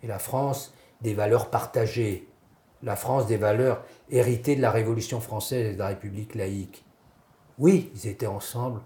Et 0.02 0.06
la 0.06 0.18
France, 0.18 0.74
des 1.00 1.14
valeurs 1.14 1.50
partagées, 1.50 2.28
la 2.82 2.96
France 2.96 3.26
des 3.26 3.36
valeurs 3.36 3.84
héritées 4.10 4.56
de 4.56 4.60
la 4.60 4.70
Révolution 4.70 5.20
française 5.20 5.70
et 5.70 5.74
de 5.74 5.78
la 5.78 5.88
République 5.88 6.34
laïque. 6.34 6.83
Oui, 7.58 7.90
ils 7.94 8.08
étaient 8.08 8.26
ensemble 8.26 8.80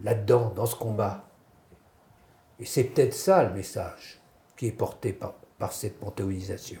là-dedans, 0.00 0.52
dans 0.54 0.66
ce 0.66 0.76
combat. 0.76 1.24
Et 2.60 2.64
c'est 2.64 2.84
peut-être 2.84 3.14
ça 3.14 3.44
le 3.44 3.54
message 3.54 4.20
qui 4.56 4.66
est 4.66 4.72
porté 4.72 5.12
par, 5.12 5.72
cette 5.72 5.98
panthéonisation. 5.98 6.80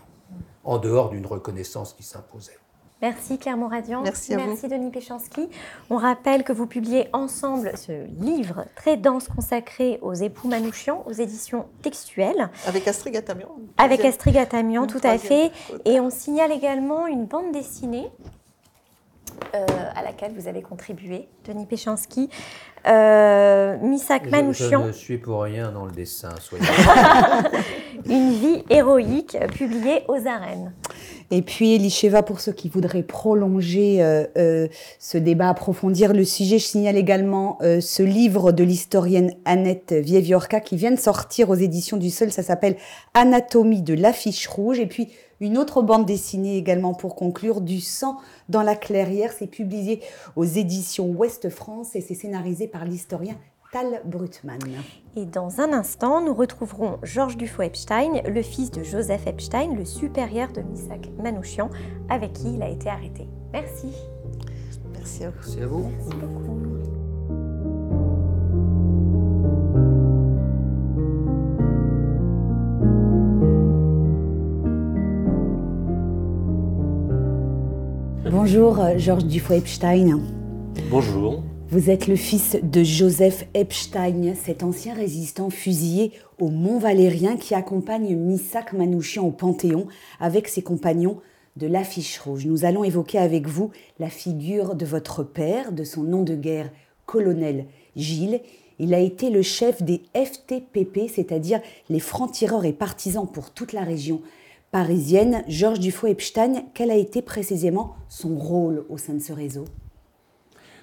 en 0.64 0.78
dehors 0.78 1.10
d'une 1.10 1.26
reconnaissance 1.26 1.94
qui 1.94 2.02
s'imposait. 2.02 2.58
Merci 3.00 3.38
Claire 3.38 3.56
Moradian. 3.56 4.02
Merci 4.02 4.34
à 4.34 4.38
vous. 4.38 4.46
Merci 4.48 4.66
Denis 4.66 4.90
Péchanski. 4.90 5.48
On 5.88 5.96
rappelle 5.96 6.42
que 6.42 6.52
vous 6.52 6.66
publiez 6.66 7.08
ensemble 7.12 7.70
ce 7.76 8.06
livre 8.20 8.64
très 8.74 8.96
dense 8.96 9.28
consacré 9.28 10.00
aux 10.02 10.14
époux 10.14 10.48
Manouchian 10.48 11.04
aux 11.06 11.12
éditions 11.12 11.66
textuelles 11.82 12.50
Avec 12.66 12.88
Astrid 12.88 13.14
Gatamian. 13.14 13.50
avec 13.76 14.04
Astrid 14.04 14.34
Gatamian, 14.34 14.88
tout 14.88 15.00
à 15.04 15.16
fait. 15.16 15.52
Et 15.84 16.00
on 16.00 16.10
signale 16.10 16.50
également 16.50 17.06
une 17.06 17.26
bande 17.26 17.52
dessinée 17.52 18.10
euh, 19.54 19.66
à 19.94 20.02
laquelle 20.02 20.32
vous 20.36 20.48
avez 20.48 20.62
contribué, 20.62 21.28
Denis 21.46 21.66
Péchanski. 21.66 22.28
Euh, 22.86 23.76
Misak 23.78 24.24
Je, 24.24 24.28
je 24.28 24.30
Manouchian, 24.30 24.86
ne 24.86 24.92
suis 24.92 25.18
pour 25.18 25.42
rien 25.42 25.72
dans 25.72 25.84
le 25.84 25.92
dessin, 25.92 26.30
soyez. 26.40 26.64
Une 28.06 28.32
vie 28.32 28.64
héroïque, 28.70 29.36
publiée 29.54 30.04
aux 30.08 30.26
arènes. 30.26 30.72
Et 31.30 31.42
puis, 31.42 31.74
Elisheva, 31.74 32.22
pour 32.22 32.40
ceux 32.40 32.52
qui 32.52 32.70
voudraient 32.70 33.02
prolonger 33.02 34.02
euh, 34.02 34.24
euh, 34.38 34.68
ce 34.98 35.18
débat, 35.18 35.50
approfondir 35.50 36.14
le 36.14 36.24
sujet, 36.24 36.58
je 36.58 36.64
signale 36.64 36.96
également 36.96 37.58
euh, 37.60 37.80
ce 37.80 38.02
livre 38.02 38.50
de 38.50 38.64
l'historienne 38.64 39.34
Annette 39.44 39.92
Vieviorca 39.92 40.60
qui 40.60 40.76
vient 40.76 40.90
de 40.90 40.98
sortir 40.98 41.50
aux 41.50 41.54
éditions 41.54 41.98
du 41.98 42.08
Seul. 42.08 42.32
Ça 42.32 42.42
s'appelle 42.42 42.76
Anatomie 43.12 43.82
de 43.82 43.92
l'affiche 43.92 44.46
rouge. 44.46 44.78
Et 44.78 44.86
puis, 44.86 45.08
une 45.40 45.58
autre 45.58 45.82
bande 45.82 46.06
dessinée 46.06 46.56
également 46.56 46.94
pour 46.94 47.14
conclure, 47.14 47.60
Du 47.60 47.80
sang 47.80 48.18
dans 48.48 48.62
la 48.62 48.76
clairière. 48.76 49.32
C'est 49.32 49.46
publié 49.46 50.00
aux 50.36 50.44
éditions 50.44 51.06
Ouest 51.06 51.48
France 51.48 51.94
et 51.94 52.00
c'est 52.00 52.14
scénarisé 52.14 52.66
par 52.66 52.84
l'historien 52.84 53.36
Tal 53.72 54.00
Brutmann. 54.04 54.58
Et 55.16 55.26
dans 55.26 55.60
un 55.60 55.72
instant, 55.72 56.22
nous 56.22 56.34
retrouverons 56.34 56.98
Georges 57.02 57.36
Dufault-Epstein, 57.36 58.22
le 58.26 58.42
fils 58.42 58.70
de 58.70 58.82
Joseph 58.82 59.26
Epstein, 59.26 59.74
le 59.74 59.84
supérieur 59.84 60.52
de 60.52 60.62
Misak 60.62 61.10
Manouchian, 61.22 61.70
avec 62.08 62.32
qui 62.32 62.54
il 62.54 62.62
a 62.62 62.68
été 62.68 62.88
arrêté. 62.88 63.28
Merci. 63.52 63.88
Merci 64.94 65.24
à 65.24 65.30
vous. 65.30 65.34
Merci 65.38 65.60
à 65.60 65.66
vous. 65.66 65.90
Merci 65.90 66.16
beaucoup. 66.16 66.97
Bonjour, 78.40 78.78
euh, 78.78 78.96
Georges 78.98 79.24
Dufoy-Epstein. 79.24 80.20
Bonjour. 80.92 81.42
Vous 81.70 81.90
êtes 81.90 82.06
le 82.06 82.14
fils 82.14 82.56
de 82.62 82.84
Joseph 82.84 83.48
Epstein, 83.52 84.34
cet 84.36 84.62
ancien 84.62 84.94
résistant 84.94 85.50
fusillé 85.50 86.12
au 86.38 86.48
Mont 86.48 86.78
Valérien 86.78 87.36
qui 87.36 87.56
accompagne 87.56 88.14
Missak 88.14 88.74
Manouchian 88.74 89.24
au 89.24 89.32
Panthéon 89.32 89.88
avec 90.20 90.46
ses 90.46 90.62
compagnons 90.62 91.18
de 91.56 91.66
l'affiche 91.66 92.20
rouge. 92.20 92.46
Nous 92.46 92.64
allons 92.64 92.84
évoquer 92.84 93.18
avec 93.18 93.48
vous 93.48 93.72
la 93.98 94.08
figure 94.08 94.76
de 94.76 94.86
votre 94.86 95.24
père, 95.24 95.72
de 95.72 95.82
son 95.82 96.04
nom 96.04 96.22
de 96.22 96.36
guerre, 96.36 96.70
colonel 97.06 97.66
Gilles. 97.96 98.40
Il 98.78 98.94
a 98.94 99.00
été 99.00 99.30
le 99.30 99.42
chef 99.42 99.82
des 99.82 100.02
FTPP, 100.14 101.10
c'est-à-dire 101.12 101.60
les 101.88 101.98
francs-tireurs 101.98 102.66
et 102.66 102.72
partisans 102.72 103.26
pour 103.26 103.50
toute 103.50 103.72
la 103.72 103.82
région 103.82 104.22
parisienne. 104.70 105.42
Georges 105.48 105.80
Dufoy-Epstein, 105.80 106.64
quel 106.74 106.90
a 106.90 106.96
été 106.96 107.22
précisément 107.22 107.96
son 108.08 108.36
rôle 108.36 108.84
au 108.88 108.98
sein 108.98 109.14
de 109.14 109.20
ce 109.20 109.32
réseau? 109.32 109.64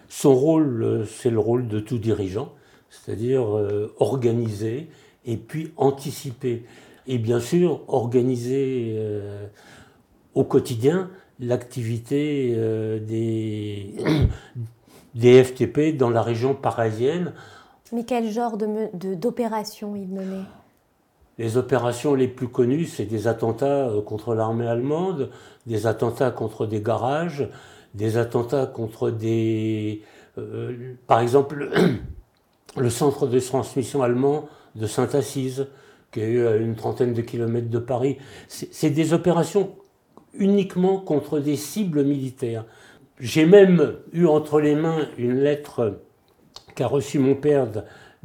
Son 0.10 0.36
rôle, 0.36 0.84
euh, 0.84 1.06
c'est 1.06 1.30
le 1.30 1.40
rôle 1.40 1.68
de 1.68 1.80
tout 1.80 1.98
dirigeant, 1.98 2.50
c'est-à-dire 2.90 3.56
euh, 3.58 3.94
organiser 4.00 4.88
et 5.26 5.38
puis 5.38 5.72
anticiper. 5.78 6.64
Et 7.08 7.18
bien 7.18 7.40
sûr, 7.40 7.82
organiser 7.88 8.96
euh, 8.98 9.48
au 10.36 10.44
quotidien 10.44 11.10
l'activité 11.40 12.54
euh, 12.56 13.00
des, 13.00 13.96
des 15.16 15.44
FTP 15.44 15.98
dans 15.98 16.10
la 16.10 16.22
région 16.22 16.54
parisienne. 16.56 17.34
Mais 17.92 18.04
quel 18.04 18.32
genre 18.32 18.58
de 18.58 18.66
me- 18.66 18.96
de- 18.98 19.16
d'opération 19.16 19.96
il 19.96 20.08
menait? 20.08 20.46
Les 21.38 21.58
opérations 21.58 22.16
les 22.16 22.28
plus 22.28 22.48
connues, 22.48 22.86
c'est 22.86 23.06
des 23.06 23.28
attentats 23.28 23.90
euh, 23.90 24.02
contre 24.02 24.34
l'armée 24.34 24.68
allemande, 24.68 25.30
des 25.66 25.88
attentats 25.88 26.32
contre 26.32 26.66
des 26.66 26.82
garages, 26.82 27.50
des 27.94 28.18
attentats 28.18 28.66
contre 28.66 29.10
des... 29.10 30.02
euh, 30.38 30.94
par 31.08 31.20
exemple, 31.20 31.70
le 32.78 32.90
centre 32.90 33.28
de 33.28 33.40
transmission 33.40 34.02
allemand 34.02 34.48
de 34.76 34.88
Sainte-Assise, 34.88 35.68
qui 36.12 36.22
est 36.22 36.48
à 36.48 36.56
une 36.56 36.76
trentaine 36.76 37.14
de 37.14 37.22
kilomètres 37.22 37.70
de 37.70 37.80
Paris. 37.80 38.18
C'est 38.48 38.90
des 38.90 39.14
opérations 39.14 39.76
uniquement 40.34 40.98
contre 40.98 41.40
des 41.40 41.58
cibles 41.58 42.04
militaires. 42.04 42.66
J'ai 43.20 43.46
même 43.46 43.96
eu 44.14 44.26
entre 44.26 44.60
les 44.60 44.76
mains 44.76 45.08
une 45.18 45.36
lettre 45.36 46.00
qu'a 46.76 46.88
reçue 46.88 47.20
mon 47.20 47.36
père 47.36 47.68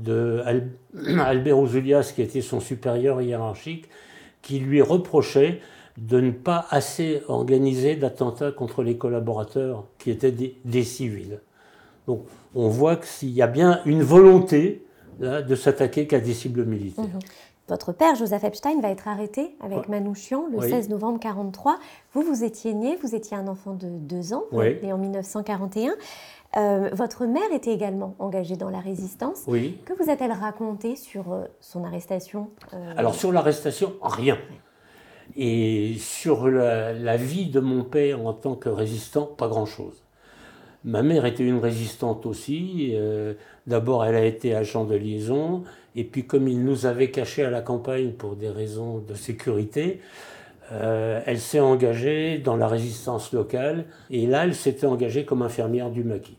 de, 0.01 0.13
de 0.13 0.43
Al- 0.45 0.69
Albert 1.21 1.59
Ouzoulias, 1.59 2.13
qui 2.15 2.23
était 2.23 2.41
son 2.41 2.61
supérieur 2.61 3.21
hiérarchique, 3.23 3.89
qui 4.43 4.59
lui 4.59 4.81
reprochait 4.83 5.61
de 5.99 6.21
ne 6.21 6.31
pas 6.31 6.67
assez 6.71 7.23
organiser 7.29 7.97
d'attentats 7.97 8.53
contre 8.53 8.83
les 8.83 8.97
collaborateurs 8.97 9.85
qui 9.99 10.11
étaient 10.11 10.33
des, 10.33 10.57
des 10.65 10.85
civils. 10.85 11.41
Donc 12.07 12.25
on 12.55 12.69
voit 12.69 12.97
qu'il 12.97 13.31
y 13.31 13.43
a 13.43 13.47
bien 13.47 13.81
une 13.85 14.03
volonté 14.03 14.85
là, 15.19 15.43
de 15.43 15.55
s'attaquer 15.55 16.07
qu'à 16.07 16.21
des 16.21 16.33
cibles 16.33 16.65
militaires. 16.65 17.05
Votre 17.69 17.93
père, 17.93 18.17
Joseph 18.17 18.43
Epstein, 18.43 18.81
va 18.81 18.91
être 18.91 19.07
arrêté 19.07 19.55
avec 19.61 19.79
Ouais. 19.79 19.85
Manouchian 19.91 20.47
le 20.51 20.59
Oui. 20.59 20.69
16 20.71 20.89
novembre 20.89 21.19
1943. 21.23 21.79
Vous, 22.15 22.23
vous 22.23 22.43
étiez 22.43 22.75
né, 22.75 22.97
vous 23.03 23.15
étiez 23.15 23.37
un 23.37 23.47
enfant 23.47 23.75
de 23.75 23.87
deux 23.87 24.33
ans, 24.33 24.43
Oui. 24.51 24.77
né 24.83 24.93
en 24.93 24.99
1941. 24.99 25.93
Euh, 26.57 26.91
votre 26.93 27.27
mère 27.27 27.53
était 27.53 27.73
également 27.73 28.17
engagée 28.19 28.57
dans 28.57 28.71
la 28.71 28.81
résistance. 28.81 29.45
Oui. 29.47 29.79
Que 29.85 29.93
vous 29.93 30.11
a-t-elle 30.11 30.33
raconté 30.33 30.97
sur 30.97 31.33
euh, 31.33 31.45
son 31.61 31.85
arrestation 31.85 32.51
euh, 32.75 32.95
Alors 32.97 33.15
sur 33.15 33.31
l'arrestation, 33.31 33.95
rien. 34.03 34.37
Et 35.37 35.95
sur 35.99 36.49
la, 36.49 36.93
la 36.93 37.17
vie 37.17 37.51
de 37.51 37.61
mon 37.61 37.85
père 37.85 38.27
en 38.27 38.33
tant 38.33 38.57
que 38.57 38.69
résistant, 38.69 39.27
pas 39.27 39.47
grand-chose. 39.47 40.03
Ma 40.83 41.03
mère 41.03 41.25
était 41.25 41.45
une 41.45 41.59
résistante 41.59 42.27
aussi. 42.27 42.97
D'abord, 43.67 44.05
elle 44.07 44.15
a 44.15 44.25
été 44.25 44.55
agent 44.55 44.87
de 44.87 44.97
liaison. 44.97 45.63
Et 45.95 46.05
puis, 46.05 46.27
comme 46.27 46.49
il 46.49 46.65
nous 46.65 46.87
avait 46.87 47.11
cachés 47.11 47.45
à 47.45 47.51
la 47.51 47.61
campagne 47.61 48.13
pour 48.13 48.35
des 48.35 48.49
raisons 48.49 48.99
de 48.99 49.15
sécurité, 49.15 50.01
euh, 50.73 51.21
elle 51.27 51.41
s'est 51.41 51.61
engagée 51.61 52.39
dans 52.39 52.57
la 52.57 52.69
résistance 52.69 53.33
locale. 53.33 53.87
Et 54.11 54.27
là, 54.27 54.45
elle 54.45 54.55
s'était 54.55 54.87
engagée 54.87 55.25
comme 55.25 55.43
infirmière 55.43 55.91
du 55.91 56.05
maquis. 56.05 56.37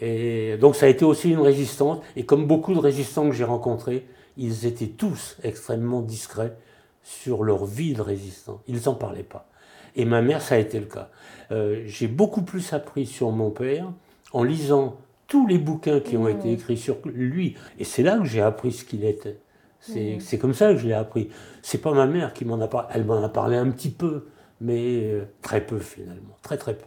Et 0.00 0.56
donc, 0.58 0.76
ça 0.76 0.86
a 0.86 0.88
été 0.88 1.04
aussi 1.04 1.30
une 1.30 1.40
résistante. 1.40 2.02
Et 2.16 2.24
comme 2.24 2.46
beaucoup 2.46 2.74
de 2.74 2.78
résistants 2.78 3.28
que 3.28 3.34
j'ai 3.34 3.44
rencontrés, 3.44 4.06
ils 4.36 4.66
étaient 4.66 4.88
tous 4.88 5.36
extrêmement 5.42 6.00
discrets 6.00 6.56
sur 7.02 7.44
leur 7.44 7.64
vie 7.64 7.94
de 7.94 8.02
résistant. 8.02 8.60
Ils 8.66 8.80
n'en 8.86 8.94
parlaient 8.94 9.22
pas. 9.22 9.48
Et 9.96 10.04
ma 10.04 10.22
mère, 10.22 10.42
ça 10.42 10.56
a 10.56 10.58
été 10.58 10.78
le 10.78 10.86
cas. 10.86 11.10
Euh, 11.50 11.82
j'ai 11.86 12.08
beaucoup 12.08 12.42
plus 12.42 12.72
appris 12.72 13.06
sur 13.06 13.30
mon 13.30 13.50
père 13.50 13.90
en 14.32 14.42
lisant 14.42 14.96
tous 15.26 15.46
les 15.46 15.58
bouquins 15.58 16.00
qui 16.00 16.16
ont 16.16 16.28
été 16.28 16.52
écrits 16.52 16.76
sur 16.76 16.96
lui. 17.04 17.56
Et 17.78 17.84
c'est 17.84 18.02
là 18.02 18.18
que 18.18 18.24
j'ai 18.24 18.40
appris 18.40 18.72
ce 18.72 18.84
qu'il 18.84 19.04
était. 19.04 19.38
C'est 19.80 20.38
comme 20.38 20.54
ça 20.54 20.72
que 20.72 20.78
je 20.78 20.86
l'ai 20.86 20.94
appris. 20.94 21.30
C'est 21.62 21.78
pas 21.78 21.92
ma 21.92 22.06
mère 22.06 22.34
qui 22.34 22.44
m'en 22.44 22.60
a 22.60 22.68
parlé. 22.68 22.88
Elle 22.94 23.04
m'en 23.04 23.22
a 23.22 23.28
parlé 23.28 23.56
un 23.56 23.70
petit 23.70 23.90
peu, 23.90 24.26
mais 24.60 25.04
euh, 25.04 25.24
très 25.42 25.64
peu 25.64 25.78
finalement. 25.78 26.36
Très 26.42 26.58
très 26.58 26.74
peu. 26.74 26.84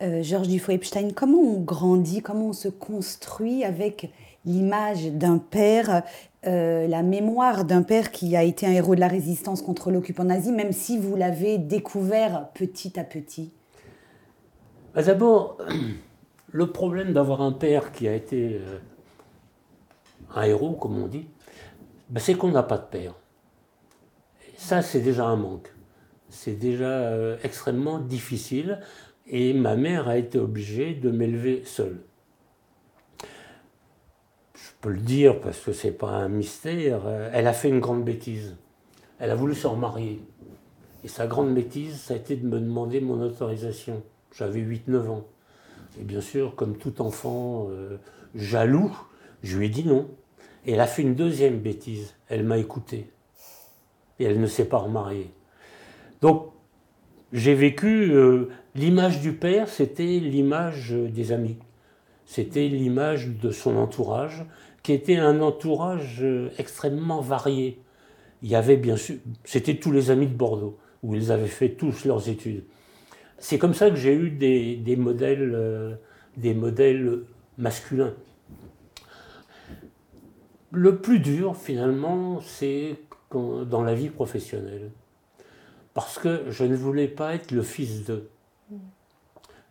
Euh, 0.00 0.22
Georges 0.22 0.48
Dufoy-Epstein, 0.48 1.10
comment 1.14 1.38
on 1.38 1.60
grandit, 1.60 2.22
comment 2.22 2.48
on 2.48 2.52
se 2.52 2.68
construit 2.68 3.64
avec 3.64 4.12
l'image 4.44 5.10
d'un 5.12 5.38
père, 5.38 6.02
euh, 6.46 6.86
la 6.86 7.02
mémoire 7.02 7.64
d'un 7.64 7.82
père 7.82 8.12
qui 8.12 8.36
a 8.36 8.44
été 8.44 8.66
un 8.66 8.72
héros 8.72 8.94
de 8.94 9.00
la 9.00 9.08
résistance 9.08 9.60
contre 9.60 9.90
l'occupant 9.90 10.24
nazi, 10.24 10.52
même 10.52 10.72
si 10.72 10.98
vous 10.98 11.16
l'avez 11.16 11.58
découvert 11.58 12.48
petit 12.54 12.98
à 12.98 13.04
petit? 13.04 13.52
Bah, 14.94 15.02
D'abord, 15.02 15.58
le 16.52 16.66
problème 16.70 17.12
d'avoir 17.12 17.42
un 17.42 17.52
père 17.52 17.90
qui 17.90 18.06
a 18.06 18.14
été 18.14 18.54
euh, 18.54 18.78
un 20.34 20.42
héros, 20.42 20.72
comme 20.72 20.96
on 21.02 21.08
dit, 21.08 21.26
bah, 22.10 22.20
c'est 22.20 22.34
qu'on 22.34 22.50
n'a 22.50 22.62
pas 22.62 22.78
de 22.78 22.86
père. 22.86 23.14
Ça, 24.56 24.82
c'est 24.82 25.00
déjà 25.00 25.26
un 25.26 25.36
manque. 25.36 25.72
C'est 26.28 26.54
déjà 26.58 26.86
euh, 26.88 27.36
extrêmement 27.42 27.98
difficile. 27.98 28.80
Et 29.26 29.52
ma 29.52 29.76
mère 29.76 30.08
a 30.08 30.16
été 30.16 30.38
obligée 30.38 30.94
de 30.94 31.10
m'élever 31.10 31.62
seule. 31.64 32.00
Je 34.54 34.70
peux 34.80 34.90
le 34.90 35.00
dire 35.00 35.40
parce 35.40 35.60
que 35.60 35.72
c'est 35.72 35.92
pas 35.92 36.10
un 36.10 36.28
mystère. 36.28 37.02
euh, 37.06 37.30
Elle 37.32 37.46
a 37.46 37.52
fait 37.52 37.68
une 37.68 37.80
grande 37.80 38.04
bêtise. 38.04 38.56
Elle 39.18 39.30
a 39.30 39.34
voulu 39.34 39.54
se 39.54 39.66
remarier. 39.66 40.22
Et 41.04 41.08
sa 41.08 41.26
grande 41.26 41.54
bêtise, 41.54 42.00
ça 42.00 42.14
a 42.14 42.16
été 42.16 42.36
de 42.36 42.46
me 42.46 42.58
demander 42.58 43.00
mon 43.00 43.20
autorisation. 43.20 44.02
J'avais 44.32 44.60
8-9 44.60 45.08
ans. 45.08 45.24
Et 46.00 46.04
bien 46.04 46.20
sûr, 46.20 46.54
comme 46.56 46.76
tout 46.76 47.00
enfant 47.02 47.68
euh, 47.70 47.98
jaloux, 48.34 48.96
je 49.42 49.58
lui 49.58 49.66
ai 49.66 49.68
dit 49.68 49.84
non. 49.84 50.08
Et 50.66 50.72
elle 50.72 50.80
a 50.80 50.86
fait 50.86 51.02
une 51.02 51.14
deuxième 51.14 51.58
bêtise. 51.58 52.14
Elle 52.28 52.44
m'a 52.44 52.58
écouté. 52.58 53.10
Et 54.18 54.24
elle 54.24 54.40
ne 54.40 54.46
s'est 54.46 54.68
pas 54.68 54.78
remariée. 54.78 55.30
Donc, 56.20 56.50
j'ai 57.32 57.54
vécu, 57.54 58.12
euh, 58.12 58.48
l'image 58.74 59.20
du 59.20 59.32
père, 59.32 59.68
c'était 59.68 60.18
l'image 60.18 60.92
des 60.92 61.32
amis. 61.32 61.56
C'était 62.24 62.68
l'image 62.68 63.28
de 63.28 63.50
son 63.50 63.76
entourage, 63.76 64.44
qui 64.82 64.92
était 64.92 65.16
un 65.16 65.40
entourage 65.40 66.18
euh, 66.22 66.50
extrêmement 66.58 67.20
varié. 67.20 67.80
Il 68.42 68.48
y 68.48 68.54
avait 68.54 68.76
bien 68.76 68.96
sûr, 68.96 69.16
c'était 69.44 69.76
tous 69.76 69.92
les 69.92 70.10
amis 70.10 70.26
de 70.26 70.34
Bordeaux, 70.34 70.78
où 71.02 71.14
ils 71.14 71.32
avaient 71.32 71.46
fait 71.46 71.70
tous 71.70 72.04
leurs 72.04 72.28
études. 72.28 72.64
C'est 73.38 73.58
comme 73.58 73.74
ça 73.74 73.90
que 73.90 73.96
j'ai 73.96 74.14
eu 74.14 74.30
des, 74.30 74.82
euh, 74.86 75.94
des 76.36 76.54
modèles 76.54 77.20
masculins. 77.56 78.14
Le 80.70 80.96
plus 80.96 81.20
dur, 81.20 81.56
finalement, 81.56 82.40
c'est 82.40 82.98
dans 83.32 83.82
la 83.82 83.94
vie 83.94 84.10
professionnelle. 84.10 84.90
Parce 85.94 86.18
que 86.18 86.44
je 86.48 86.64
ne 86.64 86.76
voulais 86.76 87.08
pas 87.08 87.34
être 87.34 87.50
le 87.50 87.62
fils 87.62 88.04
d'eux. 88.04 88.28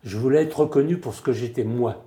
Je 0.04 0.16
voulais 0.16 0.42
être 0.42 0.60
reconnu 0.60 0.98
pour 0.98 1.14
ce 1.14 1.22
que 1.22 1.32
j'étais 1.32 1.64
moi. 1.64 2.04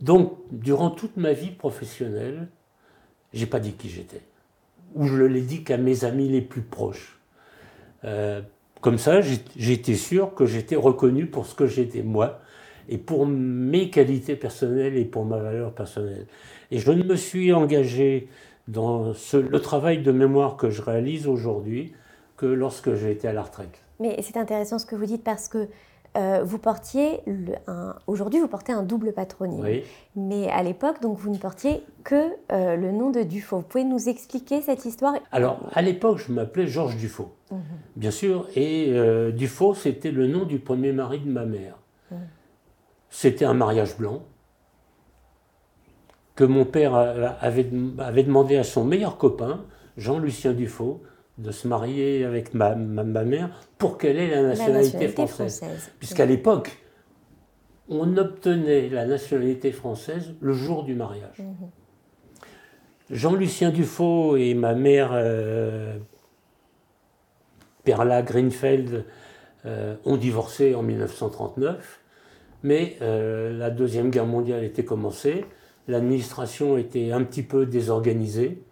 Donc, 0.00 0.38
durant 0.50 0.90
toute 0.90 1.16
ma 1.16 1.32
vie 1.32 1.50
professionnelle, 1.50 2.48
j'ai 3.32 3.46
pas 3.46 3.60
dit 3.60 3.72
qui 3.72 3.88
j'étais. 3.88 4.22
Ou 4.94 5.06
je 5.06 5.14
ne 5.14 5.24
l'ai 5.24 5.42
dit 5.42 5.62
qu'à 5.62 5.76
mes 5.76 6.04
amis 6.04 6.28
les 6.28 6.40
plus 6.40 6.62
proches. 6.62 7.20
Euh, 8.04 8.42
comme 8.80 8.98
ça, 8.98 9.20
j'étais 9.20 9.94
sûr 9.94 10.34
que 10.34 10.46
j'étais 10.46 10.76
reconnu 10.76 11.26
pour 11.26 11.46
ce 11.46 11.54
que 11.54 11.66
j'étais 11.66 12.02
moi, 12.02 12.40
et 12.88 12.98
pour 12.98 13.26
mes 13.26 13.88
qualités 13.88 14.36
personnelles 14.36 14.96
et 14.96 15.04
pour 15.04 15.24
ma 15.24 15.38
valeur 15.38 15.72
personnelle. 15.72 16.26
Et 16.70 16.78
je 16.78 16.90
ne 16.92 17.02
me 17.02 17.16
suis 17.16 17.52
engagé 17.52 18.28
dans 18.68 19.12
le 19.32 19.58
travail 19.58 20.02
de 20.02 20.12
mémoire 20.12 20.56
que 20.56 20.70
je 20.70 20.82
réalise 20.82 21.26
aujourd'hui 21.26 21.92
que 22.36 22.46
lorsque 22.46 22.94
j'ai 22.94 23.10
été 23.10 23.28
à 23.28 23.32
la 23.32 23.42
retraite. 23.42 23.82
Mais 23.98 24.16
c'est 24.22 24.36
intéressant 24.36 24.78
ce 24.78 24.86
que 24.86 24.96
vous 24.96 25.06
dites 25.06 25.24
parce 25.24 25.48
que 25.48 25.68
euh, 26.16 26.42
vous 26.42 26.58
portiez, 26.58 27.20
aujourd'hui 28.06 28.40
vous 28.40 28.48
portez 28.48 28.72
un 28.72 28.82
double 28.82 29.12
patronyme. 29.12 29.64
Oui. 29.64 29.82
Mais 30.16 30.48
à 30.48 30.62
l'époque, 30.62 31.00
donc 31.00 31.18
vous 31.18 31.30
ne 31.30 31.38
portiez 31.38 31.82
que 32.02 32.30
euh, 32.50 32.76
le 32.76 32.90
nom 32.90 33.10
de 33.10 33.22
Dufaux. 33.22 33.58
Vous 33.58 33.62
pouvez 33.62 33.84
nous 33.84 34.08
expliquer 34.08 34.60
cette 34.60 34.84
histoire? 34.84 35.14
Alors, 35.30 35.60
à 35.72 35.82
l'époque, 35.82 36.18
je 36.18 36.32
m'appelais 36.32 36.66
Georges 36.66 36.96
Dufaux, 36.96 37.32
mhm. 37.52 37.60
bien 37.94 38.10
sûr. 38.10 38.48
Et 38.56 38.88
euh, 38.90 39.30
Dufaux, 39.30 39.74
c'était 39.74 40.10
le 40.10 40.26
nom 40.26 40.44
du 40.44 40.58
premier 40.58 40.92
mari 40.92 41.20
de 41.20 41.30
ma 41.30 41.44
mère. 41.44 41.76
Mhm. 42.10 42.18
C'était 43.10 43.44
un 43.44 43.54
mariage 43.54 43.96
blanc 43.96 44.22
que 46.40 46.44
mon 46.46 46.64
père 46.64 46.94
avait, 46.94 47.70
avait 47.98 48.22
demandé 48.22 48.56
à 48.56 48.64
son 48.64 48.82
meilleur 48.82 49.18
copain, 49.18 49.62
Jean-Lucien 49.98 50.54
Dufaux, 50.54 51.02
de 51.36 51.50
se 51.50 51.68
marier 51.68 52.24
avec 52.24 52.54
ma, 52.54 52.74
ma, 52.74 53.24
mère 53.24 53.50
pour 53.76 53.98
qu'elle 53.98 54.18
ait 54.18 54.30
la 54.30 54.42
nationalité, 54.42 55.08
française. 55.08 55.90
Puisqu'à 55.98 56.24
l'époque, 56.24 56.78
on 57.90 58.16
obtenait 58.16 58.88
la 58.88 59.04
nationalité 59.04 59.70
française 59.70 60.32
le 60.40 60.54
jour 60.54 60.84
du 60.84 60.94
mariage. 60.94 61.40
Mhm. 61.40 61.68
Jean-Lucien 63.10 63.68
Dufaux 63.68 64.38
et 64.38 64.54
ma 64.54 64.72
mère, 64.72 65.10
euh, 65.12 65.98
Perla 67.84 68.22
Greenfeld, 68.22 69.04
euh, 69.66 69.94
ont 70.06 70.16
divorcé 70.16 70.74
en 70.74 70.82
1939, 70.82 72.00
mais 72.62 72.96
euh, 73.02 73.52
la 73.58 73.68
Deuxième 73.68 74.08
Guerre 74.08 74.24
mondiale 74.24 74.64
était 74.64 74.86
commencée, 74.86 75.44
l'administration 75.90 76.78
était 76.78 77.12
un 77.12 77.22
petit 77.24 77.42
peu 77.42 77.66
désorganisée, 77.66 78.62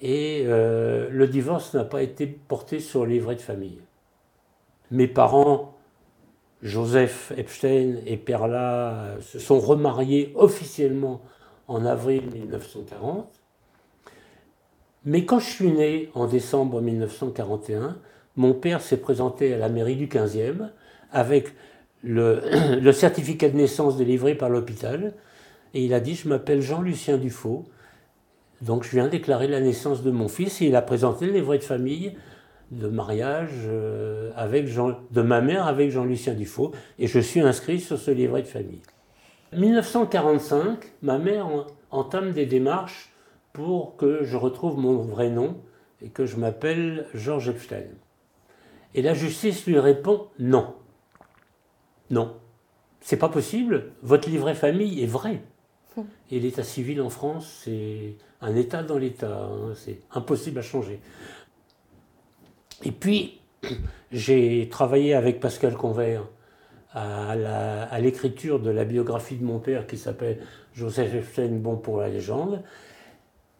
et 0.00 0.42
euh, 0.46 1.08
le 1.10 1.26
divorce 1.26 1.74
n'a 1.74 1.84
pas 1.84 2.02
été 2.02 2.26
porté 2.26 2.80
sur 2.80 3.04
le 3.04 3.12
livret 3.12 3.34
de 3.34 3.40
famille. 3.40 3.80
Mes 4.90 5.08
parents, 5.08 5.74
Joseph 6.62 7.32
Epstein 7.36 7.96
et 8.06 8.16
Perla, 8.16 9.16
se 9.20 9.38
sont 9.38 9.58
remariés 9.58 10.32
officiellement 10.36 11.22
en 11.66 11.84
avril 11.84 12.22
1940. 12.32 13.26
Mais 15.04 15.24
quand 15.24 15.38
je 15.38 15.50
suis 15.50 15.72
né 15.72 16.10
en 16.14 16.26
décembre 16.26 16.80
1941, 16.80 17.96
mon 18.36 18.54
père 18.54 18.80
s'est 18.80 18.96
présenté 18.98 19.54
à 19.54 19.58
la 19.58 19.68
mairie 19.68 19.96
du 19.96 20.08
15e 20.08 20.70
avec 21.10 21.54
le 22.02 22.92
certificat 22.92 23.48
de 23.48 23.56
naissance 23.56 23.96
délivré 23.96 24.34
par 24.34 24.50
l'hôpital 24.50 25.14
et 25.74 25.84
il 25.84 25.94
a 25.94 26.00
dit 26.00 26.14
Je 26.14 26.28
m'appelle 26.28 26.60
Jean-Lucien 26.60 27.18
Dufaux 27.18 27.66
donc 28.62 28.84
je 28.84 28.90
viens 28.90 29.08
déclarer 29.08 29.48
la 29.48 29.60
naissance 29.60 30.02
de 30.02 30.10
mon 30.10 30.28
fils 30.28 30.62
et 30.62 30.66
il 30.66 30.76
a 30.76 30.82
présenté 30.82 31.26
le 31.26 31.32
livret 31.32 31.58
de 31.58 31.64
famille 31.64 32.16
de 32.70 32.88
mariage 32.88 33.50
euh, 33.66 34.32
avec 34.34 34.66
de 34.74 35.22
ma 35.22 35.40
mère 35.40 35.66
avec 35.66 35.90
Jean-Lucien 35.90 36.34
Dufaux 36.34 36.72
et 36.98 37.06
je 37.06 37.20
suis 37.20 37.40
inscrit 37.40 37.80
sur 37.80 37.98
ce 37.98 38.10
livret 38.10 38.42
de 38.42 38.48
famille. 38.48 38.82
1945, 39.52 40.78
ma 41.02 41.18
mère 41.18 41.46
entame 41.90 42.32
des 42.32 42.46
démarches 42.46 43.12
pour 43.52 43.96
que 43.96 44.24
je 44.24 44.36
retrouve 44.36 44.78
mon 44.78 44.96
vrai 44.96 45.30
nom 45.30 45.56
et 46.02 46.08
que 46.08 46.26
je 46.26 46.36
m'appelle 46.36 47.06
Georges 47.14 47.50
Epstein. 47.50 47.86
Et 48.94 49.02
la 49.02 49.14
justice 49.14 49.64
lui 49.66 49.78
répond 49.78 50.26
non. 50.38 50.74
Non. 52.10 52.34
C'est 53.00 53.16
pas 53.16 53.28
possible, 53.28 53.92
votre 54.02 54.28
livret 54.28 54.54
famille 54.54 55.02
est 55.02 55.06
vrai. 55.06 55.42
Et 56.30 56.40
l'état 56.40 56.62
civil 56.62 57.00
en 57.00 57.10
France, 57.10 57.62
c'est 57.64 58.16
un 58.40 58.54
état 58.54 58.82
dans 58.82 58.98
l'état. 58.98 59.44
Hein, 59.44 59.72
c'est 59.74 60.00
impossible 60.12 60.58
à 60.58 60.62
changer. 60.62 61.00
Et 62.84 62.92
puis, 62.92 63.40
j'ai 64.12 64.68
travaillé 64.68 65.14
avec 65.14 65.40
Pascal 65.40 65.74
Convert 65.74 66.22
à 66.92 68.00
l'écriture 68.00 68.58
de 68.58 68.70
la 68.70 68.86
biographie 68.86 69.36
de 69.36 69.44
mon 69.44 69.58
père 69.58 69.86
qui 69.86 69.98
s'appelle 69.98 70.38
Joseph 70.72 71.14
Epstein, 71.14 71.58
bon 71.58 71.76
pour 71.76 72.00
la 72.00 72.08
légende. 72.08 72.62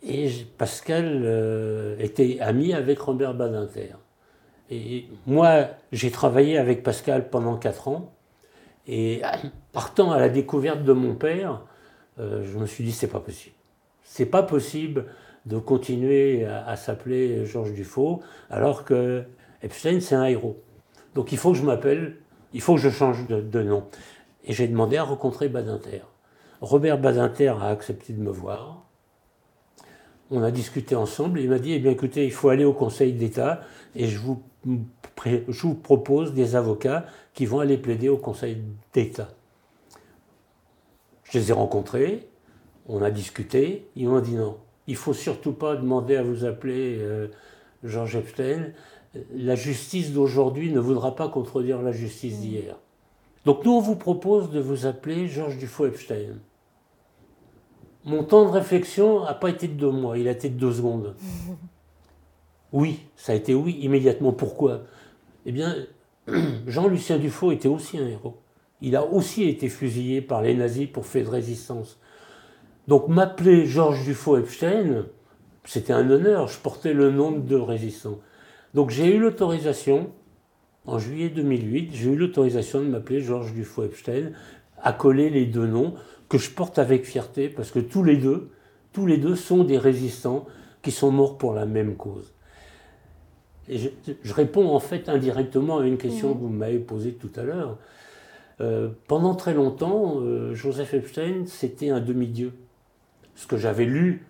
Et 0.03 0.31
Pascal 0.57 1.23
euh, 1.25 1.97
était 1.99 2.39
ami 2.41 2.73
avec 2.73 2.99
Robert 2.99 3.35
Badinter. 3.35 3.95
Et 4.71 5.07
moi, 5.27 5.69
j'ai 5.93 6.11
travaillé 6.11 6.59
avec 6.59 6.83
Pascal 6.83 7.29
pendant 7.29 7.57
quatre 7.57 7.89
ans. 7.89 8.13
Et 8.87 9.23
partant 9.73 10.13
à 10.13 10.21
la 10.21 10.29
découverte 10.29 10.85
de 10.85 10.93
mon 10.93 11.15
père, 11.15 11.63
euh, 12.19 12.45
je 12.45 12.59
me 12.59 12.67
suis 12.67 12.85
dit, 12.85 12.93
c'est 12.93 13.09
pas 13.09 13.21
possible. 13.21 13.55
C'est 14.03 14.27
pas 14.27 14.43
possible 14.43 15.07
de 15.47 15.59
continuer 15.59 16.45
à, 16.45 16.77
s'appeler 16.77 17.47
Georges 17.47 17.73
Dufaux 17.73 18.21
alors 18.51 18.85
que 18.85 19.25
Epstein, 19.63 20.01
c'est 20.01 20.15
un 20.15 20.25
héros. 20.25 20.61
Donc 21.15 21.33
il 21.33 21.39
faut 21.39 21.53
que 21.53 21.59
je 21.59 21.65
m'appelle, 21.65 22.17
il 22.53 22.61
faut 22.61 22.75
que 22.75 22.81
je 22.81 22.91
change 22.91 23.27
de, 23.29 23.63
nom. 23.63 23.85
Et 24.45 24.53
j'ai 24.53 24.69
demandé 24.69 24.97
à 24.97 25.05
rencontrer 25.05 25.49
Badinter. 25.49 26.03
Robert 26.61 26.99
Badinter 26.99 27.55
a 27.61 27.69
accepté 27.69 28.13
de 28.13 28.21
me 28.21 28.31
voir. 28.31 28.87
On 30.31 30.43
a 30.43 30.51
discuté 30.51 30.97
ensemble 30.97 31.39
et 31.39 31.45
il 31.45 31.51
m'a 31.51 31.61
dit, 31.61 31.73
eh 31.73 31.79
bien 31.79 31.93
écoutez, 31.93 32.25
il 32.25 32.33
faut 32.33 32.49
aller 32.49 32.65
au 32.65 32.73
Conseil 32.73 33.13
d'État 33.13 33.61
et 33.95 34.07
je 34.07 34.19
vous, 34.19 34.43
je 35.17 35.63
vous 35.63 35.75
propose 35.75 36.35
des 36.35 36.57
avocats 36.57 37.07
qui 37.35 37.47
vont 37.47 37.61
aller 37.61 37.79
plaider 37.79 38.09
au 38.09 38.17
Conseil 38.17 38.59
d'État. 38.93 39.29
Je 41.31 41.39
les 41.39 41.51
ai 41.51 41.53
rencontrés, 41.53 42.29
on 42.89 43.03
a 43.03 43.11
discuté, 43.11 43.89
ils 43.97 44.09
m'ont 44.09 44.21
dit 44.21 44.35
non, 44.35 44.59
il 44.87 44.97
faut 44.97 45.15
surtout 45.15 45.53
pas 45.53 45.77
demander 45.77 46.17
à 46.17 46.23
vous 46.23 46.45
appeler 46.45 46.99
euh, 47.01 47.29
Georges 47.83 48.17
Epstein. 48.17 48.73
La 49.35 49.55
justice 49.55 50.13
d'aujourd'hui 50.13 50.71
ne 50.71 50.79
voudra 50.79 51.17
pas 51.17 51.29
contredire 51.29 51.83
la 51.83 51.93
justice 51.93 52.41
d'hier. 52.41 52.77
Donc 53.45 53.65
nous, 53.65 53.73
on 53.73 53.81
vous 53.81 53.97
propose 53.97 54.51
de 54.51 54.61
vous 54.61 54.87
appeler 54.87 55.27
Georges 55.27 55.59
Dufaux 55.59 55.87
Epstein. 55.87 56.39
Mon 58.05 58.23
temps 58.23 58.45
de 58.45 58.51
réflexion 58.51 59.25
n'a 59.25 59.35
pas 59.35 59.51
été 59.51 59.67
de 59.67 59.75
deux 59.75 59.91
mois, 59.91 60.19
il 60.19 60.29
a 60.29 60.33
été 60.33 60.49
de 60.49 60.59
deux 60.59 60.73
secondes. 60.73 61.15
Oui, 62.73 62.99
ça 63.15 63.33
a 63.33 63.37
été 63.37 63.55
oui 63.55 63.79
immédiatement. 63.81 64.33
Pourquoi? 64.33 64.83
Eh 65.47 65.53
bien, 65.53 65.75
Jean-Lucien 66.67 67.17
Dufaux 67.17 67.53
était 67.53 67.69
aussi 67.69 67.97
un 67.97 68.07
héros 68.07 68.35
il 68.81 68.97
a 68.97 69.05
aussi 69.05 69.45
été 69.45 69.69
fusillé 69.69 70.21
par 70.21 70.43
les 70.43 70.55
nazis 70.55 70.89
pour 70.89 71.07
fait 71.07 71.23
de 71.23 71.29
résistance. 71.29 71.99
Donc 72.89 73.09
m'appeler 73.09 73.67
Georges 73.67 74.05
Dufaux 74.05 74.37
Epstein, 74.37 75.07
c'était 75.65 75.93
un 75.93 76.09
honneur, 76.11 76.49
je 76.49 76.59
portais 76.59 76.93
le 76.93 77.11
nom 77.11 77.33
de 77.33 77.57
résistant. 77.57 78.19
Donc 78.75 78.91
j'ai 78.91 79.15
eu 79.15 79.19
l'autorisation, 79.19 80.11
en 80.87 80.99
juillet 80.99 81.29
2008, 81.29 81.91
j'ai 81.93 82.11
eu 82.11 82.17
l'autorisation 82.17 82.81
de 82.81 82.87
m'appeler 82.87 83.21
Georges 83.21 83.53
Dufaux 83.53 83.85
Epstein, 83.85 84.33
à 84.83 84.93
coller 84.93 85.31
les 85.31 85.47
deux 85.47 85.67
noms, 85.67 85.95
que 86.29 86.39
je 86.39 86.51
porte 86.51 86.79
avec 86.79 87.05
fierté, 87.05 87.49
parce 87.49 87.71
que 87.71 87.79
tous 87.79 88.05
les 88.05 88.17
deux, 88.17 88.51
tous 88.93 89.07
les 89.07 89.17
deux 89.19 89.37
sont 89.37 89.65
des 89.65 89.79
résistants 89.79 90.47
qui 90.83 90.91
sont 90.91 91.11
morts 91.11 91.39
pour 91.39 91.55
la 91.55 91.67
même 91.67 91.97
cause. 91.97 92.33
Et 93.69 93.79
je, 93.79 94.35
réponds 94.35 94.69
en 94.69 94.79
fait 94.79 95.09
indirectement 95.09 95.79
à 95.79 95.87
une 95.87 95.99
question 95.99 96.33
que 96.35 96.39
vous 96.39 96.49
m'avez 96.49 96.79
posée 96.79 97.15
tout 97.15 97.31
à 97.35 97.43
l'heure. 97.43 97.79
Euh, 98.61 98.89
pendant 99.07 99.35
très 99.35 99.53
longtemps, 99.53 100.21
euh, 100.21 100.55
Joseph 100.55 100.95
Epstein, 100.95 101.45
c'était 101.47 101.91
un 101.91 102.01
demi-dieu. 102.01 102.55
Ce 103.35 103.47
que 103.47 103.57
j'avais 103.57 103.85
lu 103.85 104.27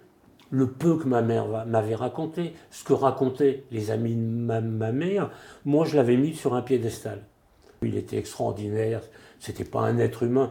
le 0.51 0.71
peu 0.71 0.97
que 0.97 1.07
ma 1.07 1.23
mère 1.23 1.67
m'avait 1.67 1.95
raconté, 1.95 2.55
ce 2.71 2.85
que 2.85 2.93
racontaient 2.93 3.65
les 3.71 3.91
amis 3.91 4.15
de 4.15 4.21
ma, 4.21 4.61
mère, 4.61 5.31
moi 5.65 5.85
je 5.85 5.97
l'avais 5.97 6.17
mis 6.17 6.35
sur 6.35 6.55
un 6.55 6.63
piédestal. 6.63 7.23
Il 7.83 7.97
était 7.97 8.17
extraordinaire, 8.17 9.03
c'était 9.39 9.65
pas 9.65 9.81
un 9.81 9.99
être 9.99 10.23
humain. 10.23 10.51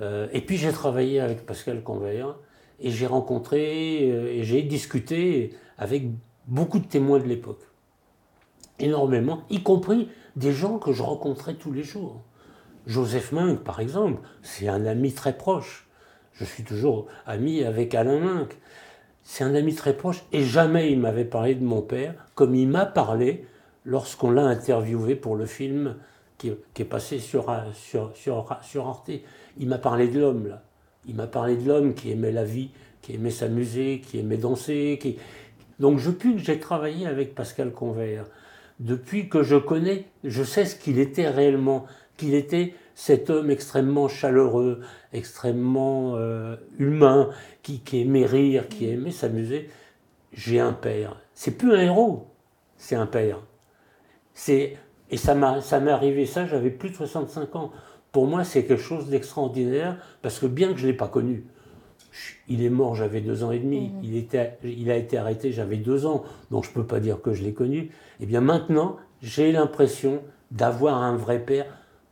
Euh, 0.00 0.28
et 0.32 0.40
puis 0.40 0.56
j'ai 0.56 0.72
travaillé 0.72 1.20
avec 1.20 1.44
Pascal 1.46 1.82
Conveyor 1.82 2.38
et 2.80 2.90
j'ai 2.90 3.06
rencontré 3.06 4.08
et 4.08 4.44
j'ai 4.44 4.62
discuté 4.62 5.54
avec 5.78 6.04
beaucoup 6.46 6.78
de 6.78 6.86
témoins 6.86 7.18
de 7.18 7.24
l'époque. 7.26 7.62
Énormément, 8.78 9.42
y 9.50 9.62
compris 9.62 10.08
des 10.36 10.52
gens 10.52 10.78
que 10.78 10.92
je 10.92 11.02
rencontrais 11.02 11.54
tous 11.54 11.72
les 11.72 11.82
jours. 11.82 12.22
Joseph 12.88 13.32
Mink, 13.32 13.60
par 13.60 13.80
exemple, 13.80 14.22
c'est 14.42 14.66
un 14.66 14.86
ami 14.86 15.12
très 15.12 15.36
proche. 15.36 15.86
Je 16.32 16.44
suis 16.44 16.64
toujours 16.64 17.06
ami 17.26 17.62
avec 17.62 17.94
Alain 17.94 18.18
Mink. 18.18 18.56
C'est 19.22 19.44
un 19.44 19.54
ami 19.54 19.74
très 19.74 19.94
proche 19.94 20.24
et 20.32 20.42
jamais 20.42 20.90
il 20.90 20.98
m'avait 20.98 21.26
parlé 21.26 21.54
de 21.54 21.62
mon 21.62 21.82
père 21.82 22.14
comme 22.34 22.54
il 22.54 22.66
m'a 22.66 22.86
parlé 22.86 23.44
lorsqu'on 23.84 24.30
l'a 24.30 24.44
interviewé 24.44 25.16
pour 25.16 25.36
le 25.36 25.44
film 25.44 25.96
qui, 26.38 26.48
est 26.48 26.84
passé 26.84 27.18
sur, 27.18 27.54
sur, 28.14 28.86
Arte. 28.86 29.10
Il 29.58 29.68
m'a 29.68 29.78
parlé 29.78 30.08
de 30.08 30.18
l'homme, 30.18 30.48
là. 30.48 30.62
Il 31.06 31.14
m'a 31.14 31.26
parlé 31.26 31.56
de 31.56 31.68
l'homme 31.68 31.94
qui 31.94 32.10
aimait 32.10 32.32
la 32.32 32.44
vie, 32.44 32.70
qui 33.02 33.14
aimait 33.14 33.30
s'amuser, 33.30 34.00
qui 34.00 34.18
aimait 34.18 34.36
danser. 34.38 34.98
Donc 35.78 36.02
depuis 36.02 36.36
que 36.36 36.40
j'ai 36.40 36.58
travaillé 36.58 37.06
avec 37.06 37.34
Pascal 37.34 37.70
Convert, 37.72 38.24
depuis 38.80 39.28
que 39.28 39.42
je 39.42 39.56
connais, 39.56 40.06
je 40.24 40.42
sais 40.42 40.64
ce 40.64 40.76
qu'il 40.76 40.98
était 40.98 41.28
réellement, 41.28 41.86
qu'il 42.18 42.34
était 42.34 42.74
cet 42.94 43.30
homme 43.30 43.50
extrêmement 43.50 44.08
chaleureux, 44.08 44.80
extrêmement 45.14 46.16
euh, 46.16 46.56
humain, 46.78 47.30
qui, 47.62 47.80
aimait 47.94 48.26
rire, 48.26 48.68
qui 48.68 48.88
aimait 48.88 49.12
s'amuser. 49.12 49.70
J'ai 50.32 50.60
un 50.60 50.74
père. 50.74 51.16
C'est 51.32 51.52
plus 51.52 51.72
un 51.72 51.80
héros, 51.80 52.26
c'est 52.76 52.96
un 52.96 53.06
père. 53.06 53.38
C'est 54.34 54.76
et 55.10 55.16
ça 55.16 55.34
m'est 55.34 55.90
arrivé 55.90 56.26
ça, 56.26 56.44
j'avais 56.46 56.70
plus 56.70 56.90
de 56.90 56.96
65 56.96 57.56
ans. 57.56 57.72
Pour 58.12 58.26
moi, 58.26 58.44
c'est 58.44 58.64
quelque 58.64 58.82
chose 58.82 59.08
d'extraordinaire 59.08 59.96
parce 60.20 60.38
que 60.38 60.46
bien 60.46 60.72
que 60.72 60.78
je 60.78 60.86
l'ai 60.86 60.92
pas 60.92 61.08
connu, 61.08 61.46
il 62.48 62.62
est 62.64 62.70
mort, 62.70 62.94
j'avais 62.94 63.20
deux 63.20 63.44
ans 63.44 63.52
et 63.52 63.58
demi. 63.58 63.88
Mmh. 63.88 64.00
Il, 64.02 64.16
était, 64.16 64.58
il 64.64 64.90
a 64.90 64.96
été 64.96 65.16
arrêté, 65.18 65.52
j'avais 65.52 65.76
deux 65.76 66.04
ans, 66.04 66.24
donc 66.50 66.64
je 66.64 66.70
peux 66.70 66.84
pas 66.84 67.00
dire 67.00 67.22
que 67.22 67.32
je 67.32 67.42
l'ai 67.42 67.52
connu. 67.52 67.78
Et 67.78 67.90
eh 68.22 68.26
bien 68.26 68.40
maintenant, 68.40 68.96
j'ai 69.22 69.52
l'impression 69.52 70.20
d'avoir 70.50 71.02
un 71.02 71.16
vrai 71.16 71.38
père 71.38 71.66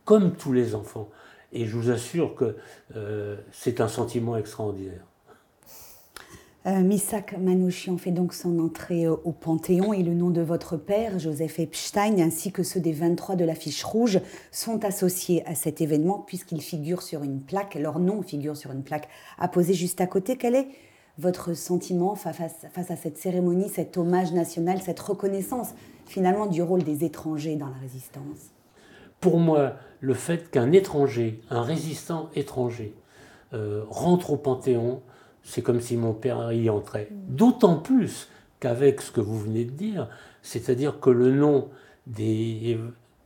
comme 0.07 0.37
tous 0.37 0.53
les 0.53 0.73
enfants. 0.73 1.09
Et 1.51 1.65
je 1.65 1.75
vous 1.75 1.91
assure 1.91 2.33
que 2.33 2.55
euh, 2.95 3.35
c'est 3.51 3.81
un 3.81 3.89
sentiment 3.89 4.37
extraordinaire. 4.37 5.05
Euh, 6.65 6.81
Misak 6.81 7.37
Manouchian 7.37 7.97
fait 7.97 8.11
donc 8.11 8.33
son 8.33 8.59
entrée 8.59 9.07
au 9.07 9.31
Panthéon 9.33 9.91
et 9.91 10.03
le 10.03 10.13
nom 10.13 10.29
de 10.29 10.41
votre 10.41 10.77
père, 10.77 11.19
Joseph 11.19 11.59
Epstein, 11.59 12.19
ainsi 12.19 12.53
que 12.53 12.63
ceux 12.63 12.79
des 12.79 12.93
23 12.93 13.35
de 13.35 13.43
l'affiche 13.43 13.83
rouge 13.83 14.21
sont 14.49 14.85
associés 14.85 15.45
à 15.45 15.55
cet 15.55 15.81
événement 15.81 16.19
puisqu'ils 16.19 16.61
figurent 16.61 17.03
sur 17.03 17.23
une 17.23 17.41
plaque, 17.41 17.75
leur 17.75 17.99
nom 17.99 18.21
figure 18.21 18.55
sur 18.55 18.71
une 18.71 18.83
plaque 18.83 19.09
apposée 19.37 19.73
juste 19.73 19.99
à 19.99 20.07
côté. 20.07 20.37
Quel 20.37 20.55
est 20.55 20.67
votre 21.17 21.53
sentiment 21.53 22.15
face, 22.15 22.65
face 22.71 22.91
à 22.91 22.95
cette 22.95 23.17
cérémonie, 23.17 23.67
cet 23.67 23.97
hommage 23.97 24.31
national, 24.31 24.81
cette 24.81 25.01
reconnaissance 25.01 25.69
finalement 26.05 26.45
du 26.45 26.61
rôle 26.61 26.83
des 26.83 27.03
étrangers 27.03 27.57
dans 27.57 27.67
la 27.67 27.77
résistance? 27.81 28.51
Pour 29.19 29.39
moi, 29.39 29.73
le 29.99 30.13
fait 30.13 30.51
qu'un 30.51 30.71
étranger, 30.71 31.41
un 31.49 31.61
résistant 31.61 32.29
étranger, 32.35 32.93
euh, 33.53 33.83
rentre 33.89 34.31
au 34.31 34.37
Panthéon, 34.37 35.01
c'est 35.43 35.61
comme 35.61 35.81
si 35.81 35.97
mon 35.97 36.13
père 36.13 36.51
y 36.51 36.69
entrait. 36.69 37.09
D'autant 37.27 37.77
plus 37.77 38.29
qu'avec 38.59 39.01
ce 39.01 39.11
que 39.11 39.21
vous 39.21 39.39
venez 39.39 39.65
de 39.65 39.71
dire, 39.71 40.09
c'est-à-dire 40.41 40.99
que 40.99 41.09
le 41.09 41.31
nom 41.31 41.69
des, 42.05 42.77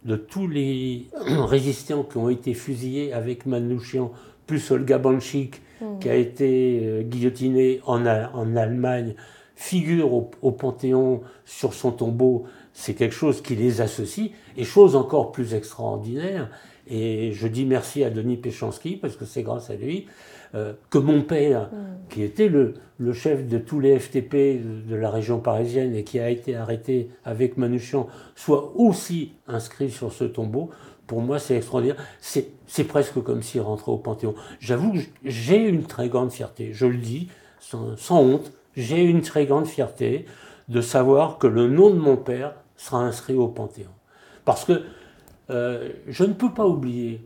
de 0.06 0.16
tous 0.16 0.48
les 0.48 1.08
résistants 1.26 2.04
qui 2.04 2.18
ont 2.18 2.30
été 2.30 2.54
fusillés 2.54 3.14
avec 3.14 3.46
Manouchian, 3.46 4.12
plus 4.48 4.72
Olga 4.72 4.98
Banchik, 4.98 5.62
hmm. 5.82 6.00
qui 6.00 6.10
a 6.10 6.16
été 6.16 6.82
euh, 6.84 7.02
guillotiné 7.04 7.82
en, 7.86 8.06
en 8.06 8.56
Allemagne, 8.56 9.16
figure 9.62 10.12
au, 10.14 10.52
Panthéon 10.52 11.22
sur 11.46 11.74
son 11.76 11.92
tombeau, 11.92 12.46
c'est 12.74 12.94
quelque 12.94 13.16
chose 13.16 13.42
qui 13.42 13.56
les 13.56 13.82
associe. 13.82 14.32
Et 14.58 14.64
chose 14.64 14.96
encore 14.96 15.32
plus 15.32 15.54
extraordinaire, 15.54 16.50
et 16.88 17.32
je 17.32 17.48
dis 17.48 17.66
merci 17.66 18.04
à 18.04 18.10
Denis 18.10 18.38
Péchanski, 18.38 18.98
parce 18.98 19.16
que 19.16 19.26
c'est 19.26 19.44
grâce 19.44 19.70
à 19.70 19.76
lui, 19.76 20.08
euh, 20.54 20.74
que 20.90 20.98
mon 20.98 21.22
père, 21.22 21.70
mm. 21.72 22.10
qui 22.10 22.24
était 22.24 22.50
le, 22.50 22.74
le, 22.98 23.14
chef 23.14 23.48
de 23.48 23.58
tous 23.58 23.80
les 23.80 23.98
FTP 23.98 24.62
de, 24.90 24.96
la 24.96 25.10
région 25.10 25.40
parisienne 25.40 25.96
et 25.96 26.04
qui 26.04 26.20
a 26.20 26.30
été 26.30 26.56
arrêté 26.56 27.10
avec 27.24 27.56
Manouchian, 27.56 28.08
soit 28.36 28.74
aussi 28.76 29.34
inscrit 29.48 29.90
sur 29.90 30.12
ce 30.12 30.26
tombeau. 30.26 30.70
Pour 31.08 31.22
moi, 31.22 31.40
c'est 31.40 31.56
extraordinaire. 31.56 31.98
C'est 32.20 32.84
presque 32.84 33.22
comme 33.22 33.42
s'il 33.42 33.62
rentrait 33.62 33.92
au 33.92 33.98
Panthéon. 33.98 34.36
J'avoue 34.60 34.94
que 34.94 35.00
j'ai 35.24 35.58
une 35.58 35.84
très 35.84 36.10
grande 36.10 36.32
fierté, 36.32 36.72
je 36.74 36.86
le 36.86 36.98
dis, 36.98 37.30
sans, 37.60 37.96
sans 37.96 38.22
honte, 38.22 38.52
j'ai 38.76 39.04
une 39.04 39.22
très 39.22 39.46
grande 39.46 39.68
fierté 39.68 40.26
de 40.68 40.82
savoir 40.82 41.38
que 41.38 41.48
le 41.48 41.68
nom 41.68 41.90
de 41.90 42.00
mon 42.00 42.18
père 42.18 42.56
sera 42.82 43.00
inscrit 43.00 43.36
au 43.36 43.48
Panthéon. 43.48 43.92
Parce 44.46 44.66
que 44.66 44.84
euh, 45.50 45.90
je 46.08 46.24
ne 46.24 46.34
peux 46.34 46.54
pas 46.54 46.66
oublier 46.66 47.26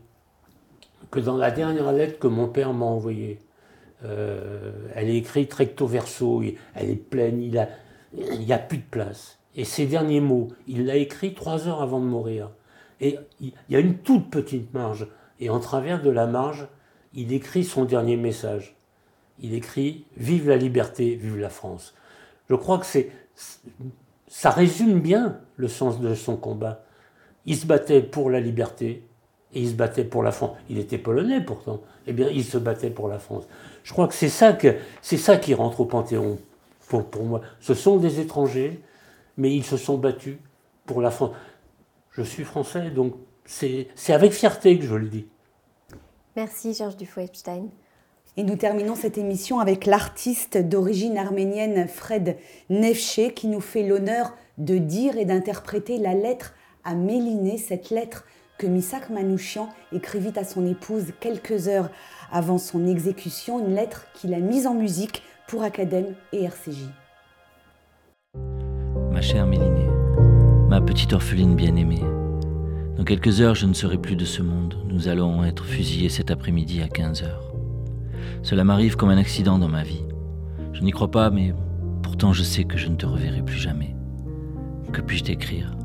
que 1.12 1.20
dans 1.20 1.38
la 1.38 1.52
dernière 1.52 1.92
lettre 1.92 2.20
que 2.20 2.28
mon 2.28 2.48
père 2.48 2.74
m'a 2.74 2.86
envoyée, 2.86 3.40
euh, 4.04 4.72
elle 4.96 5.10
est 5.10 5.18
écrite 5.18 5.54
recto 5.54 5.88
verso, 5.88 6.44
elle 6.74 6.90
est 6.90 6.96
pleine, 6.96 7.42
il 7.42 7.52
n'y 8.40 8.54
a, 8.54 8.58
plus 8.58 8.80
de 8.80 8.84
place. 8.90 9.40
Et 9.56 9.64
ces 9.64 9.86
derniers 9.86 10.22
mots, 10.22 10.50
il 10.68 10.86
l'a 10.86 10.98
écrit 10.98 11.34
trois 11.34 11.68
heures 11.68 11.82
avant 11.82 12.00
de 12.00 12.06
mourir. 12.06 12.50
Et 13.02 13.18
il 13.40 13.54
y 13.70 13.76
a 13.76 13.80
une 13.80 13.98
toute 13.98 14.30
petite 14.30 14.74
marge. 14.74 15.08
Et 15.40 15.50
en 15.50 15.60
travers 15.60 16.02
de 16.02 16.10
la 16.10 16.28
marge, 16.28 16.68
il 17.14 17.34
écrit 17.34 17.64
son 17.64 17.86
dernier 17.86 18.18
message 18.18 18.76
il 19.40 19.54
écrit 19.54 20.06
Vive 20.18 20.50
la 20.50 20.58
liberté, 20.58 21.16
vive 21.16 21.38
la 21.38 21.50
France. 21.50 21.94
Je 22.50 22.56
crois 22.56 22.78
que 22.78 22.86
c'est, 22.86 23.12
ça 24.28 24.50
résume 24.50 25.00
bien 25.00 25.40
le 25.56 25.68
sens 25.68 26.00
de 26.00 26.14
son 26.16 26.36
combat. 26.36 26.84
Il 27.46 27.56
se 27.56 27.66
battait 27.66 28.02
pour 28.02 28.30
la 28.30 28.40
liberté 28.40 29.08
et 29.54 29.62
il 29.62 29.70
se 29.70 29.74
battait 29.74 30.04
pour 30.04 30.24
la 30.24 30.32
France. 30.32 30.58
Il 30.70 30.80
était 30.80 30.98
polonais 30.98 31.42
pourtant. 31.42 31.82
Eh 32.08 32.14
bien, 32.14 32.28
il 32.30 32.44
se 32.44 32.58
battait 32.58 32.90
pour 32.90 33.08
la 33.08 33.20
France. 33.20 33.46
Je 33.84 33.94
crois 33.94 34.08
que 34.08 34.14
c'est 34.14 34.30
ça, 34.30 34.54
qui 35.38 35.54
rentre 35.54 35.82
au 35.82 35.86
Panthéon 35.86 36.38
pour, 36.88 37.24
moi. 37.24 37.42
Ce 37.60 37.74
sont 37.74 37.98
des 37.98 38.20
étrangers, 38.20 38.82
mais 39.38 39.56
ils 39.56 39.64
se 39.64 39.78
sont 39.78 39.98
battus 39.98 40.38
pour 40.86 41.02
la 41.02 41.12
France. 41.12 41.32
Je 42.12 42.22
suis 42.22 42.44
français, 42.44 42.92
donc 42.92 43.16
c'est, 43.46 43.88
avec 44.10 44.32
fierté 44.32 44.78
que 44.78 44.86
je 44.86 44.96
le 44.96 45.08
dis. 45.08 45.28
Merci 46.36 46.74
Georges 46.74 46.98
Dufour-Epstein. 46.98 47.68
Et 48.38 48.44
nous 48.44 48.58
terminons 48.58 48.96
cette 48.96 49.18
émission 49.18 49.60
avec 49.60 49.86
l'artiste 49.86 50.58
d'origine 50.58 51.18
arménienne 51.18 51.88
Fred 51.88 52.36
Nefché 52.70 53.34
qui 53.34 53.48
nous 53.48 53.62
fait 53.62 53.84
l'honneur 53.84 54.34
de 54.58 54.78
dire 54.78 55.18
et 55.18 55.24
d'interpréter 55.24 55.98
la 55.98 56.14
lettre 56.14 56.54
à 56.84 56.96
Méliné, 56.96 57.58
cette 57.58 57.92
lettre 57.92 58.26
que 58.58 58.68
Misak 58.68 59.10
Manouchian 59.10 59.70
écrivit 59.94 60.38
à 60.38 60.44
son 60.44 60.68
épouse 60.68 61.14
quelques 61.22 61.70
heures 61.70 61.90
avant 62.30 62.58
son 62.58 62.88
exécution, 62.88 63.66
une 63.66 63.74
lettre 63.74 64.08
qu'il 64.14 64.34
a 64.34 64.40
mise 64.40 64.68
en 64.68 64.74
musique 64.74 65.24
pour 65.48 65.64
Acadème 65.64 66.14
et 66.34 66.44
RCJ. 66.44 66.90
Ma 69.12 69.22
chère 69.22 69.48
Méliné, 69.48 69.88
ma 70.68 70.82
petite 70.82 71.14
orpheline 71.14 71.56
bien-aimée, 71.56 72.04
dans 72.98 73.06
quelques 73.06 73.40
heures 73.40 73.56
je 73.56 73.66
ne 73.66 73.74
serai 73.74 73.98
plus 73.98 74.18
de 74.18 74.26
ce 74.26 74.42
monde. 74.42 74.76
Nous 74.90 75.08
allons 75.08 75.46
être 75.46 75.64
fusillés 75.64 76.10
cet 76.10 76.32
après-midi 76.32 76.82
à 76.82 76.90
15 76.90 77.24
heures. 77.24 77.55
Cela 78.44 78.64
m'arrive 78.64 78.96
comme 78.96 79.10
un 79.10 79.18
accident 79.18 79.58
dans 79.58 79.68
ma 79.68 79.84
vie. 79.84 80.04
Je 80.74 80.82
n'y 80.82 80.92
crois 80.92 81.12
pas, 81.12 81.30
mais 81.30 81.54
pourtant 82.02 82.34
je 82.34 82.44
sais 82.44 82.64
que 82.64 82.78
je 82.78 82.88
ne 82.88 82.96
te 82.96 83.06
reverrai 83.06 83.42
plus 83.42 83.58
jamais. 83.58 83.96
Que 84.92 85.02
puis-je 85.02 85.24
t'écrire? 85.24 85.76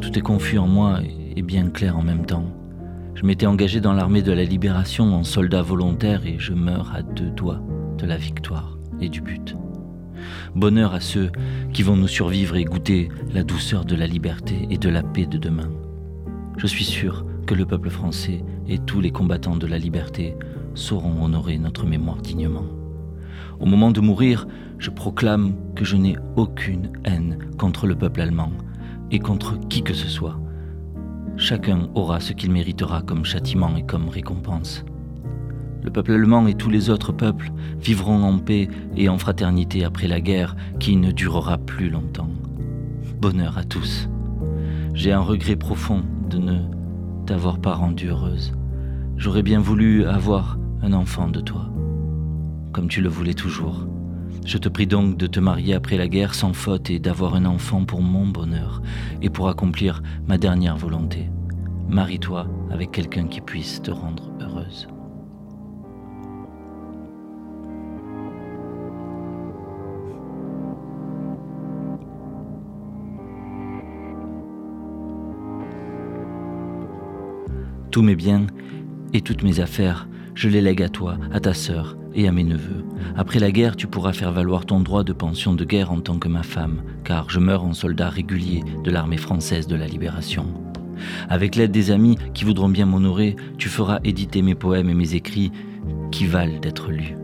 Tout 0.00 0.16
est 0.18 0.22
confus 0.22 0.58
en 0.58 0.66
moi 0.66 1.00
et 1.36 1.42
bien 1.42 1.68
clair 1.70 1.96
en 1.96 2.02
même 2.02 2.26
temps. 2.26 2.46
Je 3.14 3.26
m'étais 3.26 3.46
engagé 3.46 3.80
dans 3.80 3.92
l'armée 3.92 4.22
de 4.22 4.32
la 4.32 4.44
libération 4.44 5.14
en 5.14 5.24
soldat 5.24 5.62
volontaire 5.62 6.24
et 6.24 6.36
je 6.38 6.52
meurs 6.52 6.92
à 6.94 7.02
deux 7.02 7.30
doigts 7.30 7.60
de 7.98 8.06
la 8.06 8.16
victoire 8.16 8.78
et 9.00 9.08
du 9.08 9.20
but. 9.20 9.56
Bonheur 10.54 10.94
à 10.94 11.00
ceux 11.00 11.30
qui 11.72 11.82
vont 11.82 11.96
nous 11.96 12.08
survivre 12.08 12.56
et 12.56 12.64
goûter 12.64 13.08
la 13.32 13.42
douceur 13.42 13.84
de 13.84 13.96
la 13.96 14.06
liberté 14.06 14.66
et 14.70 14.78
de 14.78 14.88
la 14.88 15.02
paix 15.02 15.26
de 15.26 15.38
demain. 15.38 15.70
Je 16.56 16.66
suis 16.66 16.84
sûr 16.84 17.24
le 17.54 17.66
peuple 17.66 17.90
français 17.90 18.44
et 18.68 18.78
tous 18.78 19.00
les 19.00 19.10
combattants 19.10 19.56
de 19.56 19.66
la 19.66 19.78
liberté 19.78 20.36
sauront 20.74 21.24
honorer 21.24 21.58
notre 21.58 21.86
mémoire 21.86 22.18
dignement. 22.18 22.66
Au 23.60 23.66
moment 23.66 23.90
de 23.90 24.00
mourir, 24.00 24.46
je 24.78 24.90
proclame 24.90 25.54
que 25.74 25.84
je 25.84 25.96
n'ai 25.96 26.16
aucune 26.36 26.92
haine 27.04 27.38
contre 27.58 27.86
le 27.86 27.96
peuple 27.96 28.20
allemand 28.20 28.52
et 29.10 29.18
contre 29.18 29.58
qui 29.68 29.82
que 29.82 29.94
ce 29.94 30.08
soit. 30.08 30.38
Chacun 31.36 31.88
aura 31.94 32.20
ce 32.20 32.32
qu'il 32.32 32.50
méritera 32.50 33.02
comme 33.02 33.24
châtiment 33.24 33.76
et 33.76 33.84
comme 33.84 34.08
récompense. 34.08 34.84
Le 35.82 35.90
peuple 35.90 36.12
allemand 36.12 36.46
et 36.46 36.54
tous 36.54 36.70
les 36.70 36.90
autres 36.90 37.12
peuples 37.12 37.50
vivront 37.80 38.22
en 38.22 38.38
paix 38.38 38.68
et 38.96 39.08
en 39.08 39.18
fraternité 39.18 39.84
après 39.84 40.08
la 40.08 40.20
guerre 40.20 40.56
qui 40.80 40.96
ne 40.96 41.12
durera 41.12 41.58
plus 41.58 41.90
longtemps. 41.90 42.30
Bonheur 43.20 43.56
à 43.58 43.64
tous. 43.64 44.08
J'ai 44.94 45.12
un 45.12 45.20
regret 45.20 45.56
profond 45.56 46.02
de 46.28 46.38
ne 46.38 46.77
t'avoir 47.28 47.58
pas 47.58 47.74
rendue 47.74 48.08
heureuse. 48.08 48.54
J'aurais 49.18 49.42
bien 49.42 49.60
voulu 49.60 50.06
avoir 50.06 50.58
un 50.80 50.94
enfant 50.94 51.28
de 51.28 51.42
toi, 51.42 51.70
comme 52.72 52.88
tu 52.88 53.02
le 53.02 53.10
voulais 53.10 53.34
toujours. 53.34 53.86
Je 54.46 54.56
te 54.56 54.70
prie 54.70 54.86
donc 54.86 55.18
de 55.18 55.26
te 55.26 55.38
marier 55.38 55.74
après 55.74 55.98
la 55.98 56.08
guerre 56.08 56.34
sans 56.34 56.54
faute 56.54 56.88
et 56.88 56.98
d'avoir 56.98 57.34
un 57.34 57.44
enfant 57.44 57.84
pour 57.84 58.00
mon 58.00 58.26
bonheur 58.26 58.80
et 59.20 59.28
pour 59.28 59.50
accomplir 59.50 60.02
ma 60.26 60.38
dernière 60.38 60.78
volonté. 60.78 61.28
Marie-toi 61.86 62.46
avec 62.70 62.92
quelqu'un 62.92 63.26
qui 63.26 63.42
puisse 63.42 63.82
te 63.82 63.90
rendre 63.90 64.32
heureuse. 64.40 64.88
Tous 77.90 78.02
mes 78.02 78.16
biens 78.16 78.46
et 79.14 79.22
toutes 79.22 79.42
mes 79.42 79.60
affaires, 79.60 80.08
je 80.34 80.48
les 80.48 80.60
lègue 80.60 80.82
à 80.82 80.90
toi, 80.90 81.16
à 81.32 81.40
ta 81.40 81.54
sœur 81.54 81.96
et 82.14 82.28
à 82.28 82.32
mes 82.32 82.44
neveux. 82.44 82.84
Après 83.16 83.38
la 83.38 83.50
guerre, 83.50 83.76
tu 83.76 83.86
pourras 83.86 84.12
faire 84.12 84.30
valoir 84.30 84.66
ton 84.66 84.80
droit 84.80 85.04
de 85.04 85.14
pension 85.14 85.54
de 85.54 85.64
guerre 85.64 85.90
en 85.90 86.00
tant 86.00 86.18
que 86.18 86.28
ma 86.28 86.42
femme, 86.42 86.82
car 87.04 87.30
je 87.30 87.40
meurs 87.40 87.64
en 87.64 87.72
soldat 87.72 88.10
régulier 88.10 88.62
de 88.84 88.90
l'armée 88.90 89.16
française 89.16 89.66
de 89.66 89.74
la 89.74 89.86
libération. 89.86 90.46
Avec 91.30 91.56
l'aide 91.56 91.70
des 91.70 91.90
amis 91.90 92.18
qui 92.34 92.44
voudront 92.44 92.68
bien 92.68 92.84
m'honorer, 92.84 93.36
tu 93.56 93.70
feras 93.70 94.00
éditer 94.04 94.42
mes 94.42 94.54
poèmes 94.54 94.90
et 94.90 94.94
mes 94.94 95.14
écrits 95.14 95.50
qui 96.10 96.26
valent 96.26 96.60
d'être 96.60 96.90
lus. 96.90 97.16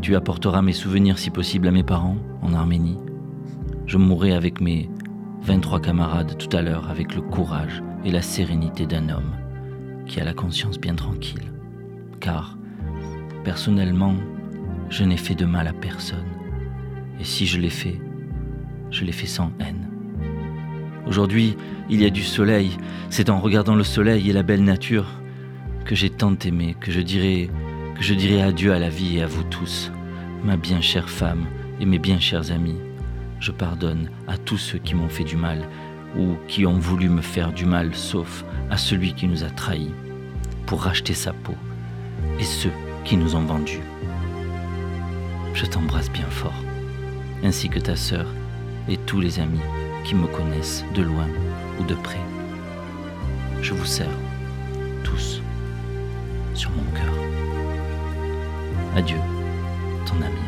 Tu 0.00 0.16
apporteras 0.16 0.62
mes 0.62 0.72
souvenirs 0.72 1.18
si 1.18 1.28
possible 1.28 1.68
à 1.68 1.72
mes 1.72 1.82
parents 1.82 2.16
en 2.40 2.54
Arménie. 2.54 2.98
Je 3.86 3.98
mourrai 3.98 4.32
avec 4.32 4.62
mes 4.62 4.88
23 5.42 5.80
camarades 5.80 6.38
tout 6.38 6.56
à 6.56 6.62
l'heure 6.62 6.88
avec 6.88 7.14
le 7.14 7.20
courage 7.20 7.82
et 8.04 8.10
la 8.10 8.22
sérénité 8.22 8.86
d'un 8.86 9.10
homme 9.10 9.45
qui 10.06 10.20
a 10.20 10.24
la 10.24 10.34
conscience 10.34 10.78
bien 10.78 10.94
tranquille. 10.94 11.52
Car, 12.20 12.56
personnellement, 13.44 14.14
je 14.88 15.04
n'ai 15.04 15.16
fait 15.16 15.34
de 15.34 15.44
mal 15.44 15.66
à 15.66 15.72
personne. 15.72 16.26
Et 17.20 17.24
si 17.24 17.46
je 17.46 17.60
l'ai 17.60 17.70
fait, 17.70 18.00
je 18.90 19.04
l'ai 19.04 19.12
fait 19.12 19.26
sans 19.26 19.52
haine. 19.60 19.88
Aujourd'hui, 21.06 21.56
il 21.88 22.00
y 22.00 22.04
a 22.04 22.10
du 22.10 22.22
soleil. 22.22 22.70
C'est 23.10 23.30
en 23.30 23.40
regardant 23.40 23.74
le 23.74 23.84
soleil 23.84 24.28
et 24.28 24.32
la 24.32 24.42
belle 24.42 24.64
nature 24.64 25.06
que 25.84 25.94
j'ai 25.94 26.10
tant 26.10 26.36
aimé, 26.44 26.76
que 26.80 26.90
je 26.90 27.00
dirai 27.00 27.50
que 27.96 28.02
je 28.02 28.12
dirai 28.12 28.42
adieu 28.42 28.72
à 28.72 28.78
la 28.78 28.90
vie 28.90 29.16
et 29.16 29.22
à 29.22 29.26
vous 29.26 29.44
tous, 29.44 29.90
ma 30.44 30.58
bien 30.58 30.82
chère 30.82 31.08
femme 31.08 31.46
et 31.80 31.86
mes 31.86 31.98
bien 31.98 32.20
chers 32.20 32.52
amis. 32.52 32.76
Je 33.40 33.52
pardonne 33.52 34.10
à 34.28 34.36
tous 34.36 34.58
ceux 34.58 34.78
qui 34.78 34.94
m'ont 34.94 35.08
fait 35.08 35.24
du 35.24 35.36
mal 35.36 35.66
ou 36.16 36.36
qui 36.48 36.66
ont 36.66 36.78
voulu 36.78 37.08
me 37.08 37.22
faire 37.22 37.52
du 37.52 37.66
mal, 37.66 37.94
sauf 37.94 38.44
à 38.70 38.76
celui 38.76 39.14
qui 39.14 39.26
nous 39.26 39.44
a 39.44 39.50
trahis 39.50 39.92
pour 40.66 40.82
racheter 40.82 41.14
sa 41.14 41.32
peau, 41.32 41.54
et 42.38 42.44
ceux 42.44 42.72
qui 43.04 43.16
nous 43.16 43.34
ont 43.36 43.44
vendus. 43.44 43.80
Je 45.54 45.64
t'embrasse 45.64 46.10
bien 46.10 46.28
fort, 46.28 46.62
ainsi 47.42 47.68
que 47.68 47.78
ta 47.78 47.96
sœur 47.96 48.26
et 48.88 48.96
tous 48.96 49.20
les 49.20 49.38
amis 49.40 49.60
qui 50.04 50.14
me 50.14 50.26
connaissent 50.26 50.84
de 50.94 51.02
loin 51.02 51.28
ou 51.80 51.84
de 51.84 51.94
près. 51.94 52.20
Je 53.62 53.72
vous 53.74 53.86
serre 53.86 54.18
tous 55.02 55.40
sur 56.54 56.70
mon 56.70 56.84
cœur. 56.92 57.14
Adieu, 58.96 59.18
ton 60.06 60.16
ami, 60.16 60.46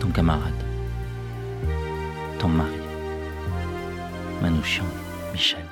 ton 0.00 0.08
camarade, 0.08 0.52
ton 2.38 2.48
mari, 2.48 2.85
Manouchian 4.46 4.86
Michel. 5.32 5.65